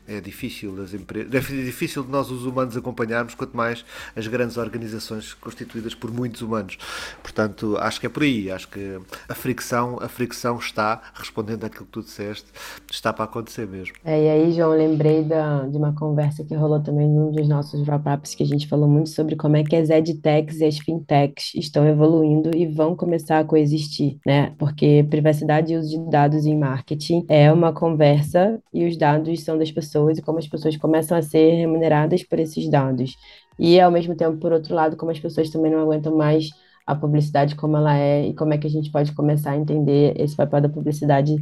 é, 0.07 0.17
é 0.17 0.21
difícil 0.21 0.75
das 0.75 0.93
empresas, 0.93 1.33
é 1.33 1.39
difícil 1.39 2.03
de 2.03 2.09
nós 2.09 2.29
os 2.31 2.45
humanos 2.45 2.75
acompanharmos, 2.75 3.35
quanto 3.35 3.55
mais 3.55 3.85
as 4.15 4.27
grandes 4.27 4.57
organizações 4.57 5.33
constituídas 5.35 5.93
por 5.93 6.11
muitos 6.11 6.41
humanos. 6.41 6.77
Portanto, 7.21 7.77
acho 7.77 7.99
que 7.99 8.07
é 8.07 8.09
por 8.09 8.23
aí, 8.23 8.51
acho 8.51 8.67
que 8.67 8.99
a 9.29 9.35
fricção, 9.35 9.99
a 10.01 10.09
fricção 10.09 10.57
está, 10.57 11.01
respondendo 11.37 11.63
àquilo 11.63 11.85
que 11.85 11.91
tu 11.91 12.01
disseste, 12.01 12.45
está 12.91 13.13
para 13.13 13.25
acontecer 13.25 13.67
mesmo. 13.67 13.95
É, 14.03 14.23
e 14.23 14.29
aí, 14.29 14.51
João, 14.51 14.71
lembrei 14.71 15.23
da, 15.23 15.67
de 15.67 15.77
uma 15.77 15.93
conversa 15.93 16.43
que 16.43 16.55
rolou 16.55 16.81
também 16.81 17.07
num 17.07 17.31
dos 17.31 17.47
nossos 17.47 17.87
wrap-ups 17.87 18.33
que 18.33 18.43
a 18.43 18.45
gente 18.45 18.67
falou 18.67 18.87
muito 18.87 19.09
sobre 19.09 19.35
como 19.35 19.55
é 19.55 19.63
que 19.63 19.75
as 19.75 19.89
edtechs 19.89 20.59
e 20.59 20.65
as 20.65 20.79
fintechs 20.79 21.53
estão 21.55 21.87
evoluindo 21.87 22.55
e 22.55 22.65
vão 22.65 22.95
começar 22.95 23.39
a 23.39 23.43
coexistir, 23.43 24.17
né? 24.25 24.53
Porque 24.57 25.05
privacidade 25.09 25.73
e 25.73 25.77
uso 25.77 25.89
de 25.89 26.09
dados 26.09 26.45
em 26.45 26.57
marketing 26.57 27.25
é 27.29 27.51
uma 27.51 27.71
conversa 27.71 28.59
e 28.73 28.85
os 28.87 28.97
dados 28.97 29.43
são 29.43 29.57
das 29.57 29.71
pessoas 29.71 30.17
e 30.17 30.21
como 30.21 30.39
as 30.39 30.47
pessoas 30.47 30.75
começam 30.77 31.17
a 31.17 31.21
ser 31.21 31.51
remuneradas 31.55 32.23
por 32.23 32.39
esses 32.39 32.69
dados. 32.69 33.15
E 33.59 33.79
ao 33.79 33.91
mesmo 33.91 34.15
tempo, 34.15 34.37
por 34.37 34.51
outro 34.51 34.73
lado, 34.75 34.95
como 34.97 35.11
as 35.11 35.19
pessoas 35.19 35.49
também 35.49 35.71
não 35.71 35.79
aguentam 35.79 36.15
mais 36.15 36.49
a 36.87 36.95
publicidade 36.95 37.55
como 37.55 37.77
ela 37.77 37.97
é 37.97 38.27
e 38.29 38.33
como 38.35 38.53
é 38.53 38.57
que 38.57 38.67
a 38.67 38.69
gente 38.69 38.91
pode 38.91 39.13
começar 39.13 39.51
a 39.51 39.57
entender 39.57 40.13
esse 40.19 40.35
papel 40.35 40.61
da 40.61 40.69
publicidade 40.69 41.35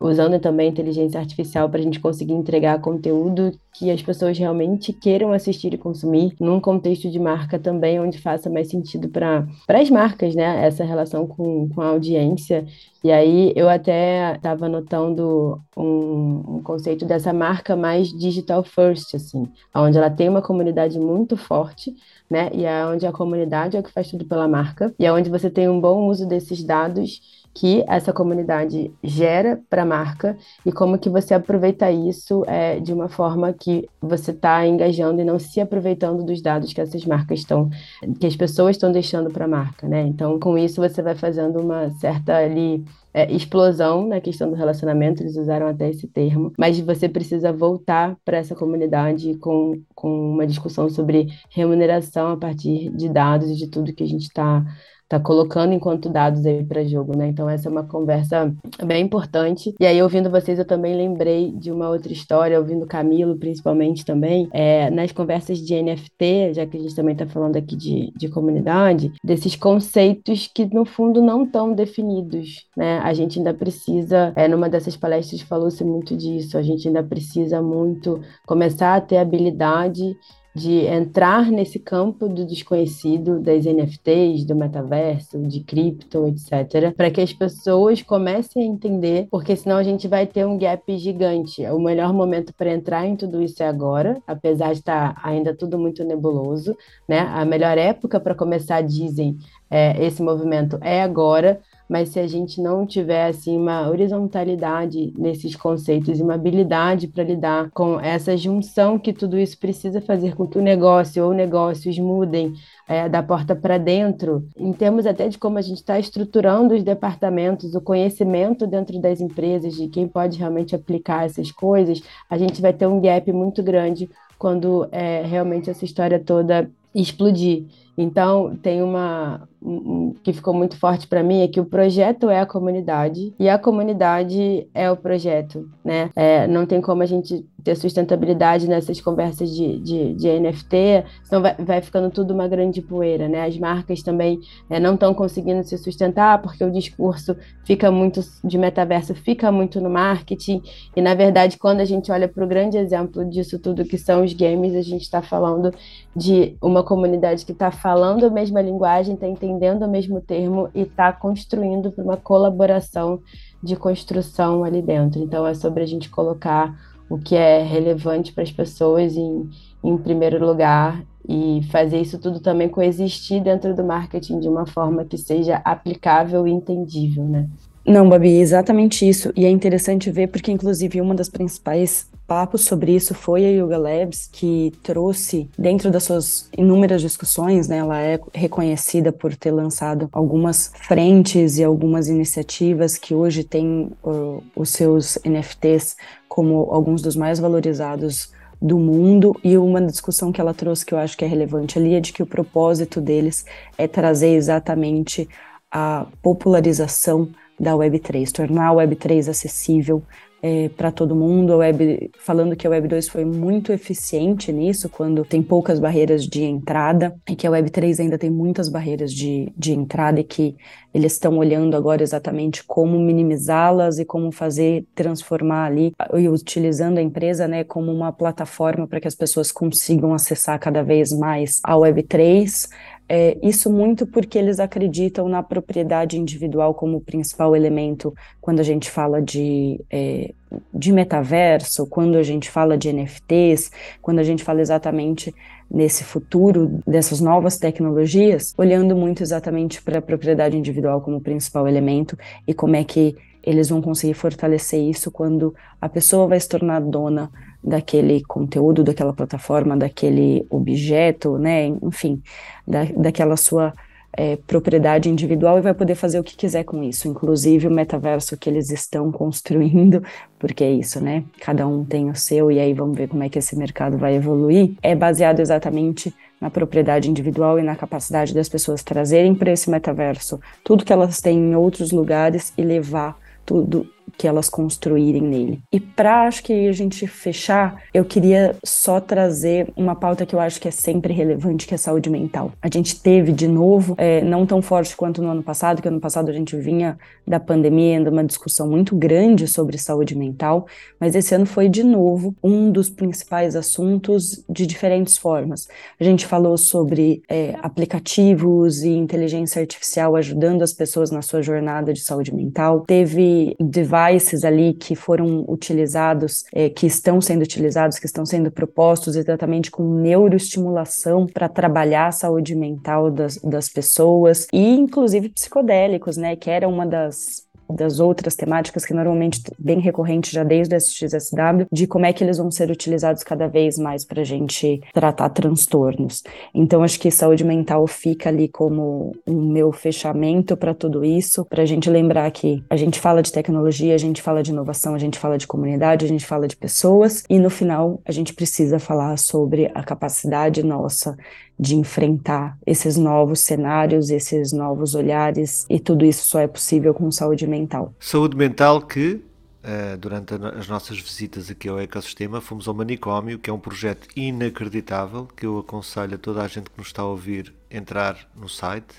usando 0.00 0.38
também 0.38 0.68
a 0.68 0.70
inteligência 0.70 1.20
artificial 1.20 1.68
para 1.68 1.78
a 1.78 1.82
gente 1.82 2.00
conseguir 2.00 2.34
entregar 2.34 2.80
conteúdo 2.80 3.52
que 3.72 3.90
as 3.90 4.02
pessoas 4.02 4.38
realmente 4.38 4.92
queiram 4.92 5.32
assistir 5.32 5.74
e 5.74 5.78
consumir, 5.78 6.34
num 6.38 6.60
contexto 6.60 7.10
de 7.10 7.18
marca 7.18 7.58
também, 7.58 7.98
onde 7.98 8.18
faça 8.18 8.48
mais 8.48 8.68
sentido 8.68 9.08
para 9.08 9.46
as 9.68 9.90
marcas, 9.90 10.34
né? 10.34 10.64
Essa 10.64 10.84
relação 10.84 11.26
com, 11.26 11.68
com 11.68 11.80
a 11.80 11.88
audiência. 11.88 12.64
E 13.02 13.10
aí 13.10 13.52
eu 13.56 13.68
até 13.68 14.36
estava 14.36 14.68
notando 14.68 15.60
um, 15.76 16.56
um, 16.56 16.62
conceito 16.62 17.04
dessa 17.04 17.32
marca 17.32 17.74
mais 17.74 18.08
digital 18.08 18.62
first, 18.62 19.14
assim, 19.14 19.48
onde 19.74 19.98
ela 19.98 20.10
tem 20.10 20.28
uma 20.28 20.42
comunidade 20.42 20.98
muito 20.98 21.36
forte, 21.36 21.92
né? 22.30 22.50
E 22.52 22.64
é 22.64 22.86
onde 22.86 23.06
a 23.06 23.12
comunidade 23.12 23.76
é 23.76 23.80
o 23.80 23.82
que 23.82 23.92
faz 23.92 24.08
tudo 24.08 24.24
pela 24.24 24.46
marca, 24.46 24.94
e 24.98 25.04
é 25.04 25.12
onde 25.12 25.28
você 25.28 25.50
tem 25.50 25.68
um 25.68 25.80
bom 25.80 26.06
uso 26.06 26.26
desses 26.26 26.62
dados 26.62 27.43
que 27.54 27.84
essa 27.86 28.12
comunidade 28.12 28.92
gera 29.02 29.60
para 29.70 29.82
a 29.82 29.86
marca 29.86 30.36
e 30.66 30.72
como 30.72 30.98
que 30.98 31.08
você 31.08 31.34
aproveita 31.34 31.90
isso 31.90 32.44
é, 32.46 32.80
de 32.80 32.92
uma 32.92 33.08
forma 33.08 33.52
que 33.52 33.88
você 34.00 34.32
está 34.32 34.66
engajando 34.66 35.20
e 35.20 35.24
não 35.24 35.38
se 35.38 35.60
aproveitando 35.60 36.24
dos 36.24 36.42
dados 36.42 36.72
que 36.72 36.80
essas 36.80 37.04
marcas 37.06 37.40
estão, 37.40 37.70
que 38.18 38.26
as 38.26 38.34
pessoas 38.34 38.76
estão 38.76 38.90
deixando 38.90 39.30
para 39.30 39.44
a 39.44 39.48
marca, 39.48 39.86
né? 39.86 40.02
Então, 40.02 40.38
com 40.40 40.58
isso 40.58 40.80
você 40.80 41.00
vai 41.00 41.14
fazendo 41.14 41.60
uma 41.60 41.90
certa 41.92 42.36
ali 42.36 42.84
é, 43.14 43.32
explosão 43.32 44.08
na 44.08 44.20
questão 44.20 44.50
do 44.50 44.56
relacionamento, 44.56 45.22
eles 45.22 45.36
usaram 45.36 45.68
até 45.68 45.88
esse 45.88 46.08
termo, 46.08 46.52
mas 46.58 46.80
você 46.80 47.08
precisa 47.08 47.52
voltar 47.52 48.16
para 48.24 48.38
essa 48.38 48.56
comunidade 48.56 49.36
com, 49.38 49.80
com 49.94 50.32
uma 50.32 50.44
discussão 50.46 50.88
sobre 50.90 51.28
remuneração 51.48 52.32
a 52.32 52.36
partir 52.36 52.90
de 52.90 53.08
dados 53.08 53.48
e 53.48 53.54
de 53.54 53.68
tudo 53.68 53.94
que 53.94 54.02
a 54.02 54.08
gente 54.08 54.24
está 54.24 54.64
tá 55.08 55.20
colocando 55.20 55.72
enquanto 55.72 56.08
dados 56.08 56.46
aí 56.46 56.64
para 56.64 56.84
jogo, 56.84 57.16
né? 57.16 57.28
Então 57.28 57.48
essa 57.48 57.68
é 57.68 57.70
uma 57.70 57.84
conversa 57.84 58.54
bem 58.84 59.04
importante. 59.04 59.74
E 59.78 59.86
aí 59.86 60.02
ouvindo 60.02 60.30
vocês 60.30 60.58
eu 60.58 60.64
também 60.64 60.96
lembrei 60.96 61.52
de 61.52 61.70
uma 61.70 61.88
outra 61.88 62.12
história, 62.12 62.58
ouvindo 62.58 62.86
Camilo 62.86 63.36
principalmente 63.36 64.04
também, 64.04 64.48
é, 64.52 64.90
nas 64.90 65.12
conversas 65.12 65.58
de 65.58 65.80
NFT, 65.80 66.54
já 66.54 66.66
que 66.66 66.76
a 66.76 66.80
gente 66.80 66.94
também 66.94 67.12
está 67.12 67.26
falando 67.26 67.56
aqui 67.56 67.76
de, 67.76 68.12
de 68.16 68.28
comunidade, 68.28 69.12
desses 69.22 69.56
conceitos 69.56 70.50
que 70.52 70.66
no 70.66 70.84
fundo 70.84 71.20
não 71.22 71.44
estão 71.44 71.72
definidos, 71.72 72.66
né? 72.76 72.98
A 72.98 73.12
gente 73.12 73.38
ainda 73.38 73.52
precisa, 73.52 74.32
é, 74.36 74.48
numa 74.48 74.68
dessas 74.68 74.96
palestras 74.96 75.40
falou-se 75.42 75.84
muito 75.84 76.16
disso, 76.16 76.56
a 76.56 76.62
gente 76.62 76.88
ainda 76.88 77.02
precisa 77.02 77.60
muito 77.60 78.20
começar 78.46 78.94
a 78.94 79.00
ter 79.00 79.18
habilidade 79.18 80.16
de 80.54 80.86
entrar 80.86 81.50
nesse 81.50 81.80
campo 81.80 82.28
do 82.28 82.46
desconhecido, 82.46 83.40
das 83.40 83.64
NFTs, 83.64 84.44
do 84.44 84.54
metaverso, 84.54 85.38
de 85.38 85.60
cripto, 85.60 86.28
etc., 86.28 86.94
para 86.96 87.10
que 87.10 87.20
as 87.20 87.32
pessoas 87.32 88.00
comecem 88.02 88.62
a 88.62 88.66
entender, 88.66 89.26
porque 89.30 89.56
senão 89.56 89.76
a 89.76 89.82
gente 89.82 90.06
vai 90.06 90.26
ter 90.26 90.46
um 90.46 90.56
gap 90.56 90.96
gigante. 90.96 91.66
O 91.66 91.80
melhor 91.80 92.12
momento 92.12 92.54
para 92.54 92.72
entrar 92.72 93.04
em 93.04 93.16
tudo 93.16 93.42
isso 93.42 93.62
é 93.62 93.66
agora, 93.66 94.22
apesar 94.26 94.72
de 94.72 94.78
estar 94.78 95.14
tá 95.14 95.20
ainda 95.28 95.54
tudo 95.54 95.76
muito 95.76 96.04
nebuloso, 96.04 96.76
né? 97.08 97.18
A 97.18 97.44
melhor 97.44 97.76
época 97.76 98.20
para 98.20 98.34
começar, 98.34 98.80
dizem, 98.80 99.36
é, 99.68 100.04
esse 100.04 100.22
movimento 100.22 100.78
é 100.80 101.02
agora, 101.02 101.60
mas 101.94 102.08
se 102.08 102.18
a 102.18 102.26
gente 102.26 102.60
não 102.60 102.84
tiver 102.84 103.28
assim 103.28 103.56
uma 103.56 103.88
horizontalidade 103.88 105.14
nesses 105.16 105.54
conceitos 105.54 106.18
e 106.18 106.22
uma 106.24 106.34
habilidade 106.34 107.06
para 107.06 107.22
lidar 107.22 107.70
com 107.70 108.00
essa 108.00 108.36
junção 108.36 108.98
que 108.98 109.12
tudo 109.12 109.38
isso 109.38 109.56
precisa 109.56 110.00
fazer 110.00 110.34
com 110.34 110.44
que 110.44 110.58
o 110.58 110.60
negócio 110.60 111.24
ou 111.24 111.32
negócios 111.32 111.96
mudem 111.96 112.52
é, 112.88 113.08
da 113.08 113.22
porta 113.22 113.54
para 113.54 113.78
dentro, 113.78 114.44
em 114.56 114.72
termos 114.72 115.06
até 115.06 115.28
de 115.28 115.38
como 115.38 115.56
a 115.56 115.62
gente 115.62 115.76
está 115.76 115.96
estruturando 115.96 116.74
os 116.74 116.82
departamentos, 116.82 117.76
o 117.76 117.80
conhecimento 117.80 118.66
dentro 118.66 119.00
das 119.00 119.20
empresas 119.20 119.74
de 119.74 119.86
quem 119.86 120.08
pode 120.08 120.36
realmente 120.36 120.74
aplicar 120.74 121.24
essas 121.24 121.52
coisas, 121.52 122.02
a 122.28 122.36
gente 122.36 122.60
vai 122.60 122.72
ter 122.72 122.88
um 122.88 123.00
gap 123.00 123.30
muito 123.30 123.62
grande 123.62 124.10
quando 124.36 124.88
é, 124.90 125.22
realmente 125.22 125.70
essa 125.70 125.84
história 125.84 126.18
toda 126.18 126.68
explodir. 126.92 127.66
Então, 127.96 128.56
tem 128.56 128.82
uma, 128.82 129.48
um, 129.64 130.14
que 130.22 130.32
ficou 130.32 130.52
muito 130.52 130.76
forte 130.76 131.06
para 131.06 131.22
mim 131.22 131.42
é 131.42 131.48
que 131.48 131.60
o 131.60 131.64
projeto 131.64 132.28
é 132.28 132.40
a 132.40 132.46
comunidade 132.46 133.32
e 133.38 133.48
a 133.48 133.58
comunidade 133.58 134.68
é 134.74 134.90
o 134.90 134.96
projeto, 134.96 135.68
né? 135.82 136.10
É, 136.14 136.46
não 136.46 136.66
tem 136.66 136.80
como 136.80 137.02
a 137.02 137.06
gente 137.06 137.44
ter 137.64 137.74
sustentabilidade 137.76 138.68
nessas 138.68 139.00
conversas 139.00 139.48
de, 139.48 139.78
de, 139.78 140.14
de 140.14 140.38
NFT, 140.38 141.04
senão 141.22 141.40
vai, 141.40 141.54
vai, 141.54 141.80
ficando 141.80 142.10
tudo 142.10 142.34
uma 142.34 142.46
grande 142.46 142.82
poeira, 142.82 143.26
né? 143.26 143.46
As 143.46 143.56
marcas 143.56 144.02
também 144.02 144.38
é, 144.68 144.78
não 144.78 144.94
estão 144.94 145.14
conseguindo 145.14 145.64
se 145.64 145.78
sustentar 145.78 146.42
porque 146.42 146.62
o 146.62 146.70
discurso 146.70 147.34
fica 147.64 147.90
muito 147.90 148.20
de 148.44 148.58
metaverso, 148.58 149.14
fica 149.14 149.50
muito 149.50 149.80
no 149.80 149.88
marketing 149.88 150.62
e 150.94 151.00
na 151.00 151.14
verdade 151.14 151.56
quando 151.56 151.80
a 151.80 151.84
gente 151.86 152.12
olha 152.12 152.28
para 152.28 152.44
o 152.44 152.46
grande 152.46 152.76
exemplo 152.76 153.24
disso 153.24 153.58
tudo 153.58 153.84
que 153.84 153.96
são 153.96 154.22
os 154.22 154.34
games, 154.34 154.74
a 154.74 154.82
gente 154.82 155.02
está 155.02 155.22
falando 155.22 155.72
de 156.14 156.56
uma 156.60 156.82
comunidade 156.82 157.46
que 157.46 157.52
está 157.52 157.70
falando 157.84 158.24
a 158.24 158.30
mesma 158.30 158.62
linguagem, 158.62 159.12
está 159.12 159.28
entendendo 159.28 159.82
o 159.82 159.90
mesmo 159.90 160.18
termo 160.18 160.70
e 160.74 160.80
está 160.80 161.12
construindo 161.12 161.92
para 161.92 162.02
uma 162.02 162.16
colaboração 162.16 163.20
de 163.62 163.76
construção 163.76 164.64
ali 164.64 164.80
dentro. 164.80 165.20
Então, 165.20 165.46
é 165.46 165.52
sobre 165.52 165.82
a 165.82 165.86
gente 165.86 166.08
colocar 166.08 166.74
o 167.10 167.18
que 167.18 167.36
é 167.36 167.62
relevante 167.62 168.32
para 168.32 168.42
as 168.42 168.50
pessoas 168.50 169.14
em, 169.18 169.50
em 169.84 169.98
primeiro 169.98 170.42
lugar 170.42 171.04
e 171.28 171.60
fazer 171.70 172.00
isso 172.00 172.18
tudo 172.18 172.40
também 172.40 172.70
coexistir 172.70 173.42
dentro 173.42 173.74
do 173.74 173.84
marketing 173.84 174.40
de 174.40 174.48
uma 174.48 174.64
forma 174.64 175.04
que 175.04 175.18
seja 175.18 175.56
aplicável 175.56 176.48
e 176.48 176.52
entendível, 176.52 177.24
né? 177.24 177.50
Não, 177.86 178.08
Babi, 178.08 178.38
exatamente 178.38 179.06
isso. 179.06 179.30
E 179.36 179.44
é 179.44 179.50
interessante 179.50 180.10
ver 180.10 180.28
porque, 180.28 180.50
inclusive, 180.50 181.02
uma 181.02 181.14
das 181.14 181.28
principais 181.28 182.10
papos 182.26 182.64
sobre 182.64 182.94
isso 182.94 183.14
foi 183.14 183.44
a 183.44 183.50
Yoga 183.50 183.78
Labs, 183.78 184.28
que 184.32 184.72
trouxe, 184.82 185.48
dentro 185.58 185.90
das 185.90 186.04
suas 186.04 186.48
inúmeras 186.56 187.02
discussões, 187.02 187.68
né, 187.68 187.78
ela 187.78 188.00
é 188.00 188.18
reconhecida 188.32 189.12
por 189.12 189.34
ter 189.36 189.50
lançado 189.50 190.08
algumas 190.12 190.72
frentes 190.82 191.58
e 191.58 191.64
algumas 191.64 192.08
iniciativas 192.08 192.96
que 192.96 193.14
hoje 193.14 193.44
têm 193.44 193.90
uh, 194.02 194.42
os 194.56 194.70
seus 194.70 195.18
NFTs 195.24 195.96
como 196.28 196.68
alguns 196.70 197.02
dos 197.02 197.14
mais 197.14 197.38
valorizados 197.38 198.32
do 198.60 198.78
mundo. 198.78 199.38
E 199.44 199.56
uma 199.58 199.80
discussão 199.80 200.32
que 200.32 200.40
ela 200.40 200.54
trouxe 200.54 200.84
que 200.84 200.94
eu 200.94 200.98
acho 200.98 201.16
que 201.16 201.24
é 201.24 201.28
relevante 201.28 201.78
ali 201.78 201.94
é 201.94 202.00
de 202.00 202.12
que 202.12 202.22
o 202.22 202.26
propósito 202.26 203.00
deles 203.00 203.44
é 203.76 203.86
trazer 203.86 204.34
exatamente 204.34 205.28
a 205.70 206.06
popularização 206.22 207.28
da 207.58 207.72
Web3, 207.72 208.32
tornar 208.32 208.68
a 208.68 208.74
Web3 208.74 209.28
acessível 209.28 210.02
é, 210.44 210.68
para 210.68 210.92
todo 210.92 211.16
mundo. 211.16 211.54
A 211.54 211.56
Web, 211.56 212.10
falando 212.18 212.54
que 212.54 212.66
a 212.66 212.70
Web 212.70 212.86
2 212.86 213.08
foi 213.08 213.24
muito 213.24 213.72
eficiente 213.72 214.52
nisso, 214.52 214.90
quando 214.90 215.24
tem 215.24 215.42
poucas 215.42 215.80
barreiras 215.80 216.26
de 216.26 216.42
entrada, 216.42 217.16
e 217.26 217.34
que 217.34 217.46
a 217.46 217.50
Web 217.50 217.70
3 217.70 218.00
ainda 218.00 218.18
tem 218.18 218.28
muitas 218.28 218.68
barreiras 218.68 219.10
de, 219.10 219.50
de 219.56 219.72
entrada, 219.72 220.20
e 220.20 220.24
que 220.24 220.54
eles 220.92 221.14
estão 221.14 221.38
olhando 221.38 221.74
agora 221.74 222.02
exatamente 222.02 222.62
como 222.62 223.00
minimizá-las 223.00 223.98
e 223.98 224.04
como 224.04 224.30
fazer 224.30 224.86
transformar 224.94 225.64
ali, 225.64 225.94
e 226.14 226.28
utilizando 226.28 226.98
a 226.98 227.02
empresa 227.02 227.48
né, 227.48 227.64
como 227.64 227.90
uma 227.90 228.12
plataforma 228.12 228.86
para 228.86 229.00
que 229.00 229.08
as 229.08 229.14
pessoas 229.14 229.50
consigam 229.50 230.12
acessar 230.12 230.60
cada 230.60 230.82
vez 230.82 231.10
mais 231.10 231.58
a 231.64 231.74
Web 231.74 232.02
3. 232.02 232.68
É, 233.06 233.36
isso 233.42 233.70
muito 233.70 234.06
porque 234.06 234.38
eles 234.38 234.58
acreditam 234.58 235.28
na 235.28 235.42
propriedade 235.42 236.18
individual 236.18 236.72
como 236.72 237.00
principal 237.00 237.54
elemento 237.54 238.14
quando 238.40 238.60
a 238.60 238.62
gente 238.62 238.90
fala 238.90 239.20
de, 239.20 239.78
é, 239.90 240.32
de 240.72 240.90
metaverso, 240.90 241.86
quando 241.86 242.16
a 242.16 242.22
gente 242.22 242.50
fala 242.50 242.78
de 242.78 242.90
NFTs, 242.90 243.70
quando 244.00 244.20
a 244.20 244.22
gente 244.22 244.42
fala 244.42 244.62
exatamente 244.62 245.34
nesse 245.70 246.02
futuro 246.02 246.80
dessas 246.86 247.20
novas 247.20 247.58
tecnologias, 247.58 248.54
olhando 248.56 248.96
muito 248.96 249.22
exatamente 249.22 249.82
para 249.82 249.98
a 249.98 250.02
propriedade 250.02 250.56
individual 250.56 251.00
como 251.00 251.20
principal 251.20 251.68
elemento 251.68 252.16
e 252.46 252.54
como 252.54 252.76
é 252.76 252.84
que 252.84 253.16
eles 253.42 253.68
vão 253.68 253.82
conseguir 253.82 254.14
fortalecer 254.14 254.80
isso 254.80 255.10
quando 255.10 255.54
a 255.78 255.88
pessoa 255.88 256.26
vai 256.26 256.40
se 256.40 256.48
tornar 256.48 256.80
dona 256.80 257.30
daquele 257.64 258.22
conteúdo, 258.24 258.84
daquela 258.84 259.12
plataforma, 259.12 259.76
daquele 259.76 260.46
objeto, 260.50 261.38
né? 261.38 261.66
Enfim, 261.82 262.22
da, 262.66 262.84
daquela 262.84 263.36
sua 263.36 263.72
é, 264.16 264.36
propriedade 264.36 265.08
individual 265.08 265.58
e 265.58 265.62
vai 265.62 265.74
poder 265.74 265.94
fazer 265.94 266.20
o 266.20 266.24
que 266.24 266.36
quiser 266.36 266.64
com 266.64 266.82
isso, 266.82 267.08
inclusive 267.08 267.66
o 267.66 267.70
metaverso 267.70 268.36
que 268.36 268.48
eles 268.48 268.70
estão 268.70 269.10
construindo, 269.10 270.02
porque 270.38 270.62
é 270.62 270.70
isso, 270.70 271.00
né? 271.02 271.24
Cada 271.40 271.66
um 271.66 271.84
tem 271.84 272.10
o 272.10 272.14
seu 272.14 272.50
e 272.50 272.60
aí 272.60 272.72
vamos 272.72 272.96
ver 272.96 273.08
como 273.08 273.22
é 273.22 273.28
que 273.28 273.38
esse 273.38 273.56
mercado 273.56 273.98
vai 273.98 274.14
evoluir. 274.14 274.74
É 274.82 274.94
baseado 274.94 275.40
exatamente 275.40 276.14
na 276.40 276.50
propriedade 276.50 277.10
individual 277.10 277.58
e 277.58 277.62
na 277.62 277.74
capacidade 277.74 278.34
das 278.34 278.48
pessoas 278.48 278.82
trazerem 278.82 279.34
para 279.34 279.50
esse 279.50 279.70
metaverso 279.70 280.38
tudo 280.62 280.84
que 280.84 280.92
elas 280.92 281.20
têm 281.20 281.38
em 281.38 281.56
outros 281.56 281.90
lugares 281.90 282.52
e 282.56 282.62
levar 282.62 283.16
tudo 283.46 283.86
que 284.16 284.26
elas 284.26 284.48
construírem 284.48 285.22
nele. 285.22 285.60
E 285.72 285.80
para 285.80 286.22
acho 286.22 286.42
que 286.42 286.68
a 286.68 286.72
gente 286.72 287.06
fechar, 287.06 287.82
eu 287.92 288.04
queria 288.04 288.56
só 288.64 289.00
trazer 289.00 289.68
uma 289.76 289.94
pauta 289.94 290.24
que 290.24 290.34
eu 290.34 290.40
acho 290.40 290.60
que 290.60 290.68
é 290.68 290.70
sempre 290.70 291.12
relevante, 291.12 291.66
que 291.66 291.74
é 291.74 291.76
saúde 291.76 292.08
mental. 292.08 292.52
A 292.62 292.68
gente 292.72 293.00
teve 293.00 293.32
de 293.32 293.48
novo, 293.48 293.94
é, 293.98 294.22
não 294.22 294.46
tão 294.46 294.62
forte 294.62 294.96
quanto 294.96 295.22
no 295.22 295.30
ano 295.30 295.42
passado, 295.42 295.82
que 295.82 295.88
ano 295.88 296.00
passado 296.00 296.30
a 296.30 296.32
gente 296.32 296.56
vinha 296.56 296.96
da 297.26 297.40
pandemia, 297.40 297.98
ainda 297.98 298.10
uma 298.10 298.24
discussão 298.24 298.68
muito 298.68 298.94
grande 298.94 299.46
sobre 299.48 299.78
saúde 299.78 300.16
mental, 300.16 300.66
mas 301.00 301.14
esse 301.14 301.34
ano 301.34 301.46
foi 301.46 301.68
de 301.68 301.82
novo 301.82 302.34
um 302.42 302.70
dos 302.70 302.88
principais 302.90 303.56
assuntos 303.56 304.44
de 304.48 304.66
diferentes 304.66 305.18
formas. 305.18 305.68
A 305.98 306.04
gente 306.04 306.26
falou 306.26 306.56
sobre 306.56 307.22
é, 307.28 307.56
aplicativos 307.62 308.82
e 308.82 308.90
inteligência 308.90 309.60
artificial 309.60 310.16
ajudando 310.16 310.62
as 310.62 310.72
pessoas 310.72 311.10
na 311.10 311.22
sua 311.22 311.42
jornada 311.42 311.92
de 311.92 312.00
saúde 312.00 312.34
mental. 312.34 312.84
Teve 312.86 313.56
devices 313.60 314.03
ali 314.44 314.74
que 314.74 314.94
foram 314.94 315.44
utilizados, 315.48 316.44
é, 316.52 316.68
que 316.68 316.86
estão 316.86 317.20
sendo 317.20 317.42
utilizados, 317.42 317.98
que 317.98 318.06
estão 318.06 318.26
sendo 318.26 318.50
propostos 318.50 319.16
exatamente 319.16 319.70
com 319.70 319.82
neuroestimulação 320.00 321.26
para 321.26 321.48
trabalhar 321.48 322.08
a 322.08 322.12
saúde 322.12 322.54
mental 322.54 323.10
das, 323.10 323.36
das 323.38 323.68
pessoas 323.68 324.46
e 324.52 324.74
inclusive 324.74 325.28
psicodélicos, 325.28 326.16
né, 326.16 326.36
que 326.36 326.50
era 326.50 326.68
uma 326.68 326.86
das 326.86 327.43
das 327.68 328.00
outras 328.00 328.34
temáticas 328.34 328.84
que 328.84 328.94
normalmente 328.94 329.42
bem 329.58 329.80
recorrente 329.80 330.32
já 330.32 330.44
desde 330.44 330.74
o 330.74 330.78
SXSW, 330.78 331.66
de 331.72 331.86
como 331.86 332.06
é 332.06 332.12
que 332.12 332.22
eles 332.22 332.38
vão 332.38 332.50
ser 332.50 332.70
utilizados 332.70 333.22
cada 333.22 333.46
vez 333.46 333.78
mais 333.78 334.04
para 334.04 334.22
a 334.22 334.24
gente 334.24 334.80
tratar 334.92 335.28
transtornos. 335.30 336.22
Então, 336.54 336.82
acho 336.82 336.98
que 336.98 337.10
saúde 337.10 337.44
mental 337.44 337.86
fica 337.86 338.28
ali 338.28 338.48
como 338.48 339.14
o 339.26 339.32
meu 339.32 339.72
fechamento 339.72 340.56
para 340.56 340.74
tudo 340.74 341.04
isso, 341.04 341.44
para 341.44 341.62
a 341.62 341.66
gente 341.66 341.88
lembrar 341.90 342.30
que 342.30 342.62
a 342.68 342.76
gente 342.76 342.98
fala 342.98 343.22
de 343.22 343.32
tecnologia, 343.32 343.94
a 343.94 343.98
gente 343.98 344.22
fala 344.22 344.42
de 344.42 344.50
inovação, 344.50 344.94
a 344.94 344.98
gente 344.98 345.18
fala 345.18 345.38
de 345.38 345.46
comunidade, 345.46 346.04
a 346.04 346.08
gente 346.08 346.26
fala 346.26 346.46
de 346.48 346.56
pessoas, 346.56 347.24
e 347.28 347.38
no 347.38 347.50
final 347.50 348.00
a 348.04 348.12
gente 348.12 348.34
precisa 348.34 348.78
falar 348.78 349.16
sobre 349.16 349.70
a 349.74 349.82
capacidade 349.82 350.62
nossa 350.62 351.16
de 351.58 351.76
enfrentar 351.76 352.58
esses 352.66 352.96
novos 352.96 353.40
cenários, 353.40 354.10
esses 354.10 354.52
novos 354.52 354.94
olhares, 354.94 355.64
e 355.68 355.78
tudo 355.78 356.04
isso 356.04 356.28
só 356.28 356.40
é 356.40 356.46
possível 356.46 356.92
com 356.92 357.10
saúde 357.10 357.46
mental. 357.46 357.92
Saúde 357.98 358.36
mental 358.36 358.82
que 358.82 359.22
Uh, 359.64 359.96
durante 359.96 360.34
as 360.34 360.68
nossas 360.68 360.98
visitas 360.98 361.50
aqui 361.50 361.70
ao 361.70 361.80
ecossistema, 361.80 362.38
fomos 362.38 362.68
ao 362.68 362.74
Manicômio, 362.74 363.38
que 363.38 363.48
é 363.48 363.52
um 363.52 363.58
projeto 363.58 364.06
inacreditável, 364.14 365.26
que 365.34 365.46
eu 365.46 365.58
aconselho 365.58 366.16
a 366.16 366.18
toda 366.18 366.42
a 366.42 366.46
gente 366.46 366.68
que 366.68 366.76
nos 366.76 366.88
está 366.88 367.00
a 367.00 367.06
ouvir 367.06 367.50
entrar 367.70 368.28
no 368.36 368.46
site, 368.46 368.92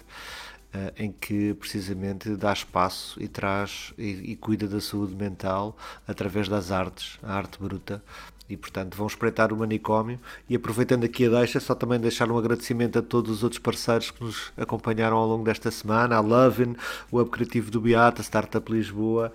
uh, 0.73 0.91
em 0.97 1.11
que 1.11 1.53
precisamente 1.53 2.35
dá 2.35 2.51
espaço 2.51 3.21
e 3.21 3.27
traz 3.27 3.93
e, 3.95 4.31
e, 4.31 4.35
cuida 4.35 4.67
da 4.67 4.81
saúde 4.81 5.15
mental 5.15 5.77
através 6.07 6.49
das 6.49 6.71
artes, 6.71 7.19
a 7.21 7.35
arte 7.35 7.59
bruta, 7.59 8.03
e 8.49 8.55
portanto 8.55 8.95
vão 8.95 9.07
espreitar 9.07 9.51
o 9.51 9.57
manicômio 9.57 10.19
e 10.49 10.55
aproveitando 10.55 11.03
aqui 11.03 11.25
a 11.25 11.29
deixa, 11.29 11.59
só 11.59 11.73
também 11.73 11.99
deixar 11.99 12.29
um 12.31 12.37
agradecimento 12.37 12.99
a 12.99 13.01
todos 13.01 13.31
os 13.31 13.43
outros 13.43 13.59
parceiros 13.59 14.11
que 14.11 14.23
nos 14.23 14.51
acompanharam 14.57 15.17
ao 15.17 15.27
longo 15.27 15.43
desta 15.43 15.71
semana, 15.71 16.15
a 16.15 16.19
Lovin, 16.19 16.75
o 17.11 17.17
Web 17.17 17.29
Criativo 17.31 17.71
do 17.71 17.81
Beata, 17.81 18.21
Startup 18.21 18.71
Lisboa, 18.71 19.31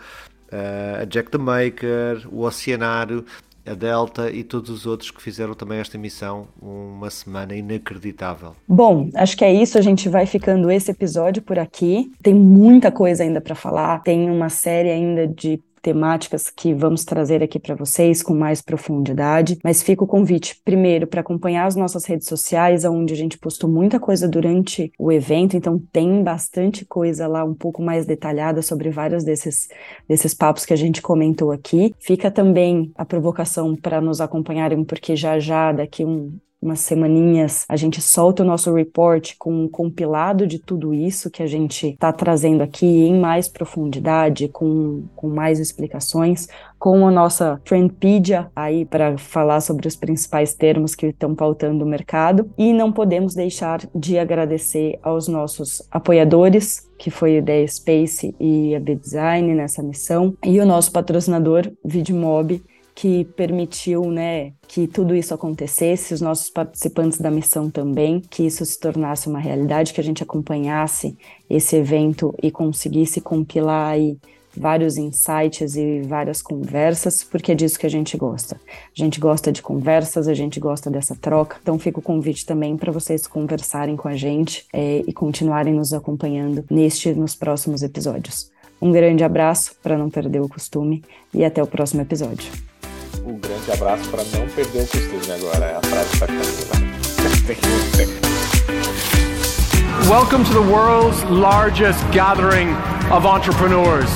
a 1.01 1.05
Jack 1.05 1.31
the 1.31 1.39
Maker, 1.39 2.27
o 2.31 2.43
Oceanário, 2.43 3.25
a 3.67 3.75
Delta 3.75 4.31
e 4.31 4.43
todos 4.43 4.71
os 4.71 4.87
outros 4.87 5.11
que 5.11 5.23
fizeram 5.23 5.55
também 5.55 5.79
esta 5.79 5.99
missão 5.99 6.49
uma 6.61 7.11
semana 7.11 7.55
inacreditável. 7.55 8.57
Bom, 8.67 9.11
acho 9.15 9.37
que 9.37 9.45
é 9.45 9.53
isso. 9.53 9.79
A 9.79 9.83
gente 9.83 10.09
vai 10.09 10.27
ficando 10.27 10.71
esse 10.71 10.91
episódio 10.91 11.43
por 11.43 11.59
aqui. 11.59 12.11
Tem 12.23 12.35
muita 12.35 12.91
coisa 12.91 13.23
ainda 13.23 13.41
para 13.41 13.55
falar. 13.55 14.03
Tem 14.03 14.31
uma 14.31 14.49
série 14.49 14.91
ainda 14.91 15.27
de 15.27 15.63
temáticas 15.81 16.51
que 16.51 16.75
vamos 16.75 17.05
trazer 17.05 17.43
aqui 17.43 17.59
para 17.59 17.75
vocês 17.75 18.23
com 18.23 18.35
mais 18.35 18.61
profundidade, 18.61 19.59
mas 19.65 19.83
fica 19.83 20.05
o 20.05 20.07
convite 20.07 20.61
primeiro 20.65 21.07
para 21.07 21.21
acompanhar 21.21 21.67
as 21.67 21.77
nossas 21.77 22.05
redes 22.05 22.27
sociais, 22.27 22.85
onde 22.85 23.13
a 23.13 23.17
gente 23.17 23.39
postou 23.39 23.69
muita 23.69 23.99
coisa 23.99 24.29
durante 24.29 24.93
o 24.99 25.11
evento, 25.11 25.57
então 25.57 25.79
tem 25.93 26.23
bastante 26.23 26.85
coisa 26.85 27.27
lá 27.27 27.45
um 27.45 27.55
pouco 27.55 27.83
mais 27.83 28.07
detalhada 28.07 28.63
sobre 28.63 28.91
vários 28.91 29.25
desses 29.25 29.69
desses 30.09 30.35
papos 30.35 30.65
que 30.65 30.73
a 30.73 30.77
gente 30.77 31.03
comentou 31.03 31.53
aqui. 31.53 31.95
Fica 31.99 32.31
também 32.31 32.93
a 32.97 33.05
provocação 33.05 33.77
para 33.77 34.01
nos 34.01 34.21
acompanharem, 34.21 34.85
porque 34.85 35.17
já 35.17 35.39
já 35.39 35.73
daqui 35.73 36.05
um 36.05 36.39
umas 36.61 36.81
semaninhas, 36.81 37.65
a 37.69 37.77
gente 37.77 38.03
solta 38.03 38.43
o 38.43 38.47
nosso 38.47 38.73
report 38.75 39.35
com 39.39 39.65
um 39.65 39.69
compilado 39.69 40.47
de 40.47 40.59
tudo 40.59 40.93
isso 40.93 41.31
que 41.31 41.43
a 41.43 41.47
gente 41.47 41.89
está 41.89 42.13
trazendo 42.13 42.63
aqui 42.63 42.87
em 42.87 43.19
mais 43.19 43.49
profundidade, 43.49 44.49
com, 44.49 45.05
com 45.17 45.29
mais 45.29 45.59
explicações, 45.59 46.49
com 46.79 47.07
a 47.07 47.11
nossa 47.11 47.61
Trendpedia 47.65 48.51
aí 48.55 48.85
para 48.85 49.17
falar 49.17 49.61
sobre 49.61 49.87
os 49.87 49.97
principais 49.97 50.55
termos 50.55 50.95
que 50.95 51.07
estão 51.07 51.35
pautando 51.35 51.85
o 51.85 51.89
mercado. 51.89 52.51
E 52.57 52.73
não 52.73 52.93
podemos 52.93 53.35
deixar 53.35 53.81
de 53.95 54.19
agradecer 54.19 54.99
aos 55.03 55.29
nossos 55.29 55.83
apoiadores, 55.91 56.89
que 56.99 57.11
foi 57.11 57.37
a 57.37 57.39
Ideia 57.39 57.67
Space 57.67 58.35
e 58.39 58.75
a 58.75 58.81
B-Design 58.81 59.55
nessa 59.55 59.83
missão, 59.83 60.35
e 60.45 60.61
o 60.61 60.67
nosso 60.67 60.93
patrocinador, 60.93 61.71
Vidmob, 61.83 62.63
que 63.01 63.25
permitiu, 63.25 64.11
né, 64.11 64.53
que 64.69 64.87
tudo 64.87 65.15
isso 65.17 65.33
acontecesse, 65.33 66.13
os 66.13 66.21
nossos 66.21 66.51
participantes 66.51 67.19
da 67.19 67.31
missão 67.31 67.71
também, 67.71 68.21
que 68.21 68.45
isso 68.45 68.63
se 68.67 68.79
tornasse 68.79 69.27
uma 69.27 69.39
realidade, 69.39 69.95
que 69.95 70.03
a 70.03 70.05
gente 70.05 70.23
acompanhasse 70.23 71.17
esse 71.49 71.77
evento 71.77 72.35
e 72.43 72.51
conseguisse 72.51 73.19
compilar 73.19 73.93
aí 73.93 74.19
vários 74.55 74.99
insights 74.99 75.77
e 75.77 76.03
várias 76.03 76.43
conversas, 76.43 77.25
porque 77.25 77.53
é 77.53 77.55
disso 77.55 77.79
que 77.79 77.87
a 77.87 77.91
gente 77.91 78.19
gosta. 78.19 78.61
A 78.67 79.03
gente 79.03 79.19
gosta 79.19 79.51
de 79.51 79.63
conversas, 79.63 80.29
a 80.29 80.35
gente 80.35 80.61
gosta 80.61 80.91
dessa 80.91 81.17
troca. 81.17 81.57
Então 81.63 81.79
fica 81.79 82.01
o 82.01 82.03
convite 82.03 82.45
também 82.45 82.77
para 82.77 82.93
vocês 82.93 83.27
conversarem 83.27 83.97
com 83.97 84.09
a 84.09 84.15
gente 84.15 84.67
é, 84.75 85.03
e 85.07 85.13
continuarem 85.15 85.73
nos 85.73 85.95
acompanhando 85.95 86.67
neste 86.71 87.15
nos 87.15 87.35
próximos 87.35 87.83
episódios. 87.83 88.51
Um 88.79 88.93
grande 88.93 89.25
abraço 89.25 89.75
para 89.83 89.97
não 89.97 90.11
perder 90.11 90.43
o 90.43 90.49
costume 90.51 91.03
e 91.33 91.43
até 91.43 91.63
o 91.63 91.67
próximo 91.67 92.03
episódio 92.03 92.70
um 93.25 93.39
grande 93.39 93.71
abraço 93.73 94.09
para 94.11 94.23
não 94.25 94.47
perder 94.49 94.83
o 94.83 94.87
costume 94.87 95.33
agora. 95.33 95.65
É 95.65 95.77
a 95.77 95.81
frase 95.81 96.19
da 96.19 96.27
Camila. 96.27 96.91
Welcome 100.09 100.45
to 100.45 100.53
the 100.53 100.61
world's 100.61 101.23
largest 101.25 102.01
gathering 102.13 102.71
of 103.11 103.27
entrepreneurs. 103.27 104.11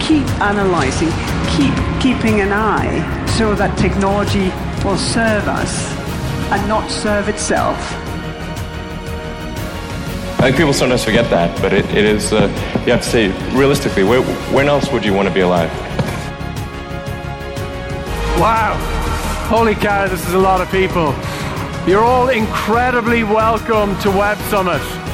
Keep 0.00 0.26
analyzing, 0.40 1.10
keep 1.56 1.74
keeping 2.00 2.40
an 2.40 2.52
eye 2.52 3.02
so 3.36 3.54
that 3.54 3.76
technology 3.76 4.50
will 4.84 4.96
serve 4.96 5.46
us 5.48 5.92
and 6.52 6.66
not 6.68 6.90
serve 6.90 7.28
itself. 7.28 7.76
I 10.38 10.48
think 10.48 10.56
people 10.58 10.72
sometimes 10.72 11.02
forget 11.02 11.28
that, 11.30 11.60
but 11.60 11.72
it, 11.72 11.84
it 11.94 12.04
is, 12.04 12.32
uh, 12.32 12.48
you 12.84 12.92
have 12.92 13.02
to 13.02 13.08
say, 13.08 13.28
realistically, 13.56 14.04
where, 14.04 14.22
when 14.52 14.68
else 14.68 14.92
would 14.92 15.04
you 15.04 15.14
want 15.14 15.28
to 15.28 15.34
be 15.34 15.40
alive? 15.40 15.70
Wow. 18.38 18.74
Holy 19.48 19.74
cow, 19.74 20.06
this 20.08 20.28
is 20.28 20.34
a 20.34 20.38
lot 20.38 20.60
of 20.60 20.70
people. 20.70 21.14
You're 21.88 22.04
all 22.04 22.28
incredibly 22.28 23.24
welcome 23.24 23.98
to 24.00 24.10
Web 24.10 24.36
Summit. 24.50 25.05